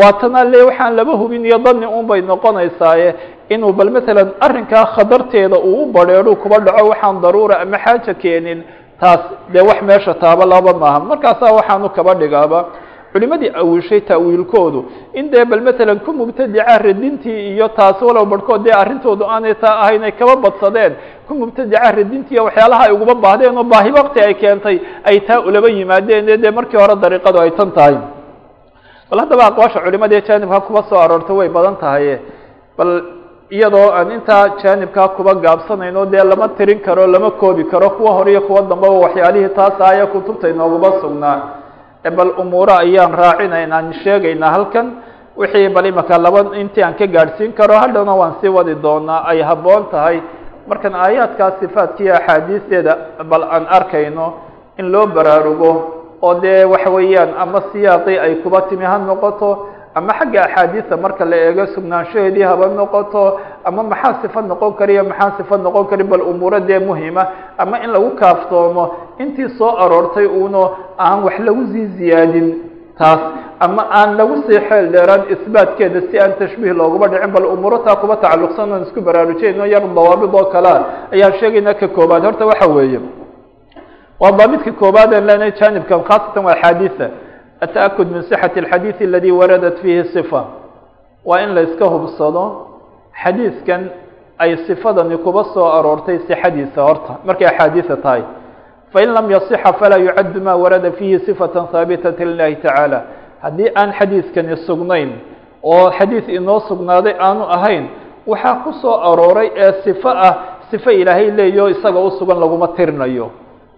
Waatana 0.01 0.45
le 0.45 0.63
waxaan 0.63 0.95
laba 0.97 1.13
hubin 1.13 1.45
iyo 1.47 1.59
dani 1.59 1.87
un 1.87 2.07
bay 2.07 2.21
noqonaysaaye 2.21 3.15
inuu 3.49 3.73
bal 3.73 3.91
masalan 3.91 4.29
arrinkaa 4.41 4.85
khadarteeda 4.97 5.57
uu 5.59 5.83
u 5.83 5.87
badheedhu 5.93 6.37
kuba 6.37 6.59
dhaco 6.59 6.89
waxaan 6.89 7.21
daruura 7.23 7.61
ama 7.61 7.79
xaaja 7.85 8.15
keenin 8.15 8.63
taas 9.01 9.21
dee 9.53 9.61
wax 9.71 9.79
meesha 9.89 10.15
taaba 10.15 10.45
laba 10.53 10.73
maaha 10.83 11.01
markaasaa 11.11 11.53
waxaanu 11.59 11.89
kaba 11.97 12.15
dhigaaba 12.21 12.61
culimadii 13.13 13.51
awishay 13.61 14.01
ta'wiilkoodu 14.11 14.81
in 15.19 15.31
dee 15.33 15.45
bal 15.51 15.61
masalan 15.69 15.99
ku 16.07 16.13
mubtadica 16.13 16.79
radintii 16.87 17.39
iyo 17.55 17.69
taas 17.79 17.99
walow 18.09 18.25
barhkood 18.33 18.63
dee 18.67 18.75
arrintoodu 18.83 19.25
aanay 19.35 19.55
taa 19.65 19.77
ahayn 19.83 20.03
ay 20.09 20.13
kaba 20.21 20.35
badsadeen 20.45 20.93
ku 21.29 21.33
mubtadica 21.41 21.93
radintii 21.99 22.35
iyo 22.37 22.45
waxyaalaha 22.49 22.83
ay 22.89 22.93
uguba 22.97 23.15
baahdeen 23.25 23.57
oo 23.59 23.65
baahi 23.73 23.91
wakti 23.99 24.19
ay 24.27 24.35
keentay 24.43 24.77
ay 25.09 25.21
taa 25.29 25.41
ulaba 25.49 25.69
yimaadeen. 25.69 26.27
Dee 26.43 26.51
markii 26.59 26.77
hore 26.83 26.95
dariiqadu 27.03 27.39
ay 27.45 27.51
tan 27.59 27.71
tahay. 27.77 27.97
Bal 29.11 29.19
haddaba 29.23 29.45
aqwaasha 29.51 29.81
culimada 29.85 30.15
ee 30.19 30.25
jaanibka 30.29 30.61
kuba 30.67 30.83
soo 30.89 30.99
aroorta 31.05 31.33
way 31.39 31.49
badan 31.57 31.77
tahay 31.83 32.19
bal 32.79 32.91
iyadoo 33.51 33.91
aan 33.95 34.11
intaa 34.11 34.49
jaanibkaa 34.63 35.09
kuba 35.09 35.35
gaabsanayno 35.35 36.07
dee 36.13 36.25
lama 36.25 36.49
tirin 36.49 36.81
karo 36.81 37.07
lama 37.07 37.31
koobi 37.31 37.65
karo 37.65 37.91
kuwa 37.91 38.13
hore 38.13 38.31
iyo 38.33 38.41
kuwa 38.41 38.63
dambaba 38.63 38.95
waxyaalihii 39.05 39.49
taas 39.55 39.81
aya 39.81 40.07
kutubta 40.07 40.49
inooguma 40.49 41.01
sugnaa. 41.01 41.41
Bal 42.17 42.31
umuuro 42.39 42.73
ayaan 42.75 43.13
raacinayna 43.15 43.77
aan 43.77 43.93
sheegaynaa 44.03 44.51
halkan. 44.51 44.87
Wixii 45.37 45.69
bal 45.69 45.87
imaka 45.87 46.19
laba 46.19 46.57
intii 46.57 46.83
aan 46.83 46.95
ka 46.95 47.07
gaadhsiin 47.07 47.53
karo 47.53 47.75
hadhowna 47.75 48.15
waan 48.15 48.35
sii 48.41 48.49
wadi 48.49 48.75
doonaa 48.75 49.25
ay 49.27 49.43
habboon 49.43 49.85
tahay. 49.91 50.21
Markan 50.69 50.95
aayaadkaa 50.95 51.51
sifaadkiiyo 51.61 52.15
axaadiisteeda 52.15 52.97
bal 53.31 53.43
aan 53.43 53.67
arkayno 53.71 54.27
in 54.79 54.91
loo 54.93 55.07
baraarugo 55.07 55.71
oo 56.23 56.35
dee 56.41 56.65
waxa 56.65 56.91
weeyaan 56.91 57.35
ama 57.39 57.63
siyaaqii 57.73 58.19
ay 58.19 58.35
kuba 58.43 58.61
timi 58.63 58.85
ha 58.85 58.99
noqoto 58.99 59.69
ama 59.99 60.13
xagga 60.19 60.41
axaadiista 60.47 60.95
marka 61.05 61.25
la 61.31 61.37
eego 61.47 61.65
sugnaanshaheedii 61.75 62.43
haba 62.51 62.67
noqoto 62.81 63.23
ama 63.69 63.83
maxaa 63.83 64.15
sifa 64.23 64.41
noqon 64.51 64.73
kariyo 64.79 65.03
maxaa 65.11 65.33
sifa 65.39 65.57
noqon 65.67 65.85
kari 65.91 66.05
bal 66.11 66.23
umuuro 66.31 66.59
dee 66.69 66.79
muhima 66.89 67.23
ama 67.63 67.77
in 67.85 67.91
lagu 67.95 68.11
kaaftoomo 68.21 68.85
intii 69.23 69.49
soo 69.59 69.73
aroortay 69.85 70.27
uno 70.45 70.63
aan 71.05 71.19
wax 71.27 71.37
lagu 71.47 71.63
sii 71.73 71.87
ziyaadin 71.97 72.49
taas. 72.99 73.21
Ama 73.67 73.83
aan 73.99 74.11
lagu 74.19 74.35
sii 74.47 74.61
xeel 74.69 74.87
dheeraan 74.93 75.23
isbaatkeeda 75.35 76.01
si 76.11 76.15
aan 76.23 76.33
tashbiih 76.41 76.75
looguma 76.79 77.07
dhicin 77.13 77.31
bal 77.35 77.45
umuuro 77.55 77.79
taa 77.87 77.97
kuba 78.01 78.17
tacalluqsan 78.23 78.73
oon 78.73 78.83
isku 78.87 79.01
baraarujeyno 79.07 79.65
yar 79.75 79.85
dawaabid 79.97 80.33
oo 80.41 80.45
kalea 80.55 80.77
ayaan 81.15 81.33
sheegaynaa 81.41 81.75
ka 81.81 81.89
koobaad 81.97 82.23
horta 82.29 82.45
waxa 82.51 82.67
weeye 82.77 83.01
waa 84.21 84.33
daabidka 84.39 84.73
koobaad 84.81 85.11
aan 85.15 85.25
leenahay 85.29 85.53
janibkan 85.61 86.01
khaasatan 86.09 86.45
waa 86.47 86.53
axaadiisa 86.57 87.07
التأكد 87.64 88.08
من 88.12 88.22
صحة 88.22 88.52
الحديث 88.58 89.02
الذي 89.02 89.32
وردت 89.32 89.78
فيه 89.84 90.02
صفة 90.04 90.46
waa 91.26 91.40
in 91.46 91.54
la 91.56 91.62
iska 91.62 91.86
hubsado 91.86 92.44
xadiidkan 93.24 93.82
ay 94.40 94.56
صifadani 94.68 95.18
kuba 95.18 95.44
soo 95.54 95.66
aroortay 95.78 96.18
صxadiisa 96.30 96.82
horta 96.88 97.14
markay 97.26 97.48
أxaadiiثa 97.48 97.96
tahay 98.04 98.24
fain 98.94 99.10
lam 99.14 99.30
yaصxa 99.32 99.74
falaa 99.80 100.00
yucad 100.02 100.36
ma 100.46 100.54
warada 100.56 100.92
fihi 100.92 101.18
صفaة 101.28 101.56
haaبitaة 101.74 102.18
للahi 102.30 102.56
taعaalى 102.66 103.00
haddii 103.44 103.70
aan 103.76 103.90
xadiidkani 104.00 104.56
sugnayn 104.68 105.10
oo 105.64 105.92
xadiiث 105.98 106.26
inoo 106.38 106.60
sugnaaday 106.70 107.14
aanu 107.20 107.44
ahayn 107.56 107.86
waxaa 108.28 108.56
ku 108.66 108.72
soo 108.82 108.96
arooray 109.10 109.48
ee 109.56 109.72
صifo 109.86 110.10
ah 110.10 110.34
صifo 110.72 110.90
ilaahay 110.92 111.32
leeyo 111.32 111.70
isaga 111.70 112.00
usugan 112.00 112.38
laguma 112.44 112.68
tirinayo 112.78 113.30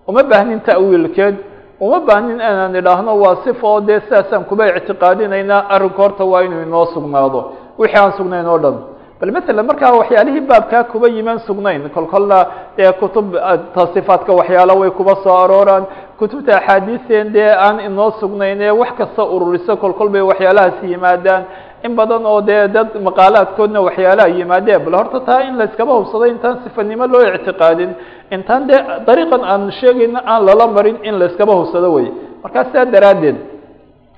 uma 0.07 0.23
baahnin 0.23 0.59
ta'wiilkeed 0.69 1.36
uma 1.80 2.00
baahnin 2.06 2.36
inaan 2.40 2.74
idhaahno 2.80 3.12
waa 3.22 3.36
sifo 3.44 3.66
oo 3.72 3.80
dee 3.88 4.00
sidaasaan 4.06 4.44
kuba 4.50 4.64
ictiqaadinaynaa 4.78 5.60
arrinku 5.74 6.00
horta 6.02 6.24
waa 6.32 6.42
inuu 6.46 6.62
inoo 6.66 6.86
sugnaado. 6.94 7.40
Wixii 7.78 7.98
aan 8.02 8.12
sugnayn 8.18 8.46
oo 8.52 8.58
dhan. 8.64 8.76
Bal 9.20 9.30
matalan 9.36 9.66
markaa 9.70 9.92
waxyaalihii 10.00 10.40
baabkaa 10.50 10.84
kuba 10.92 11.06
yimaan 11.08 11.38
sugnayn. 11.46 11.82
Kolkolna 11.94 12.38
dee 12.76 12.92
kutub 13.00 13.26
tasifaadka 13.74 14.32
waxyaalo 14.40 14.74
way 14.80 14.90
kuba 14.98 15.14
soo 15.24 15.36
arooraan 15.44 15.84
kutubta 16.18 16.52
axaadiiseen 16.59 17.26
dee 17.37 17.50
aan 17.66 17.76
inoo 17.88 18.11
sugnayn 18.20 18.61
ee 18.62 18.70
wax 18.81 18.90
kasta 18.98 19.22
ururiso 19.35 19.72
kolkol 19.83 20.09
bay 20.14 20.22
waxyaalahaas 20.31 20.78
yimaadaan. 20.92 21.42
In 21.87 21.92
badan 21.98 22.26
oo 22.26 22.40
dee 22.48 22.68
dad 22.76 22.88
maqaalaadkoodna 23.09 23.81
waxyaalaha 23.88 24.28
yimaadeen 24.38 24.81
bal 24.85 24.94
horta 25.00 25.20
taa 25.28 25.40
in 25.48 25.54
layskaba 25.61 25.92
hubsaday 25.98 26.31
intaan 26.35 26.57
sifanimo 26.64 27.07
loo 27.12 27.22
ictiqaadin. 27.37 27.90
Intaan 28.35 28.62
dee 28.68 28.81
dariiqan 29.07 29.42
aan 29.52 29.62
sheegayna 29.81 30.20
aan 30.33 30.42
lala 30.48 30.66
marin 30.76 30.96
in 31.09 31.14
layskaba 31.20 31.52
hubsado 31.59 31.88
wey 31.96 32.07
markaa 32.42 32.64
sidaa 32.68 32.85
daraaddeed 32.94 33.37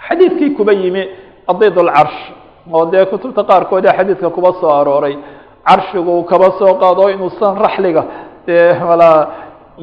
xadiidkii 0.08 0.50
kuba 0.58 0.72
yimi 0.82 1.02
adid 1.52 1.76
lcarsh 1.88 2.18
oo 2.72 2.84
dee 2.92 3.04
kutubta 3.12 3.42
qaarkood 3.50 3.84
ee 3.88 3.94
xadiidka 3.98 4.28
kuba 4.36 4.50
soo 4.60 4.70
arooray. 4.80 5.14
Carshigu 5.68 6.14
kaba 6.30 6.48
soo 6.58 6.72
qaado 6.82 7.04
inuusan 7.14 7.54
raxliga 7.64 8.02
dee 8.46 8.72
walaa 8.88 9.18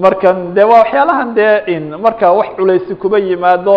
markan 0.04 0.38
de 0.56 0.64
waa 0.70 0.80
waxyaalahan 0.84 1.30
dee 1.38 1.64
in 1.76 1.84
marka 2.06 2.28
wax 2.40 2.50
culaysi 2.58 2.94
kuba 3.02 3.18
yimaado 3.20 3.76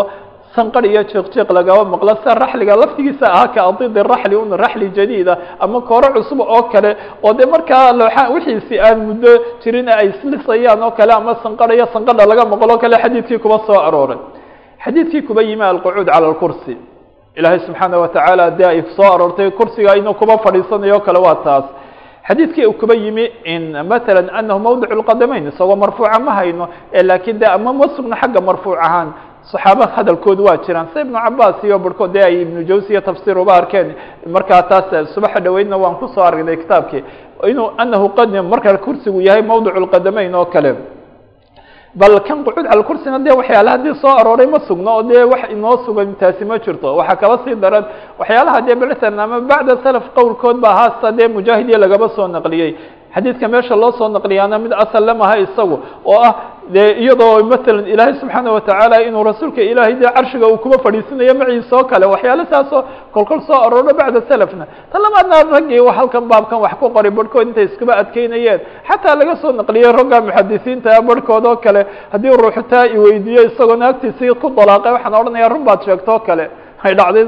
sanqar 0.56 0.84
iyo 0.86 1.02
jiqjiq 1.10 1.48
lagaba 1.58 1.84
maqlo. 1.92 2.12
Sida 2.20 2.34
raxliga 2.42 2.74
laftigiisa 2.82 3.26
ahaa 3.34 3.48
ka 3.54 3.60
adidi 3.70 4.00
raxli 4.12 4.34
un 4.42 4.50
raxli 4.64 4.86
jadiida 4.96 5.34
ama 5.64 5.80
kooro 5.88 6.08
cusub 6.14 6.40
oo 6.40 6.62
kale 6.72 6.90
oo 7.26 7.32
de 7.38 7.44
markaa 7.46 7.92
looa 8.00 8.22
wixiisi 8.34 8.76
aan 8.86 8.98
muddo 9.08 9.30
jirin 9.62 9.88
ay 9.88 10.06
islisayaan 10.12 10.82
oo 10.82 10.90
kale 10.98 11.12
ama 11.12 11.32
sanqar 11.42 11.70
iyo 11.76 11.86
sanqadha 11.94 12.26
laga 12.30 12.44
maqlo 12.52 12.74
kale 12.82 12.96
xadiidkii 13.04 13.38
kuba 13.44 13.58
soo 13.66 13.78
arooray 13.88 14.18
xadiidkii 14.84 15.22
kuba 15.28 15.42
yimi 15.48 15.62
alqucuud 15.72 16.08
cala 16.12 16.28
lkursi 16.34 16.74
ilaahay 17.38 17.60
subxaana 17.66 17.96
watacaala 18.04 18.50
dee 18.58 18.66
ay 18.72 18.82
soo 18.96 19.08
aroortay 19.14 19.50
kursiga 19.58 19.96
inuu 19.96 20.14
kuba 20.20 20.34
fadhiisanayo 20.44 20.96
o 20.96 21.00
kale 21.06 21.18
waa 21.26 21.38
taas 21.46 21.64
xadiidkii 22.28 22.66
uu 22.66 22.72
kuba 22.72 22.94
yimi 22.94 23.24
in 23.44 23.72
matala 23.88 24.20
anahu 24.32 24.58
mawdic 24.60 24.90
lqadamayn 24.90 25.48
isagoo 25.48 25.76
marfuuca 25.76 26.18
ma 26.18 26.32
hayno 26.38 26.68
laakiin 27.02 27.38
de 27.38 27.46
ama 27.46 27.72
ma 27.72 27.86
sugno 27.96 28.16
xagga 28.16 28.40
marfuuc 28.40 28.78
ahaan. 28.78 29.08
صaxaaba 29.50 29.86
hadalkood 29.96 30.38
waa 30.40 30.56
jiraan. 30.64 30.86
Se 30.92 31.00
ibnu 31.00 31.16
cabaas 31.18 31.64
iyo 31.64 31.78
barhkood 31.78 32.12
dee 32.12 32.22
ay 32.22 32.42
ibnu 32.42 32.62
jawsi 32.62 32.92
iyo 32.92 33.00
tafsir 33.00 33.38
uba 33.38 33.54
arkeen. 33.54 33.94
Markaa 34.26 34.62
taas 34.62 35.14
subaxa 35.14 35.40
dhaweydna 35.40 35.76
waan 35.78 35.96
ku 35.96 36.08
soo 36.14 36.20
aragnay 36.22 36.56
kitaabkii. 36.56 37.02
Inuu 37.48 37.70
anahu 37.78 38.08
qadim 38.14 38.44
marka 38.48 38.76
kursigu 38.78 39.20
yahay 39.20 39.42
mawdic 39.42 39.74
اlqadamayn 39.74 40.34
oo 40.34 40.44
kale 40.44 40.74
bal 41.94 42.20
kan 42.26 42.44
qucuud 42.44 42.66
cala 42.70 42.82
kursina 42.88 43.18
dee 43.24 43.34
waxyaala 43.40 43.70
haddii 43.74 43.94
soo 44.02 44.12
arooray 44.20 44.46
ma 44.46 44.58
sugno 44.68 44.90
oo 44.96 45.02
dee 45.02 45.24
wax 45.32 45.50
inoo 45.50 45.76
sugan 45.84 46.14
taasi 46.20 46.44
ma 46.44 46.58
jirto. 46.58 46.96
Waxaa 46.96 47.16
kaba 47.16 47.36
sii 47.44 47.54
daran 47.56 47.84
waxyaalaha 48.18 48.60
dee 48.66 48.74
belitan 48.74 49.18
ama 49.18 49.40
bacda 49.40 49.74
salaf 49.82 50.04
qowlkood 50.16 50.56
ba 50.60 50.70
haasta 50.78 51.12
dee 51.12 51.28
mujaahidiya 51.28 51.78
lagaba 51.78 52.08
soo 52.16 52.28
naqliyey. 52.28 52.72
Xadiidka 53.14 53.48
meesha 53.48 53.74
loo 53.76 53.90
soo 53.98 54.08
naqliyaana 54.08 54.58
mid 54.58 54.72
asal 54.72 55.02
lamaha 55.04 55.34
isagu 55.38 55.76
oo 56.04 56.18
ah 56.28 56.34
dee 56.74 56.88
iyadoo 57.02 57.42
matalan 57.52 57.86
ilaahay 57.92 58.14
subxaana 58.20 58.50
watacaala 58.56 58.96
inuu 59.08 59.24
rasuulka 59.30 59.60
ilaahay 59.62 59.94
dee 60.00 60.10
carshiga 60.16 60.46
uu 60.52 60.58
kuba 60.64 60.76
fadhiisinayo 60.84 61.34
maciisa 61.40 61.76
oo 61.76 61.84
kale 61.90 62.06
waxyaala 62.12 62.44
saasoo 62.52 62.82
kolkol 63.14 63.40
soo 63.46 63.58
arooro 63.66 63.92
bacda 64.00 64.20
salafna. 64.28 64.64
Ta 64.92 64.96
labaadna 65.04 65.36
raggii 65.56 65.80
halkan 65.98 66.24
baabkan 66.30 66.58
wax 66.64 66.74
ku 66.80 66.86
qoray 66.94 67.10
barhkood 67.18 67.46
intay 67.48 67.64
iskuba 67.70 67.92
adkeynayeen 68.02 68.60
xataa 68.88 69.14
laga 69.20 69.34
soo 69.42 69.52
naqliyey 69.58 69.92
ragga 69.98 70.18
muxadisiinta 70.26 70.90
barhkood 71.08 71.44
oo 71.50 71.56
kale 71.64 71.82
haddii 72.12 72.34
ruuxu 72.42 72.62
taa 72.72 72.84
iweydiiyo 72.96 73.42
isagoo 73.50 73.76
naagtiisii 73.82 74.34
ku 74.42 74.46
dalaaqay 74.58 74.92
waxaan 74.96 75.14
odhanaya 75.20 75.48
run 75.52 75.64
baad 75.68 75.80
sheegto 75.86 76.10
o 76.14 76.18
kale. 76.28 76.44
Hay 76.82 76.94
dhacday 76.98 77.26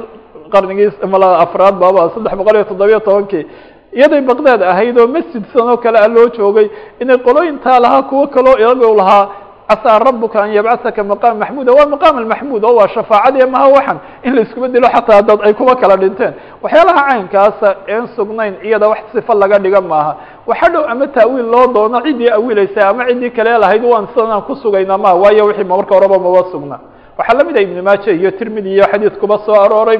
qarnigii 0.54 0.90
mala 1.12 1.28
afraad 1.44 1.74
baaba 1.82 2.10
saddex 2.14 2.32
boqol 2.38 2.56
iyo 2.58 2.64
toddobiyo 2.70 3.00
tobankii 3.08 3.44
iyaday 3.96 4.20
baqdaad 4.30 4.62
ahayd 4.62 4.98
oo 4.98 5.06
masjid 5.06 5.42
san 5.52 5.68
oo 5.68 5.76
kale 5.76 5.98
a 5.98 6.08
loo 6.08 6.28
joogay 6.36 6.70
inay 7.00 7.18
qolooyintaa 7.18 7.80
lahaa 7.80 8.02
kuwo 8.02 8.26
kaloo 8.26 8.56
iyago 8.58 8.94
lahaa 8.96 9.28
casaa 9.72 9.98
rabuka 9.98 10.42
an 10.42 10.52
yabcasaka 10.52 11.04
maqaam 11.04 11.38
maxmuuda 11.38 11.72
waa 11.72 11.86
maqaam 11.94 12.16
almaxmuud 12.18 12.64
oo 12.64 12.74
waa 12.76 12.88
shafaacadii 12.88 13.46
maha 13.54 13.68
waxan 13.68 13.98
in 14.22 14.34
la 14.36 14.40
iskuba 14.42 14.68
dilo 14.68 14.88
xataa 14.94 15.22
dad 15.22 15.40
ay 15.46 15.54
kuba 15.54 15.74
kala 15.76 15.96
dhinteen. 15.96 16.32
Waxyaalaha 16.62 17.02
caynkaasa 17.08 17.68
een 17.88 18.06
sugnayn 18.16 18.54
iyada 18.64 18.88
wax 18.88 18.98
sifa 19.14 19.34
laga 19.34 19.58
dhiga 19.58 19.80
maaha. 19.80 20.16
Waxa 20.46 20.68
dhow 20.72 20.84
ama 20.92 21.06
ta'wiil 21.06 21.46
loo 21.54 21.66
doono 21.74 22.00
ciddii 22.04 22.28
awiilaysa 22.30 22.88
ama 22.88 23.06
ciddii 23.08 23.30
kale 23.30 23.58
lahayd 23.58 23.84
waan 23.84 24.06
sidanaan 24.12 24.42
ku 24.42 24.54
sugayna 24.56 24.98
ma 24.98 25.14
waayo 25.14 25.44
wixii 25.46 25.64
marka 25.64 25.94
horeba 25.94 26.18
maba 26.18 26.42
sugna 26.52 26.76
waxaa 27.18 27.36
la 27.38 27.44
mid 27.44 27.56
ah 27.56 27.62
ibn 27.62 27.80
maaja 27.82 28.12
iyo 28.12 28.30
tirmidi 28.30 28.70
iyo 28.76 28.84
xadiis 28.92 29.16
kuba 29.20 29.38
soo 29.46 29.54
arooray 29.64 29.98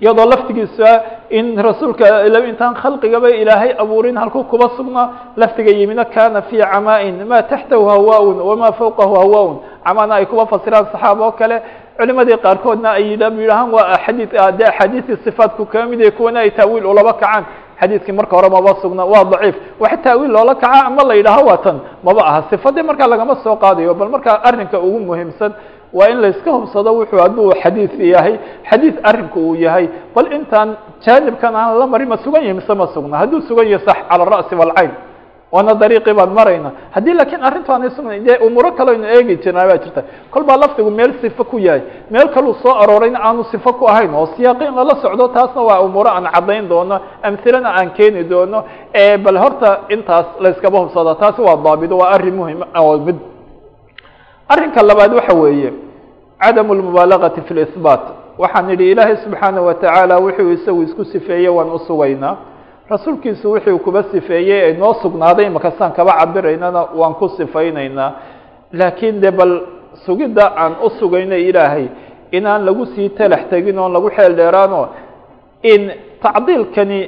iyadoo 0.00 0.26
laftigiisa 0.32 0.88
in 1.30 1.56
rasuulka 1.62 2.04
intaan 2.50 2.74
khalqigaba 2.82 3.30
ilaahay 3.30 3.70
abuurin 3.82 4.16
halku 4.16 4.44
kuba 4.44 4.70
sugnaa 4.76 5.08
laftiga 5.36 5.70
yimina 5.78 6.04
kana 6.04 6.42
fi 6.42 6.56
camaa-in 6.58 7.24
ma 7.28 7.42
taxtahu 7.42 7.84
hawa-un 7.88 8.36
wama 8.48 8.72
fawqahu 8.72 9.14
hawa-un 9.22 9.56
camaana 9.84 10.14
ay 10.14 10.26
kuba 10.26 10.46
fasiraan 10.46 10.86
saxaaba 10.92 11.24
oo 11.26 11.32
kale. 11.32 11.62
Culimadii 12.00 12.36
qaarkoodna 12.44 12.90
ay 12.96 13.04
yidhahaan 13.12 13.70
waa 13.76 13.98
xadii 14.06 14.26
de 14.58 14.64
axaadiisii 14.64 15.16
sifaatku 15.24 15.66
kama 15.66 15.86
mid 15.86 16.00
yahay 16.00 16.16
kuwana 16.16 16.40
ay 16.40 16.50
taawiil 16.50 16.86
ulaba 16.86 17.12
kacaan. 17.12 17.44
Xadiidkii 17.80 18.12
marka 18.12 18.36
hore 18.36 18.48
maba 18.48 18.72
sugna 18.82 19.04
waa 19.04 19.24
daciif. 19.24 19.56
Wax 19.80 19.92
taawiil 20.04 20.30
loola 20.32 20.54
kaca 20.54 20.86
ama 20.86 21.02
la 21.04 21.14
yidhaaho 21.14 21.44
waa 21.46 21.56
tan 21.64 21.76
maba 22.04 22.22
aha. 22.26 22.42
Sifadii 22.50 22.82
markaa 22.82 23.06
lagama 23.06 23.36
soo 23.44 23.56
qaadayo 23.56 23.94
bal 23.94 24.08
markaa 24.08 24.40
arrinka 24.48 24.78
ugu 24.80 24.98
muhiimsan 25.00 25.52
waa 25.92 26.08
in 26.12 26.18
layska 26.20 26.50
hubsado 26.50 26.90
wuxuu 26.98 27.18
hadduu 27.24 27.52
xadiid 27.62 27.92
yahay 28.14 28.34
xadiid 28.70 28.96
arrinku 29.02 29.38
uu 29.40 29.54
yahay. 29.54 29.88
Bal 30.14 30.32
intaan 30.32 30.76
jaanibkan 31.04 31.54
aan 31.56 31.78
la 31.78 31.86
marin 31.86 32.08
ma 32.08 32.16
sugan 32.24 32.42
yahi 32.42 32.54
mise 32.54 32.74
ma 32.74 32.86
sugna? 32.94 33.16
Hadduu 33.18 33.40
sugan 33.48 33.66
yahay 33.66 33.84
sax 33.86 33.98
cala 34.08 34.22
ara'si 34.26 34.54
walcayn 34.54 34.90
waana 35.52 35.74
dariiqii 35.74 36.14
baan 36.14 36.30
marayna. 36.30 36.70
Haddii 36.94 37.14
laakiin 37.18 37.42
arrintu 37.42 37.72
aanay 37.72 37.90
sugnayn 37.96 38.22
dee 38.26 38.36
umuuro 38.46 38.70
kale 38.78 38.90
aynu 38.94 39.06
eegi 39.16 39.36
jirnaa 39.42 39.66
baa 39.66 39.78
jirta. 39.82 40.02
Kol 40.30 40.44
baa 40.44 40.56
laftigu 40.62 40.90
meel 40.90 41.12
sifo 41.20 41.42
ku 41.44 41.58
yahay. 41.58 41.82
Meel 42.10 42.28
kaluu 42.34 42.54
soo 42.62 42.70
aroorayna 42.82 43.18
aanu 43.26 43.42
sifo 43.50 43.72
ku 43.72 43.86
ahayn 43.90 44.14
oo 44.14 44.26
siyaaqi 44.36 44.64
in 44.64 44.74
lala 44.78 44.94
socdo 45.02 45.26
taasna 45.34 45.62
waa 45.62 45.80
umuuro 45.82 46.10
aan 46.10 46.26
caddayn 46.34 46.68
doono 46.68 47.00
amhilana 47.22 47.70
aan 47.78 47.90
keeni 47.98 48.22
doono. 48.30 48.62
Bal 49.24 49.36
horta 49.42 49.70
intaas 49.88 50.26
layskaba 50.40 50.78
hubsado 50.86 51.14
taasi 51.14 51.40
waa 51.42 51.56
daabido 51.56 51.96
waa 51.98 52.10
arrin 52.14 52.34
muhiim 52.40 52.62
oo 52.78 52.98
mid 52.98 53.16
arrinka 54.52 54.80
labaad 54.82 55.12
waxa 55.18 55.34
weeye 55.42 55.70
cadamu 56.42 56.74
lmubaalagati 56.78 57.40
fi 57.46 57.52
lisbaat 57.54 58.02
waxaan 58.42 58.70
idhi 58.74 58.90
ilaahay 58.92 59.16
subxaana 59.24 59.60
watacaala 59.68 60.14
wuxuu 60.24 60.50
isagu 60.56 60.80
isku 60.86 61.04
sifeeyey 61.12 61.48
waan 61.56 61.70
usugaynaa 61.78 62.34
rasuulkiisu 62.92 63.46
wuxuu 63.54 63.78
kuba 63.84 64.02
sifeeyey 64.12 64.60
ay 64.66 64.72
noo 64.82 64.94
sugnaaday 65.02 65.46
imakasaan 65.46 65.92
kaba 65.98 66.12
cabiraynana 66.20 66.80
waan 67.00 67.14
ku 67.20 67.28
sifaynaynaa. 67.38 68.10
Laakiin 68.72 69.20
de 69.20 69.30
bal 69.30 69.52
sugidda 70.06 70.44
aan 70.62 70.72
u 70.86 70.90
sugaynay 70.98 71.42
ilaahay 71.50 71.86
inaan 72.32 72.64
lagu 72.66 72.86
sii 72.86 73.08
talax 73.18 73.42
tegin 73.50 73.78
oon 73.78 73.92
lagu 73.92 74.08
xeel 74.16 74.32
dheeraano 74.38 74.88
in 75.62 75.82
tacdiilkani 76.22 77.00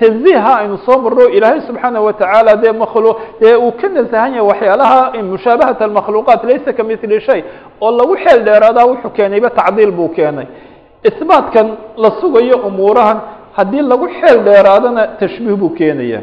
tanziiha 0.00 0.52
aynu 0.60 0.78
soo 0.86 0.98
marno 1.04 1.24
ilaahay 1.36 1.60
subxaana 1.66 2.00
watacaala 2.00 2.56
dee 2.62 2.72
makhlu 2.72 3.10
dee 3.40 3.54
uu 3.56 3.72
ka 3.80 3.88
nasahan 3.88 4.32
yahay 4.34 4.48
waxyaalaha 4.50 5.00
mushaabahat 5.32 5.82
almakhluuqaat 5.82 6.44
laysa 6.44 6.72
ka 6.72 6.82
mili 6.84 7.20
shay 7.20 7.40
oo 7.80 7.90
lagu 7.98 8.14
xeel 8.24 8.40
dheeraadaa 8.44 8.86
wuxuu 8.90 9.10
keenayba 9.16 9.50
tacdiil 9.50 9.90
buu 9.98 10.08
keenay. 10.08 10.46
Isbaatkan 11.04 11.66
la 11.96 12.10
sugayo 12.20 12.56
umuurahan 12.66 13.18
haddii 13.56 13.82
lagu 13.82 14.06
xeel 14.20 14.38
dheeraadana 14.44 15.02
tashbiih 15.20 15.56
buu 15.56 15.70
keenaya 15.78 16.20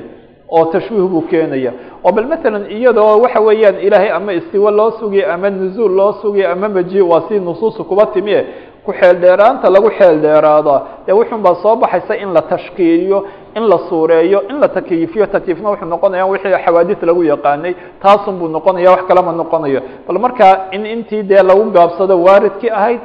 oo 0.49 0.65
tashbiih 0.65 1.07
buu 1.13 1.21
keenaya 1.31 1.71
oo 2.03 2.11
bal 2.11 2.27
matalan 2.27 2.65
iyadoo 2.71 3.21
waxa 3.23 3.39
weeyaan 3.47 3.75
ilaahay 3.79 4.11
ama 4.11 4.33
istiwa 4.33 4.71
loo 4.71 4.91
sugiy 4.99 5.23
ama 5.33 5.49
nuzuul 5.49 5.91
loo 5.95 6.11
sugiy 6.21 6.45
ama 6.47 6.69
maji 6.69 7.01
waa 7.01 7.21
si 7.27 7.39
nusuusu 7.39 7.83
kuba 7.85 8.05
timiye 8.05 8.45
ku 8.85 8.91
xeel 8.99 9.15
dheeraanta 9.23 9.69
lagu 9.69 9.89
xeel 9.97 10.21
dheeraada 10.21 10.75
dee 11.07 11.13
wuxun 11.19 11.41
baa 11.45 11.55
soo 11.63 11.75
baxaysa 11.75 12.15
in 12.23 12.33
la 12.33 12.41
tashkiiliyo 12.41 13.19
in 13.57 13.63
la 13.71 13.77
suureeyo 13.89 14.39
in 14.49 14.59
la 14.59 14.67
takyiifiyo 14.67 15.25
takyiifna 15.27 15.69
wuxuu 15.71 15.85
noqonaya 15.93 16.25
wixii 16.25 16.57
xawaadis 16.65 16.97
lagu 17.09 17.23
yaqaanay 17.23 17.73
taasun 18.03 18.35
buu 18.39 18.47
noqonaya 18.47 18.91
wax 18.91 19.01
kalama 19.07 19.31
noqonayo. 19.31 19.81
Bal 20.07 20.19
markaa 20.19 20.53
in 20.71 20.85
intii 20.85 21.23
dee 21.23 21.43
lagu 21.49 21.63
gaabsado 21.71 22.15
waaridkii 22.25 22.69
ahayd 22.79 22.99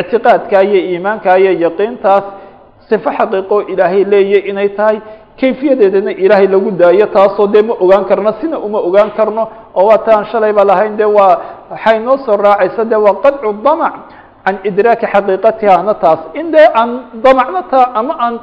ictiqaadka 0.00 0.62
iyo 0.62 0.80
iimaanka 0.90 1.38
iyo 1.38 1.52
yaqiintaas 1.64 2.24
sifo 2.88 3.10
xaqiiqo 3.18 3.56
ilaahay 3.72 4.04
leeya 4.12 4.38
inay 4.50 4.68
tahay 4.78 4.98
kayfiyadeedana 5.40 6.10
ilaahay 6.24 6.46
lagu 6.54 6.70
daayo 6.70 7.06
taasoo 7.06 7.46
dee 7.46 7.62
ma 7.62 7.74
ogaan 7.84 8.04
karno 8.10 8.32
sina 8.40 8.58
uma 8.58 8.78
ogaan 8.88 9.10
karno 9.16 9.42
oo 9.74 9.86
waa 9.88 9.98
taan 10.06 10.24
shalayba 10.32 10.64
lahayn 10.64 10.96
de 10.96 11.04
waa 11.04 11.34
waxay 11.70 11.98
noo 11.98 12.16
soo 12.26 12.36
raacaysa 12.36 12.84
de 12.84 12.96
waa 12.96 13.14
qadcu 13.24 13.52
damac 13.64 13.94
can 14.44 14.56
idraaki 14.64 15.06
xaqiiqatihana 15.06 15.94
taas. 16.02 16.20
In 16.34 16.50
dee 16.52 16.68
aan 16.74 16.90
damacna 17.24 17.62
taa 17.70 17.86
ama 17.94 18.14
aan 18.24 18.34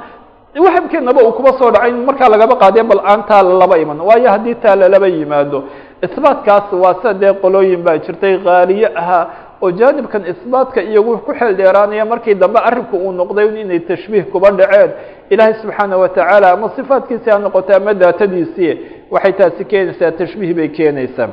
wahamkeenaba 0.64 1.22
uu 1.24 1.32
kuba 1.32 1.52
soo 1.58 1.70
dhacay 1.70 1.92
markaa 1.92 2.28
lagaba 2.28 2.56
qaadee 2.62 2.82
bal 2.82 3.00
aan 3.04 3.22
taa 3.28 3.42
lalaba 3.42 3.78
iman. 3.78 4.00
Waayo 4.00 4.30
haddii 4.30 4.54
taa 4.54 4.76
lalaba 4.76 5.06
yimaado 5.08 5.64
isbaatkaas 6.02 6.72
waa 6.72 6.94
sida 7.02 7.14
dee 7.14 7.32
qolooyin 7.42 7.82
baa 7.86 7.98
jirtay 7.98 8.38
haaliye 8.44 8.88
ahaa 8.96 9.26
oo 9.62 9.70
jaanibkan 9.70 10.22
isbaatka 10.32 10.82
iyagu 10.82 11.18
ku 11.18 11.32
xeel 11.38 11.54
dheeraanaya 11.56 12.04
markii 12.04 12.34
dambe 12.34 12.58
arrinku 12.68 12.96
uu 12.96 13.12
noqday 13.12 13.60
inay 13.60 13.80
tashbiih 13.80 14.24
kuba 14.32 14.50
dhaceen. 14.50 14.90
Ilaahay 15.30 15.54
subxaana 15.62 15.96
watacaala 15.96 16.50
ama 16.52 16.70
sifaatkiisi 16.76 17.30
ha 17.30 17.38
noqota 17.38 17.76
ama 17.76 17.94
daatadiisii 17.94 18.72
waxay 19.10 19.32
taasi 19.32 19.64
keenaysaa 19.64 20.10
tashbiih 20.20 20.54
bay 20.56 20.68
keenaysaa 20.68 21.28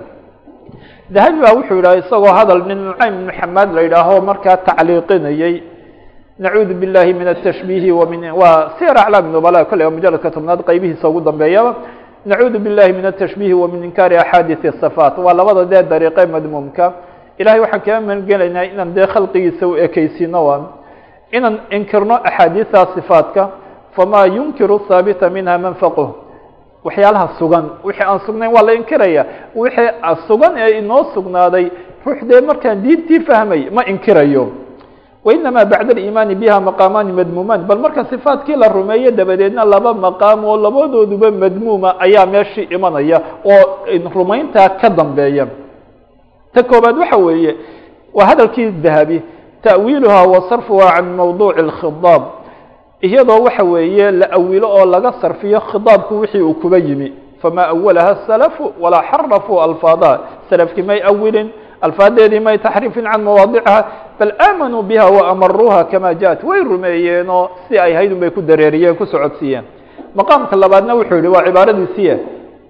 dahabi 1.10 1.38
baa 1.42 1.54
wuxuu 1.56 1.76
yidhaha 1.80 1.98
isagoo 2.04 2.34
hadal 2.40 2.62
nin 2.68 2.78
nucaym 2.92 3.16
ibnu 3.30 3.74
la 3.76 3.82
yidhaaho 3.82 4.22
markaa 4.22 4.58
tacliiqinayey. 4.58 5.64
Nacuudu 6.40 6.74
billahi 6.76 7.14
min 7.14 7.28
atashbiihi 7.28 7.92
wamin 7.92 8.32
waa 8.32 8.78
siyar 8.78 8.98
aclaam 8.98 9.32
nubala 9.32 9.66
kolle 9.66 9.84
waa 9.86 9.92
mujaladka 9.98 10.32
tobnaad 10.32 10.62
qaybihiisa 10.68 11.08
ugu 11.10 11.22
dambeeyaba. 11.22 11.76
Nacuudu 12.26 12.60
billahi 12.60 12.94
min 12.94 13.06
atashbiihi 13.06 13.54
wa 13.54 13.68
min 13.68 13.84
inkaari 13.84 14.18
axaadiثi 14.18 14.72
sifaat 14.82 15.18
waa 15.18 15.34
labada 15.34 15.66
dee 15.66 15.84
dariiqe 15.84 16.26
madmuumka. 16.26 16.94
Ilahay 17.40 17.60
waxaan 17.60 17.82
kaga 17.82 18.02
magangelaynaa 18.02 18.64
inaan 18.66 18.94
dee 18.94 19.08
khalqigiisa 19.08 19.68
u 19.68 19.76
ekeysiino 19.86 20.46
waan. 20.46 20.64
Inaan 21.32 21.60
inkirno 21.72 22.16
axaadiista 22.24 22.88
sifaatka 22.96 23.50
famaa 23.96 24.26
yunkiru 24.26 24.78
haabita 24.90 25.30
minha 25.30 25.58
manfaqh 25.58 26.27
waxyaalaha 26.86 27.28
sugan. 27.40 27.66
Wixii 27.84 28.04
aan 28.06 28.20
sugnayn 28.26 28.52
waa 28.54 28.64
la 28.64 28.74
inkiraya 28.74 29.26
wixii 29.56 29.90
sugan 30.28 30.54
ee 30.58 30.78
inoo 30.80 31.04
sugnaaday 31.14 31.66
ruux 32.06 32.20
dee 32.30 32.42
markaan 32.42 32.82
diintii 32.84 33.20
fahmay 33.28 33.70
ma 33.72 33.84
inkirayo. 33.86 34.48
Wainama 35.26 35.66
bacda 35.66 35.92
aliimaani 35.92 36.36
biha 36.36 36.60
maqaamaani 36.60 37.12
madmuumaan. 37.12 37.62
Bal 37.68 37.80
marka 37.80 38.06
sifaatkii 38.06 38.56
la 38.56 38.68
rumeeyo 38.68 39.12
dabadeedna 39.12 39.66
laba 39.66 39.94
maqaam 39.94 40.46
oo 40.46 40.58
labadooduba 40.58 41.32
madmuuma 41.32 42.00
ayaa 42.00 42.26
meeshii 42.26 42.68
imanaya 42.72 43.22
oo 43.44 43.64
rumayntaa 44.16 44.70
ka 44.80 44.90
dambeeya. 44.90 45.48
Ta 46.54 46.64
koobaad 46.64 46.98
waxa 46.98 47.18
weeye 47.18 47.56
waa 48.14 48.26
hadalkii 48.26 48.72
dahabi 48.72 49.22
ta'wiiluhaa 49.62 50.24
wa 50.28 50.42
sarfuhaa 50.50 50.92
can 50.96 51.06
mawduuci 51.16 51.60
اlkhidaab 51.60 52.22
iyadoo 53.02 53.44
waxa 53.44 53.64
weeye 53.64 54.12
la 54.12 54.32
awilo 54.32 54.68
oo 54.70 54.86
laga 54.86 55.14
sarfiyo 55.22 55.60
khidaabku 55.62 56.20
wixii 56.20 56.42
uu 56.42 56.54
kuba 56.54 56.78
yimi. 56.78 57.14
Famaa 57.42 57.68
awalaha 57.68 58.18
salafu 58.28 58.74
walaa 58.82 59.04
xarafuu 59.12 59.62
alfaadaha 59.62 60.20
salafkii 60.50 60.82
may 60.82 61.02
awilin 61.04 61.50
alfaadeedii 61.82 62.40
may 62.40 62.58
taxriifin 62.58 63.04
can 63.06 63.22
mawaadiciha 63.22 63.86
bal 64.20 64.34
aamanuu 64.40 64.82
biha 64.82 65.06
waamaruuha 65.10 65.84
kama 65.84 66.14
jaءat 66.16 66.44
way 66.44 66.64
rumeeyeenoo 66.64 67.50
si 67.68 67.78
ay 67.80 67.94
hayd 67.94 68.12
un 68.14 68.20
bay 68.20 68.30
ku 68.30 68.42
dareeriyeen 68.42 68.96
ku 68.96 69.06
socodsiiyeen. 69.06 69.64
Maqaamka 70.16 70.56
labaadna 70.56 70.96
wuxuu 70.96 71.16
yihi 71.16 71.28
waa 71.28 71.44
cibaaradiisiye 71.46 72.18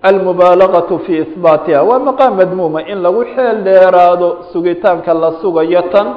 almubaalagaةu 0.03 0.99
fi 1.05 1.13
isbaatiha. 1.23 1.84
Waa 1.84 1.99
maqaam 1.99 2.36
madmuuma. 2.36 2.82
In 2.91 3.01
lagu 3.01 3.23
xeel 3.36 3.63
dheeraado 3.63 4.38
sugitaanka 4.53 5.13
la 5.13 5.32
sugayo 5.41 5.82
tan 5.91 6.07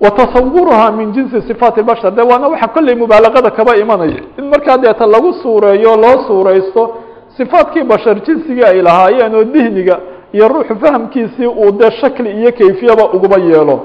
wa 0.00 0.10
tasawuruha 0.10 0.92
min 0.92 1.12
jinsi 1.12 1.42
sifaati 1.48 1.82
bashar. 1.82 2.10
De 2.14 2.22
waana 2.22 2.48
waxa 2.48 2.68
kolley 2.68 2.94
mubaalagada 2.94 3.50
kaba 3.50 3.76
imanaya. 3.76 4.20
In 4.38 4.44
markaa 4.50 4.78
deeta 4.78 5.06
lagu 5.06 5.32
suureeyo 5.42 5.96
loo 5.96 6.24
suuraysto 6.26 6.94
sifaadkii 7.36 7.82
bashar 7.82 8.20
jinsigii 8.22 8.64
ay 8.64 8.82
lahaayeen 8.82 9.34
oo 9.34 9.44
dihniga 9.44 9.98
iyo 10.32 10.48
ruuxu 10.48 10.76
fahamkiisii 10.80 11.46
uu 11.46 11.70
dee 11.72 11.90
shakli 11.90 12.30
iyo 12.30 12.52
kayfiyaba 12.52 13.04
uguba 13.12 13.36
yeelo. 13.40 13.80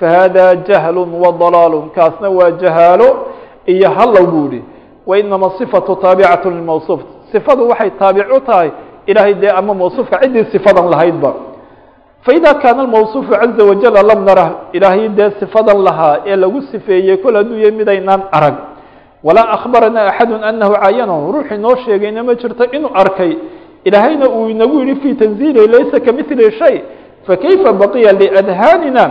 Fahada 0.00 0.54
jahlu 0.56 1.22
wadalaalu 1.22 1.82
kaasna 1.94 2.30
waa 2.30 2.50
jahaalo 2.50 3.26
iyo 3.66 3.90
hallow 3.90 4.46
ihi 4.52 4.62
wainama 5.06 5.50
صifatu 5.58 5.96
taabicatu 5.96 6.50
lmawsuuf 6.50 7.00
sifadu 7.32 7.68
waxay 7.68 7.90
taabic 7.90 8.26
tahay 8.46 8.70
ilahay 9.06 9.34
dee 9.34 9.48
ama 9.50 9.74
mawsuufka 9.74 10.18
ciddii 10.22 10.44
sifadan 10.52 10.90
lahaydba 10.90 11.32
faida 12.26 12.54
kaana 12.54 12.82
almawsuufu 12.82 13.30
caza 13.32 13.64
wajala 13.64 14.02
lam 14.02 14.24
narah 14.24 14.50
ilaahay 14.72 15.08
dee 15.08 15.30
sifadan 15.40 15.78
lahaa 15.82 16.16
ee 16.26 16.36
lagu 16.36 16.62
sifeeyey 16.62 17.16
kol 17.16 17.34
hadduu 17.36 17.58
yahy 17.58 17.70
midaynaan 17.80 18.22
arag 18.32 18.54
walaa 19.24 19.48
akhbarana 19.56 20.00
axadu 20.10 20.34
anahu 20.50 20.72
caayanahu 20.74 21.32
ruux 21.32 21.48
inoo 21.54 21.76
sheegayna 21.84 22.22
ma 22.28 22.34
jirto 22.34 22.64
inuu 22.76 22.90
arkay 22.94 23.32
ilaahayna 23.84 24.26
uu 24.28 24.48
inagu 24.50 24.80
yihi 24.80 24.94
fi 25.02 25.14
tanziili 25.14 25.66
laysa 25.66 26.00
kamili 26.00 26.52
shay 26.58 26.80
fakayfa 27.26 27.72
baqiya 27.72 28.12
liadhaanina 28.12 29.04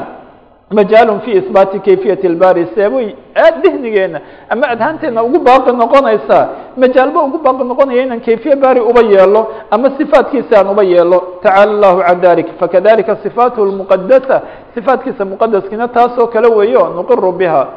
majaalun 0.71 1.19
fi 1.21 1.31
isbaati 1.31 1.79
kayfiyati 1.79 2.27
lbari 2.29 2.67
seebay 2.75 3.15
aad 3.35 3.61
dihnigeena 3.63 4.19
ama 4.49 4.67
adhaanteena 4.67 5.23
ugu 5.23 5.39
baaqi 5.39 5.71
noqonaysaa 5.71 6.47
majaalba 6.77 7.19
ugu 7.23 7.37
baaqi 7.37 7.63
noqonaya 7.63 8.01
inaan 8.03 8.21
kayfiye 8.21 8.55
bari 8.55 8.79
uba 8.81 9.01
yeelo 9.01 9.47
ama 9.71 9.91
sifaatkiisa 9.97 10.59
aan 10.59 10.67
uba 10.73 10.83
yeelo 10.83 11.17
tacaala 11.43 11.71
allahu 11.71 12.01
can 12.07 12.21
dalik 12.21 12.47
fakadalika 12.59 13.15
sifaatuhu 13.23 13.65
lmuqadasa 13.71 14.41
sifaatkiisa 14.75 15.25
muqadaskiina 15.25 15.87
taasoo 15.87 16.27
kale 16.27 16.47
weeyo 16.47 16.89
nuqiru 16.97 17.31
biha 17.31 17.67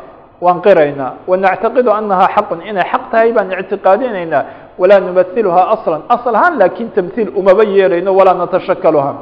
waan 0.40 0.60
qiraynaa 0.62 1.12
wanactaqidu 1.26 1.90
anaha 1.92 2.28
xaqun 2.34 2.60
inay 2.70 2.84
xaq 2.92 3.02
tahay 3.12 3.32
baan 3.32 3.52
ictiqaadinaynaa 3.52 4.44
walaa 4.78 5.00
numailuha 5.00 5.62
aslan 5.74 6.02
asl 6.08 6.34
ahaan 6.34 6.58
laakin 6.58 6.88
tamhiil 6.96 7.28
umaba 7.36 7.64
yeelayno 7.64 8.10
walaa 8.16 8.34
natashakaluha 8.34 9.12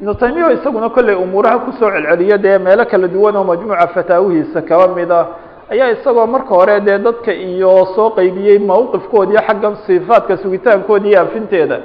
ibnu 0.00 0.14
taymiya 0.14 0.52
isaguna 0.52 0.88
kolley 0.88 1.14
umuuraha 1.14 1.58
kusoo 1.58 1.90
celceliya 1.90 2.38
dee 2.38 2.58
meelo 2.58 2.84
kala 2.84 3.08
duwan 3.08 3.36
oo 3.36 3.44
majmuuca 3.44 3.86
fataawihiisa 3.94 4.62
kaba 4.62 4.88
mid 4.94 5.10
ah 5.12 5.26
ayaa 5.70 5.90
isagoo 5.90 6.26
marka 6.26 6.54
hore 6.54 6.80
dee 6.80 6.98
dadka 6.98 7.32
iyo 7.34 7.86
soo 7.94 8.10
qeybiyey 8.10 8.58
mawqifkoodi 8.58 9.32
iyo 9.32 9.42
xaggan 9.48 9.74
sifaadka 9.86 10.36
sugitaankoodi 10.36 11.08
iyo 11.08 11.20
afinteeda 11.22 11.78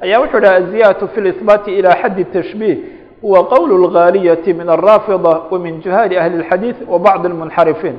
ayaa 0.00 0.20
wuxuu 0.20 0.40
dhaha 0.40 0.54
aziyadatu 0.56 1.08
fi 1.08 1.20
lisbaati 1.20 1.70
ilى 1.78 1.90
xaddi 2.02 2.24
tashbiih 2.24 2.76
huwa 3.22 3.44
qowl 3.52 3.70
اlgaaliyati 3.84 4.54
min 4.54 4.68
alraafida 4.68 5.32
wa 5.50 5.58
min 5.58 5.80
juhaali 5.82 6.18
ahli 6.18 6.36
اlxadiid 6.42 6.76
wa 6.88 6.98
bacd 6.98 7.26
اlmunxarifiin 7.26 7.96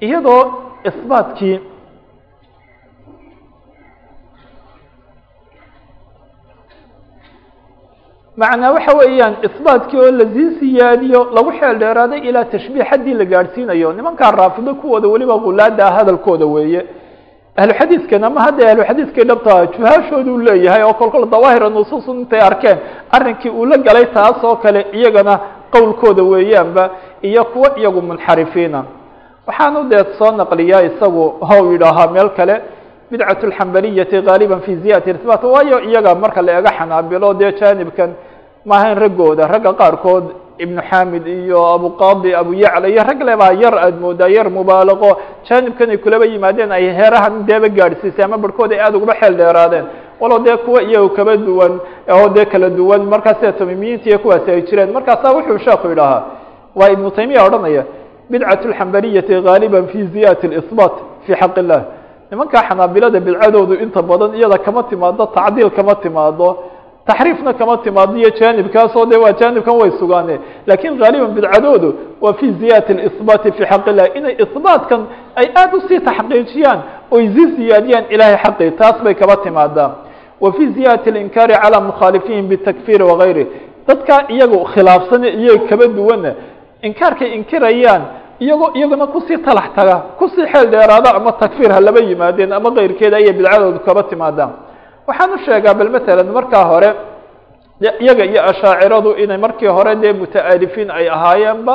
iyadoo 0.00 0.42
isbaatkii 0.84 1.60
macnaa 8.41 8.71
waxa 8.75 8.93
weeyaan 8.99 9.35
isbaatkii 9.47 9.97
oo 9.99 10.11
la 10.19 10.25
sii 10.33 10.49
siyaadiyo 10.59 11.19
lagu 11.35 11.51
xeel 11.59 11.75
dheeraaday 11.81 12.19
ilaa 12.29 12.45
tashbiih 12.53 12.85
xaddii 12.91 13.13
la 13.13 13.25
gaadhsiinayo. 13.25 13.93
Nimankaa 13.93 14.31
raafido 14.31 14.75
kuwooda 14.75 15.07
weliba 15.07 15.37
gulaada 15.37 15.85
hadalkooda 15.97 16.45
weeye. 16.45 16.81
Ahluxadiidkana 17.61 18.29
ma 18.29 18.41
hadda 18.45 18.63
ahluxadiidkay 18.71 19.23
dhabtaa 19.29 19.65
juhaashooduu 19.73 20.37
leeyahay 20.37 20.83
oo 20.83 20.93
kolkol 20.93 21.25
dawaahira 21.33 21.69
nusuus 21.69 22.07
intay 22.07 22.41
arkeen 22.49 22.77
arrinkii 23.11 23.49
uu 23.49 23.65
la 23.65 23.77
galay 23.77 24.05
taas 24.13 24.43
oo 24.43 24.55
kale 24.55 24.85
iyagana 24.93 25.39
qowlkooda 25.73 26.23
weeyaanba 26.23 26.89
iyo 27.21 27.43
kuwo 27.45 27.67
iyagu 27.77 28.01
munxarifiina. 28.01 28.83
Waxaanu 29.47 29.83
dee 29.89 30.03
soo 30.19 30.31
naqliyaa 30.31 30.81
isagu 30.89 31.23
how 31.49 31.71
yidhaahaa 31.71 32.07
meel 32.15 32.29
kale 32.29 32.55
bidcat 33.11 33.43
اlxambaliyati 33.43 34.21
gaaliba 34.21 34.59
fi 34.59 34.75
ziyadati 34.75 35.09
isbaat 35.11 35.43
waayo 35.43 35.79
iyaga 35.89 36.15
marka 36.15 36.41
la 36.41 36.59
ega 36.59 36.71
xanaabilo 36.77 37.33
dee 37.33 37.51
janibkan 37.59 38.09
maahayn 38.69 38.97
raggooda. 39.03 39.43
Ragga 39.53 39.71
qaarkood 39.81 40.25
ibnu 40.63 40.81
xamid 40.89 41.25
iyo 41.27 41.59
abuqadi 41.75 42.29
abu 42.41 42.51
yacla 42.63 42.87
iyo 42.93 43.01
rag 43.09 43.19
lebaa 43.29 43.53
yar 43.63 43.75
aad 43.85 43.95
moodaa 44.03 44.29
yar 44.37 44.47
mubaalaqo 44.57 45.09
janibkan 45.47 45.89
ay 45.93 45.97
kulaba 46.03 46.25
yimaadeen 46.25 46.71
ay 46.77 46.85
heerahan 46.99 47.33
deeba 47.47 47.67
gaadhsiisay 47.77 48.23
ama 48.25 48.37
barhkood 48.43 48.71
ay 48.73 48.79
aada 48.79 48.97
ugaba 48.97 49.13
xeel 49.21 49.33
dheeraadeen. 49.41 49.85
Walo 50.21 50.39
dee 50.45 50.57
kuwa 50.65 50.81
iyago 50.83 51.09
kaba 51.17 51.37
duwan 51.37 51.73
oo 52.15 52.27
dee 52.35 52.45
kala 52.51 52.69
duwan 52.69 53.01
markaas 53.13 53.37
sida 53.39 53.51
tamimiyiinta 53.59 54.09
iyo 54.09 54.19
kuwaasi 54.19 54.51
ay 54.51 54.61
jireen. 54.67 54.91
Markaasa 54.97 55.27
wuxuu 55.35 55.57
sheeku 55.65 55.87
yidhaahaa 55.91 56.23
waa 56.75 56.89
ibnu 56.95 57.11
taymiya 57.11 57.43
odhanaya 57.47 57.83
bidcat 58.29 58.61
اlxambaliyati 58.65 59.33
gaaliba 59.47 59.79
fi 59.91 59.99
ziyadati 60.13 60.45
اlisbaat 60.47 60.95
fi 61.25 61.31
xaq 61.41 61.55
illah 61.61 61.81
nimankaa 62.31 62.63
xanaabilada 62.69 63.19
bidcadoodu 63.27 63.73
inta 63.83 64.01
badan 64.09 64.31
iyada 64.39 64.57
kama 64.65 64.81
timaado 64.89 65.23
tacdiil 65.37 65.69
kama 65.77 65.95
timaado 66.03 66.47
taxriifna 67.06 67.52
kama 67.52 67.76
timaado 67.76 68.16
iyo 68.18 68.30
janibkaasoo 68.30 69.06
de 69.06 69.16
waa 69.16 69.32
janibkan 69.32 69.74
way 69.80 69.90
sugaane 69.98 70.38
lakin 70.66 70.96
gaaliban 70.98 71.30
bidcadoodu 71.34 71.94
waa 72.20 72.32
fi 72.32 72.52
ziyadati 72.60 72.92
اlisbaati 72.92 73.52
fi 73.52 73.62
xaq 73.70 73.86
illah 73.90 74.06
inay 74.16 74.36
isbaatkan 74.44 75.00
ay 75.40 75.46
aad 75.60 75.74
usii 75.74 76.00
taxqiijiyaan 76.00 76.80
oy 77.10 77.24
sii 77.34 77.46
ziyaadiyaan 77.56 78.04
ilahay 78.14 78.36
xaqi 78.44 78.70
taas 78.70 78.96
bay 79.04 79.14
kaba 79.14 79.36
timaadaa 79.36 79.90
wa 80.40 80.52
fi 80.52 80.68
ziyadati 80.76 81.10
اlinkaari 81.10 81.54
calى 81.62 81.78
mukhaalifiihim 81.90 82.48
bitakfiri 82.48 83.04
wagayri 83.10 83.46
dadkaa 83.88 84.20
iyaga 84.34 84.58
khilaafsane 84.74 85.28
iyaga 85.40 85.66
kaba 85.70 85.86
duwana 85.86 86.30
inkaarkay 86.82 87.30
inkirayaan 87.38 88.02
iyagoo 88.44 88.70
iyaguna 88.74 89.06
kusii 89.06 89.38
talax 89.38 89.68
taga 89.76 89.96
kusii 90.18 90.46
xeel 90.52 90.66
dheeraada 90.70 91.14
ama 91.14 91.32
takfiir 91.32 91.70
ha 91.72 91.80
laba 91.80 92.00
yimaadeen 92.00 92.52
ama 92.52 92.70
keyrkeeda 92.74 93.16
ayay 93.16 93.32
bidcadoodu 93.32 93.78
kaba 93.86 94.02
timaadaan 94.02 94.50
waxaan 95.07 95.31
u 95.35 95.37
sheegaa 95.45 95.73
bal 95.79 95.89
matalan 95.95 96.29
markaa 96.37 96.65
hore 96.71 96.89
iyaga 98.03 98.23
iyo 98.31 98.41
ashaaciradu 98.51 99.09
inay 99.23 99.37
markii 99.45 99.67
hore 99.77 99.93
dee 100.01 100.13
muta'alifiin 100.21 100.89
ay 100.99 101.05
ahaayeenba 101.15 101.73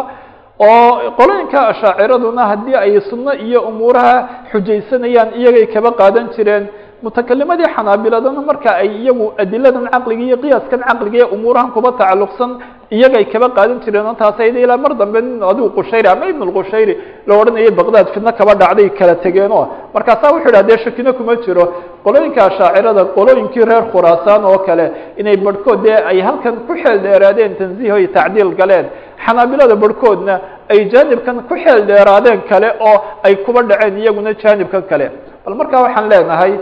oo 0.68 0.90
qolooyinka 1.18 1.58
ashaaciraduna 1.72 2.42
haddii 2.50 2.76
ay 2.84 2.92
sunno 3.10 3.32
iyo 3.46 3.60
umuuraha 3.70 4.16
xujaysanayaan 4.52 5.30
iyagay 5.40 5.66
kaba 5.74 5.90
qaadan 6.00 6.26
jireen 6.36 6.64
mutakalimadii 7.04 7.68
xanaabiladana 7.76 8.40
marka 8.50 8.70
ay 8.82 8.88
iyagu 9.02 9.26
adiladan 9.42 9.86
caqliga 9.94 10.22
iyo 10.28 10.36
qiyaaskan 10.42 10.80
caqliga 10.88 11.18
ee 11.24 11.28
umuurahan 11.36 11.70
kuba 11.76 11.90
tacalluqsan 12.00 12.50
iyagay 12.96 13.24
kaba 13.32 13.48
qaadan 13.56 13.78
jireen 13.84 14.06
oo 14.10 14.14
taas 14.22 14.36
ayda 14.44 14.58
ilaa 14.64 14.76
mar 14.84 14.92
dambe 15.00 15.18
nin 15.26 15.42
adigu 15.50 15.68
qushayri 15.78 16.08
ama 16.14 16.24
ibn 16.32 16.42
lqushayri 16.50 16.94
la 17.28 17.32
odhanayay 17.40 17.70
baqdad 17.80 18.06
fidno 18.14 18.30
kaba 18.40 18.52
dhacday 18.62 18.88
kala 18.98 19.14
tegeen 19.24 19.52
oo 19.58 19.64
markaasaa 19.94 20.30
wuxuu 20.34 20.48
yidhah 20.50 20.64
dee 20.68 20.78
shakino 20.84 21.10
kuma 21.18 21.34
jiro. 21.44 21.64
Qolooyinka 22.04 22.40
ashaacirada 22.48 23.02
qolooyinkii 23.16 23.64
reer 23.70 23.84
khuraasaan 23.92 24.42
oo 24.50 24.58
kale 24.66 24.86
inay 25.20 25.36
barhkood 25.46 25.78
dee 25.86 25.96
ay 26.10 26.18
halkan 26.26 26.54
ku 26.66 26.72
xeel 26.82 26.98
dheeraadeen 27.06 27.52
tanziih 27.60 27.94
iyo 28.00 28.08
tacdiil 28.16 28.50
galeen. 28.60 28.86
Xanaabilada 29.24 29.74
barhkoodna 29.82 30.34
ay 30.72 30.80
jaanibkan 30.92 31.36
ku 31.48 31.54
xeel 31.64 31.80
dheeraadeen 31.90 32.40
kale 32.50 32.68
oo 32.88 32.96
ay 33.26 33.34
kuba 33.44 33.60
dhaceen 33.70 33.94
iyaguna 34.02 34.30
jaanibkan 34.42 34.82
kale. 34.90 35.06
Bal 35.44 35.54
markaa 35.60 35.80
waxaan 35.86 36.06
leenahay 36.12 36.52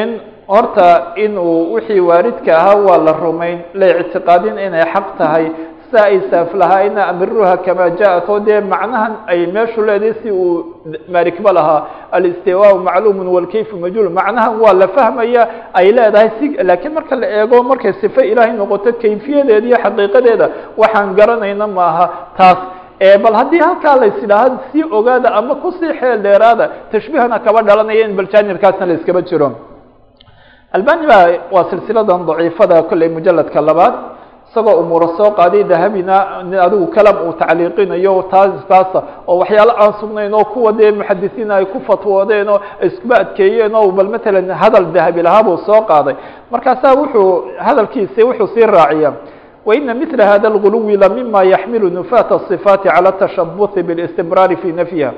in 0.00 0.10
horta 0.48 1.12
in 1.16 1.38
uu 1.38 1.72
wixii 1.74 2.00
waaridka 2.00 2.52
ahaa 2.58 2.76
waa 2.86 2.98
la 2.98 3.12
rumayn 3.12 3.58
la 3.74 3.86
ictiqaadin 4.00 4.58
inay 4.66 4.84
xaq 4.94 5.06
tahay 5.18 5.46
sia 5.90 6.02
ay 6.08 6.20
saaf 6.30 6.54
lahaayna 6.54 7.02
amiruha 7.12 7.56
kama 7.66 7.90
jaءat 8.00 8.28
oo 8.28 8.40
dee 8.40 8.60
macnahan 8.60 9.12
ay 9.32 9.46
meeshu 9.54 9.80
leedahay 9.88 10.14
si 10.22 10.30
uu 10.30 10.64
malikba 11.14 11.52
lahaa 11.52 11.82
alistiwaa 12.16 12.74
macluum 12.88 13.28
walkayfu 13.36 13.76
majhuul 13.76 14.10
macnahan 14.18 14.54
waa 14.62 14.72
la 14.72 14.88
fahmaya 14.96 15.42
ay 15.74 15.92
leedahay 15.92 16.30
si 16.38 16.46
lakiin 16.70 16.92
marka 16.96 17.16
la 17.16 17.26
eego 17.38 17.62
markay 17.70 17.92
sifo 18.00 18.20
ilaahay 18.30 18.52
noqoto 18.60 18.92
kayfiyadeeda 19.02 19.66
iyo 19.68 19.76
xaqiiqadeeda 19.84 20.46
waxaan 20.80 21.14
garanayna 21.18 21.66
maaha 21.78 22.06
taas. 22.38 22.58
Bal 23.22 23.34
haddii 23.40 23.58
halkaa 23.68 23.96
lays 24.00 24.16
idhaaha 24.24 24.48
sii 24.72 24.84
ogaada 24.98 25.28
ama 25.38 25.54
ku 25.62 25.68
sii 25.78 25.92
xeel 26.00 26.18
dheeraada 26.24 26.64
tashbiihana 26.92 27.38
kaba 27.44 27.60
dhalanaya 27.68 28.04
in 28.08 28.14
bal 28.18 28.28
janibkaasna 28.32 28.86
la 28.86 29.22
jiro 29.30 29.48
albani 30.71 31.07
ba 31.07 31.19
waa 31.51 31.65
silsiladan 31.69 32.25
daciifada 32.27 32.83
kolley 32.83 33.09
mujaladka 33.09 33.61
labaad 33.61 33.93
isagoo 34.49 34.79
umuuro 34.81 35.07
soo 35.17 35.31
qaaday 35.31 35.63
dahabina 35.63 36.15
adigu 36.65 36.87
kalam 36.95 37.15
uu 37.27 37.33
tacliiqinayo 37.33 38.23
taas 38.31 38.51
kaasa 38.69 38.99
oo 39.27 39.37
waxyaalo 39.41 39.73
aan 39.83 39.93
sugnayn 39.99 40.33
oo 40.33 40.45
kuwa 40.45 40.71
dee 40.73 40.91
muxadisiin 40.91 41.51
ay 41.51 41.65
ku 41.65 41.79
fatwoodeen 41.87 42.49
oo 42.49 42.59
iskuba 42.87 43.15
adkeeyeen 43.23 43.75
oo 43.75 43.91
bal 43.91 44.07
matalan 44.09 44.49
hadal 44.61 44.85
dahabi 44.95 45.21
lahaa 45.21 45.43
buu 45.43 45.57
soo 45.67 45.81
qaaday 45.81 46.15
markaasaa 46.51 46.93
wuxuu 46.99 47.43
hadalkiisi 47.59 48.23
wuxuu 48.23 48.47
sii 48.47 48.65
raaciya 48.65 49.11
waina 49.65 49.93
mila 49.93 50.25
hada 50.25 50.47
اlguluwi 50.49 50.97
lamima 50.97 51.43
yaxmilu 51.43 51.89
nufaata 51.89 52.35
الصifaati 52.39 52.87
calى 52.89 53.09
الtashabuhi 53.09 53.83
bاlistimraari 53.83 54.55
fi 54.55 54.67
nafyiha 54.71 55.11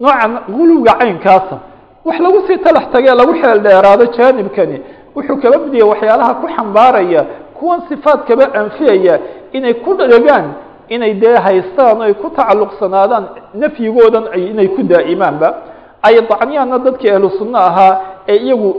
noocan 0.00 0.32
guluwiga 0.48 0.92
caynkaasa 1.00 1.56
wax 2.05 2.19
lagu 2.19 2.39
sii 2.47 2.57
talax 2.57 2.85
tagee 2.93 3.15
lagu 3.15 3.33
xeel 3.41 3.59
dheeraado 3.65 4.05
jaanibkani 4.17 4.77
wuxuu 5.15 5.37
kaba 5.41 5.57
mid 5.65 5.81
waxyaalaha 5.83 6.33
ku 6.41 6.47
xambaaraya 6.55 7.21
kuwan 7.57 7.81
sifaat 7.89 8.19
kaba 8.27 8.45
anfiyaya 8.61 9.19
inay 9.51 9.73
ku 9.73 9.93
dhegaan 9.93 10.45
inay 10.89 11.13
dee 11.13 11.35
haystaan 11.45 11.97
o 11.99 12.03
ay 12.03 12.13
ku 12.13 12.29
tacalluqsanaadaan 12.29 13.25
nafyigoodan 13.53 14.23
inay 14.35 14.67
ku 14.75 14.81
daa'imaanba. 14.83 15.49
Ay 16.03 16.15
dacniyaanna 16.29 16.77
dadkii 16.85 17.11
ahlu 17.15 17.29
sunno 17.37 17.57
ahaa 17.59 17.93
ee 18.27 18.35
iyagu 18.35 18.69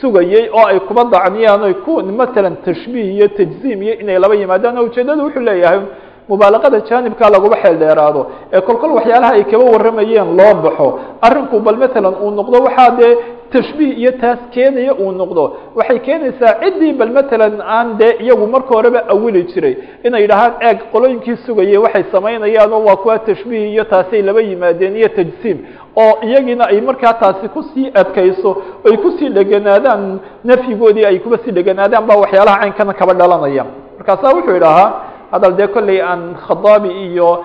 sugayey 0.00 0.48
oo 0.52 0.66
ay 0.66 0.78
kuba 0.80 1.04
dacniyaan 1.04 1.62
oy 1.62 1.74
ku 1.84 2.02
matalan 2.02 2.56
tashbiih 2.64 3.14
iyo 3.16 3.28
tajziim 3.28 3.82
iyo 3.82 3.94
inay 4.02 4.18
laba 4.18 4.34
yimaadaan 4.34 4.78
oo 4.78 4.84
ujeedada 4.84 5.22
wuxuu 5.22 5.40
leeyahay 5.40 5.80
mubaalaqada 6.28 6.80
jaanibkaa 6.88 7.30
laguma 7.34 7.56
xeel 7.62 7.76
dheeraado 7.82 8.20
ee 8.52 8.60
kol 8.60 8.76
kol 8.82 8.92
waxyaalaha 8.98 9.32
ay 9.38 9.44
kaba 9.44 9.64
warramayeen 9.72 10.28
loo 10.38 10.54
baxo. 10.64 10.86
Arrinku 11.26 11.60
bal 11.66 11.76
matalan 11.82 12.14
uu 12.24 12.30
noqdo 12.38 12.56
waxaa 12.66 12.90
dee 13.00 13.12
tashbiih 13.52 13.92
iyo 14.00 14.12
taas 14.22 14.38
keenaya 14.54 14.92
uu 14.94 15.12
noqdo. 15.20 15.44
Waxay 15.78 15.98
keenaysaa 16.06 16.52
ciddii 16.62 16.92
bal 17.00 17.10
matalan 17.18 17.54
aan 17.76 17.88
dee 18.00 18.12
iyagu 18.24 18.46
marka 18.54 18.74
horeba 18.74 19.00
awili 19.08 19.42
jiray. 19.52 19.74
Inay 20.06 20.22
yidhahaan 20.22 20.52
eeg 20.68 20.78
qolooyinkii 20.92 21.36
sugayay 21.46 21.78
waxay 21.84 22.04
samaynayaan 22.12 22.72
oo 22.72 22.82
waa 22.88 22.96
kuwa 22.96 23.18
tashbiih 23.18 23.72
iyo 23.72 23.84
taasay 23.84 24.22
laba 24.22 24.40
yimaadeen 24.40 24.96
iyo 24.96 25.08
tajsiim. 25.08 25.58
Oo 25.96 26.12
iyagiina 26.26 26.64
ay 26.72 26.80
markaa 26.80 27.14
taasi 27.22 27.48
ku 27.54 27.62
sii 27.62 27.86
adkayso 28.00 28.50
ay 28.90 28.96
ku 29.02 29.10
sii 29.18 29.28
dheganaadaan 29.36 30.18
nafyigoodii 30.44 31.04
ay 31.06 31.18
kuba 31.18 31.38
sii 31.44 31.50
dheganaadaan 31.52 32.04
baa 32.08 32.16
waxyaalaha 32.22 32.58
caynkana 32.60 32.92
kaba 33.00 33.12
dhalanaya. 33.14 33.64
Markaasaa 33.98 34.34
wuxuu 34.36 34.54
yidhahaa 34.58 34.90
hadal 35.32 35.52
dee 35.58 35.66
kolley 35.68 36.00
aan 36.02 36.34
khadaabi 36.46 36.90
iyo 37.06 37.44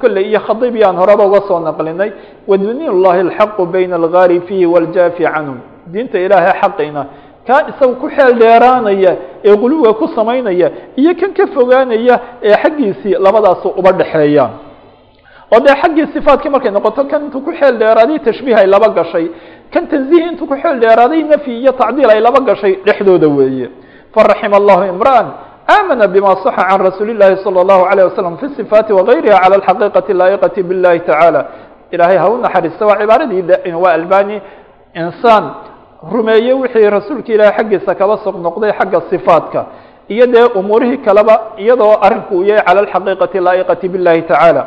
kolley 0.00 0.24
iyo 0.30 0.40
khadiibi 0.46 0.84
aan 0.84 0.96
horeba 0.96 1.24
uga 1.26 1.40
soo 1.48 1.60
naqlinay 1.60 2.10
waduniy 2.48 2.90
llahi 3.02 3.20
alxaqu 3.26 3.66
bayna 3.66 3.96
algaari 3.96 4.40
fiihi 4.40 4.66
waljaafi 4.66 5.22
canhum. 5.24 5.58
Diinta 5.92 6.18
ilaahay 6.18 6.52
xaqina 6.62 7.02
kaa 7.46 7.62
isaga 7.70 7.94
ku 8.00 8.08
xeel 8.16 8.32
dheeraanaya 8.38 9.12
ee 9.44 9.56
guluwiga 9.56 9.92
ku 9.94 10.06
samaynaya 10.16 10.68
iyo 11.00 11.12
kan 11.20 11.32
ka 11.32 11.46
fogaanaya 11.54 12.20
ee 12.42 12.54
xaggiisii 12.62 13.14
labadaasu 13.24 13.68
uba 13.80 13.92
dhexeeya. 13.92 14.46
Oo 15.54 15.60
dee 15.64 15.74
xaggii 15.82 16.06
sifaatkii 16.12 16.50
markay 16.50 16.70
noqoto 16.70 17.04
kan 17.10 17.24
intuu 17.24 17.40
ku 17.40 17.52
xeel 17.52 17.78
dheeraaday 17.78 18.18
tashbiih 18.20 18.56
ay 18.58 18.66
laba 18.66 18.88
gashay 18.88 19.26
kan 19.72 19.86
tanziih 19.88 20.24
intuu 20.32 20.46
ku 20.46 20.54
xeel 20.62 20.76
dheeraaday 20.80 21.22
nafyi 21.22 21.54
iyo 21.62 21.72
tacdiil 21.72 22.10
ay 22.10 22.20
laba 22.20 22.40
gashay 22.44 22.72
dhexdooda 22.86 23.28
weeye. 23.28 23.68
Faraxima 24.14 24.56
allahu 24.60 24.82
imra'an 24.92 25.26
amana 25.67 26.07
bima 26.07 26.35
صaxa 26.43 26.63
can 26.69 26.79
rasuuli 26.87 27.11
الlahi 27.15 27.35
salى 27.43 27.59
الlahu 27.61 27.83
عalيه 27.89 28.03
waslم 28.09 28.37
fi 28.39 28.45
الصifaati 28.45 28.91
wagayriha 28.93 29.37
calى 29.43 29.55
اxaqiiqati 29.61 30.13
laa'iqati 30.19 30.63
biاllahi 30.69 30.99
taعaalى 31.09 31.41
ilaahay 31.91 32.17
ha 32.17 32.27
u 32.29 32.37
naxariista 32.37 32.85
waa 32.85 32.97
cibaaradii 33.01 33.73
waa 33.83 33.93
albani 33.93 34.41
insaan 34.93 35.45
rumeeye 36.11 36.53
wixii 36.53 36.89
rasuulka 36.89 37.33
ilahay 37.33 37.53
xaggiisa 37.57 37.95
kaba 37.95 38.17
sog 38.23 38.35
noqday 38.45 38.71
xagga 38.79 38.99
صifaatka 39.11 39.61
iyo 40.13 40.25
dee 40.27 40.45
umuurihii 40.59 40.97
kaleba 40.97 41.35
iyadoo 41.57 41.95
arrinku 42.05 42.35
uu 42.37 42.43
yahay 42.43 42.63
calى 42.67 42.81
اxaqiiqati 42.87 43.37
laa'iqati 43.47 43.85
biاllahi 43.93 44.21
taعaalى 44.31 44.63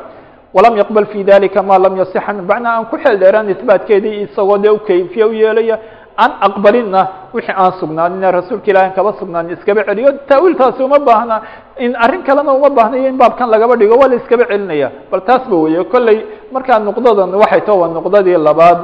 walam 0.55 0.75
yaqbal 0.81 1.07
fi 1.12 1.25
dalika 1.25 1.62
ma 1.62 1.79
lam 1.79 1.97
yasixa 2.01 2.33
macnaa 2.33 2.73
aan 2.79 2.85
ku 2.91 2.97
xeel 3.03 3.19
dheeraan 3.23 3.49
isbaatkeedii 3.55 4.23
isagoo 4.27 4.59
dee 4.59 4.71
ukayfiya 4.79 5.27
u 5.27 5.33
yeelaya 5.33 5.77
aan 6.18 6.32
aqbalinna 6.47 7.01
wixii 7.34 7.53
aan 7.55 7.74
sugnaanin 7.80 8.24
rasuulka 8.32 8.68
ilahi 8.72 8.86
an 8.86 8.93
kaba 8.93 9.14
sugnaanin 9.20 9.53
iskaba 9.57 9.84
celiyo 9.84 10.12
taawiiltaasi 10.30 10.84
uma 10.84 10.99
baahna 10.99 11.41
in 11.80 11.95
arrin 11.95 12.24
kalena 12.24 12.51
uma 12.53 12.70
baahnayo 12.70 13.07
in 13.07 13.18
baabkan 13.18 13.49
lagaba 13.49 13.76
dhigo 13.76 13.95
waa 13.95 14.07
la 14.07 14.16
iskaba 14.16 14.45
celinaya. 14.45 14.91
Bal 15.12 15.22
taasba 15.22 15.55
weeye 15.55 15.84
kolley 15.86 16.18
markaa 16.51 16.80
nuqdadan 16.80 17.32
waxay 17.36 17.62
too 17.66 17.78
waa 17.80 17.88
nuqdadii 17.88 18.38
labaad 18.38 18.80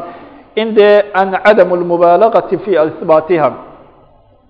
in 0.55 0.73
dee 0.73 1.01
an 1.13 1.31
cadamu 1.45 1.75
lmubaalagati 1.75 2.57
fi 2.63 2.71
isbaatiha 2.79 3.49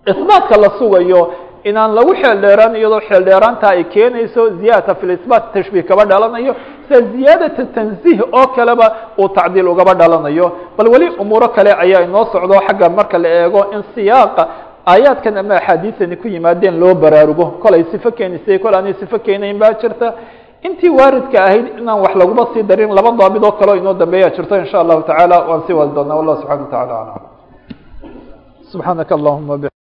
isbaatka 0.08 0.56
la 0.58 0.70
sugayo 0.80 1.22
inaan 1.70 1.92
lagu 1.98 2.12
xeel 2.22 2.38
dheeraan 2.46 2.74
iyadoo 2.80 3.02
xeel 3.10 3.24
dheeraanta 3.30 3.66
ay 3.74 3.84
keenayso 3.94 4.42
ziyadata 4.60 4.96
fi 5.00 5.06
lisbaat 5.12 5.44
tashbiih 5.54 5.84
kaba 5.90 6.04
dhalanayo 6.12 6.54
sida 6.88 7.00
ziyaadata 7.14 7.64
tanziih 7.76 8.20
oo 8.40 8.48
kaleba 8.56 8.88
uu 9.22 9.30
tacdiil 9.38 9.68
ugaba 9.74 9.94
dhalanayo 10.02 10.48
bal 10.78 10.88
weli 10.94 11.08
umuuro 11.24 11.48
kale 11.56 11.72
ayaa 11.84 12.02
inoo 12.08 12.26
socdo 12.34 12.56
xagga 12.68 12.88
marka 12.98 13.18
la 13.24 13.30
eego 13.42 13.62
in 13.76 13.82
siyaaqa 13.96 14.44
aayaadkan 14.92 15.38
ama 15.42 15.56
axaadiisani 15.60 16.16
ku 16.22 16.28
yimaadeen 16.28 16.76
loo 16.82 16.94
baraarugo. 17.04 17.46
Kol 17.64 17.74
ay 17.78 17.84
sifo 17.92 18.10
keenisay 18.18 18.58
kol 18.64 18.74
aanay 18.76 18.94
sifo 19.02 19.18
keenayn 19.26 19.58
baa 19.62 19.74
jirta. 19.82 20.08
Intii 20.68 20.90
waaridka 21.00 21.38
ahayd 21.48 21.66
inaan 21.80 22.00
wax 22.04 22.14
laguma 22.22 22.44
sii 22.54 22.64
darin 22.70 22.92
laba 22.98 23.12
daabid 23.20 23.44
oo 23.44 23.52
kaleo 23.60 23.76
inoo 23.82 23.94
dambeeya 24.02 24.30
jirto 24.36 24.56
in 24.56 24.66
sha 24.72 24.80
allahu 24.84 25.02
tacaala 25.10 25.38
waan 25.50 25.62
sii 25.68 25.74
wadi 25.80 25.92
doonaa 25.98 26.16
wallah 26.20 26.36
subxana 26.42 26.64
wa 26.64 26.70
tacala 26.72 26.94
alam. 27.04 27.22
Subxaanaka 28.72 29.14
allahuma 29.20 29.77